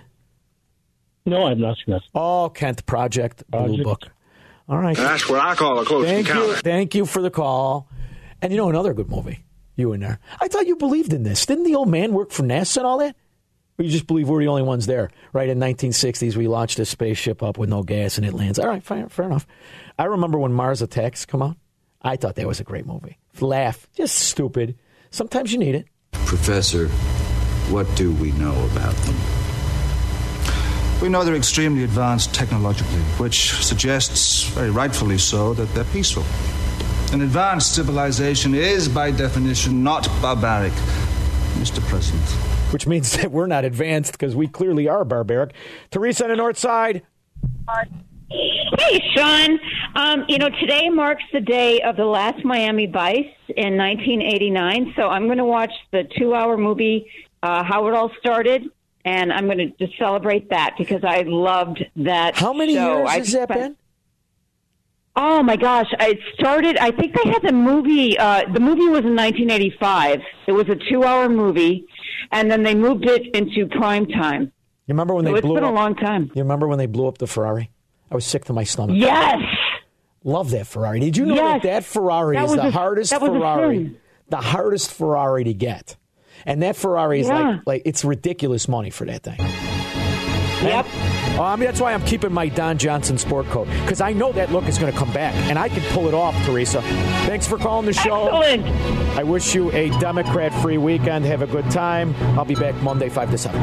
No, 1.26 1.46
I've 1.46 1.58
not 1.58 1.78
seen 1.78 1.94
this. 1.94 2.04
Oh, 2.14 2.50
Kent 2.50 2.86
Project, 2.86 3.44
Blue 3.50 3.84
Book. 3.84 4.10
All 4.70 4.78
right. 4.78 4.96
That's 4.96 5.28
what 5.30 5.40
I 5.40 5.56
call 5.56 5.80
a 5.80 5.86
close 5.86 6.06
Thank 6.06 6.28
encounter. 6.28 6.48
you. 6.48 6.56
Thank 6.56 6.96
you 6.96 7.06
for 7.06 7.22
the 7.22 7.30
call. 7.30 7.90
And 8.42 8.52
you 8.52 8.58
know 8.58 8.70
another 8.70 8.94
good 8.94 9.10
movie. 9.10 9.43
You 9.76 9.94
in 9.94 10.02
there? 10.02 10.20
I 10.40 10.48
thought 10.48 10.68
you 10.68 10.76
believed 10.76 11.14
in 11.14 11.24
this. 11.24 11.46
Didn't 11.46 11.64
the 11.64 11.76
old 11.76 11.90
man 11.90 12.14
work 12.14 12.32
for 12.32 12.44
NASA 12.44 12.78
and 12.78 12.86
all 12.86 13.00
that? 13.00 13.16
Or 13.80 13.84
you 13.84 13.92
just 13.92 14.06
believe 14.06 14.30
we're 14.30 14.42
the 14.42 14.48
only 14.48 14.62
ones 14.62 14.86
there? 14.86 15.10
Right 15.34 15.50
in 15.50 15.60
1960s, 15.60 16.36
we 16.36 16.48
launched 16.48 16.78
a 16.78 16.86
spaceship 16.86 17.42
up 17.42 17.58
with 17.58 17.70
no 17.70 17.82
gas 17.82 18.18
and 18.18 18.26
it 18.26 18.34
lands. 18.34 18.60
All 18.60 18.68
right, 18.68 18.84
fine, 18.84 19.10
fair 19.10 19.26
enough. 19.26 19.48
I 19.98 20.06
remember 20.06 20.38
when 20.38 20.54
Mars 20.54 20.82
Attacks 20.84 21.26
come 21.26 21.42
out. 21.42 21.58
I 22.02 22.18
thought 22.18 22.36
that 22.36 22.48
was 22.48 22.60
a 22.60 22.64
great 22.64 22.86
movie. 22.86 23.18
Laugh, 23.40 23.88
just 23.96 24.16
stupid. 24.16 24.78
Sometimes 25.10 25.52
you 25.52 25.58
need 25.58 25.74
it. 25.74 25.88
Professor, 26.12 26.88
what 27.72 27.88
do 27.96 28.12
we 28.14 28.32
know 28.34 28.54
about 28.72 28.96
them? 28.96 29.16
We 31.02 31.10
know 31.10 31.24
they're 31.24 31.36
extremely 31.36 31.84
advanced 31.84 32.34
technologically, 32.34 33.02
which 33.18 33.54
suggests, 33.54 34.44
very 34.50 34.70
rightfully 34.70 35.18
so, 35.18 35.54
that 35.56 35.66
they're 35.74 35.84
peaceful. 35.86 36.24
An 37.14 37.22
advanced 37.22 37.76
civilization 37.76 38.56
is, 38.56 38.90
by 38.90 39.12
definition, 39.12 39.84
not 39.84 40.08
barbaric, 40.20 40.74
Mr. 41.60 41.80
President. 41.88 42.28
Which 42.74 42.88
means 42.88 43.16
that 43.18 43.32
we're 43.32 43.46
not 43.46 43.66
advanced 43.66 44.14
because 44.14 44.36
we 44.36 44.48
clearly 44.48 44.88
are 44.88 45.06
barbaric. 45.06 45.54
Teresa 45.92 46.24
on 46.24 46.32
the 46.32 46.36
North 46.36 46.58
Side. 46.58 47.04
Hey, 48.32 49.00
Shaun. 49.16 49.60
Um, 49.96 50.26
you 50.28 50.40
know, 50.40 50.50
today 50.60 50.90
marks 50.90 51.24
the 51.32 51.40
day 51.40 51.82
of 51.82 51.98
the 51.98 52.06
last 52.06 52.44
Miami 52.44 52.88
Vice 52.88 53.28
in 53.56 53.78
1989. 53.78 54.94
So 54.96 55.04
I'm 55.08 55.28
going 55.28 55.38
to 55.38 55.46
watch 55.46 55.72
the 55.92 56.06
two 56.18 56.34
hour 56.34 56.58
movie, 56.58 57.06
uh, 57.44 57.64
How 57.64 57.88
It 57.90 57.94
All 57.94 58.12
Started. 58.20 58.64
And 59.06 59.32
I'm 59.32 59.46
going 59.46 59.60
to 59.60 59.68
just 59.86 60.00
celebrate 60.00 60.50
that 60.50 60.76
because 60.80 61.04
I 61.04 61.24
loved 61.28 61.86
that. 61.98 62.36
How 62.38 62.54
many 62.54 62.74
show. 62.74 62.98
years 62.98 63.10
I 63.10 63.18
has 63.20 63.32
that 63.34 63.50
spent- 63.50 63.62
been? 63.78 63.83
Oh 65.16 65.44
my 65.44 65.56
gosh! 65.56 65.86
It 66.00 66.20
started. 66.34 66.78
I 66.78 66.90
think 66.92 67.14
they 67.16 67.30
had 67.30 67.44
the 67.44 67.52
movie. 67.54 68.18
Uh, 68.18 68.42
the 68.52 68.60
movie 68.60 68.88
was 68.88 69.02
in 69.06 69.16
1985. 69.16 70.22
It 70.48 70.52
was 70.54 70.68
a 70.70 70.76
two-hour 70.90 71.30
movie, 71.30 71.86
and 72.32 72.50
then 72.50 72.64
they 72.64 72.74
moved 72.74 73.06
it 73.06 73.36
into 73.36 73.68
prime 73.78 74.08
time. 74.08 74.52
You 74.88 74.94
remember 74.94 75.14
when 75.14 75.26
So 75.26 75.32
they 75.34 75.38
it's 75.38 75.46
blew 75.46 75.56
been 75.56 75.64
a 75.64 75.70
up? 75.70 75.76
long 75.76 75.96
time. 75.96 76.32
You 76.34 76.42
remember 76.42 76.68
when 76.68 76.80
they 76.80 76.88
blew 76.88 77.08
up 77.08 77.20
the 77.20 77.28
Ferrari? 77.28 77.70
I 78.12 78.16
was 78.16 78.26
sick 78.26 78.46
to 78.46 78.54
my 78.54 78.64
stomach. 78.64 78.96
Yes. 79.00 79.40
Love 80.24 80.50
that 80.52 80.66
Ferrari. 80.68 81.00
Did 81.00 81.16
you 81.18 81.26
know 81.28 81.36
Yes. 81.36 81.62
that 81.62 81.70
that 81.70 81.84
Ferrari 81.86 82.36
That 82.38 82.46
is 82.46 82.56
the 82.56 82.68
a- 82.68 82.72
hardest 82.72 83.12
a 83.14 83.20
Ferrari, 83.20 83.96
the 84.30 84.38
hardest 84.38 84.92
Ferrari 84.94 85.44
to 85.44 85.54
get, 85.54 85.96
and 86.46 86.64
that 86.64 86.76
Ferrari 86.76 87.20
is 87.20 87.28
Yeah. 87.28 87.40
like 87.50 87.60
like 87.68 87.82
it's 87.86 88.04
ridiculous 88.04 88.68
money 88.68 88.90
for 88.90 89.06
that 89.06 89.22
thing. 89.22 89.38
Yep. 89.40 90.86
Oh, 90.88 91.13
Oh, 91.36 91.42
I 91.42 91.56
mean, 91.56 91.66
that's 91.66 91.82
why 91.82 91.94
I'm 91.94 92.04
keeping 92.06 92.32
my 92.32 92.48
Don 92.48 92.78
Johnson 92.78 93.18
sport 93.18 93.48
coat 93.48 93.68
because 93.82 94.02
I 94.02 94.14
know 94.14 94.32
that 94.34 94.52
look 94.52 94.66
is 94.66 94.78
going 94.78 94.92
to 94.92 94.98
come 94.98 95.12
back, 95.14 95.34
and 95.50 95.58
I 95.58 95.68
can 95.68 95.82
pull 95.94 96.08
it 96.08 96.14
off, 96.14 96.36
Teresa. 96.46 96.82
Thanks 97.26 97.48
for 97.48 97.58
calling 97.58 97.88
the 97.88 97.94
show. 97.94 98.28
Excellent. 98.28 98.68
I 99.18 99.24
wish 99.24 99.56
you 99.56 99.72
a 99.72 99.90
Democrat-free 100.00 100.78
weekend. 100.78 101.26
Have 101.26 101.42
a 101.42 101.48
good 101.48 101.70
time. 101.72 102.16
I'll 102.38 102.46
be 102.46 102.56
back 102.56 102.76
Monday, 102.84 103.10
five 103.10 103.32
to 103.32 103.38
seven. 103.38 103.62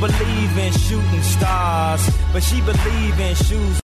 Don't 0.00 0.10
believe 0.10 0.58
in 0.58 0.72
shooting 0.72 1.22
stars, 1.22 2.08
but 2.32 2.42
she 2.42 2.60
believe 2.60 3.20
in 3.20 3.34
shoes. 3.34 3.80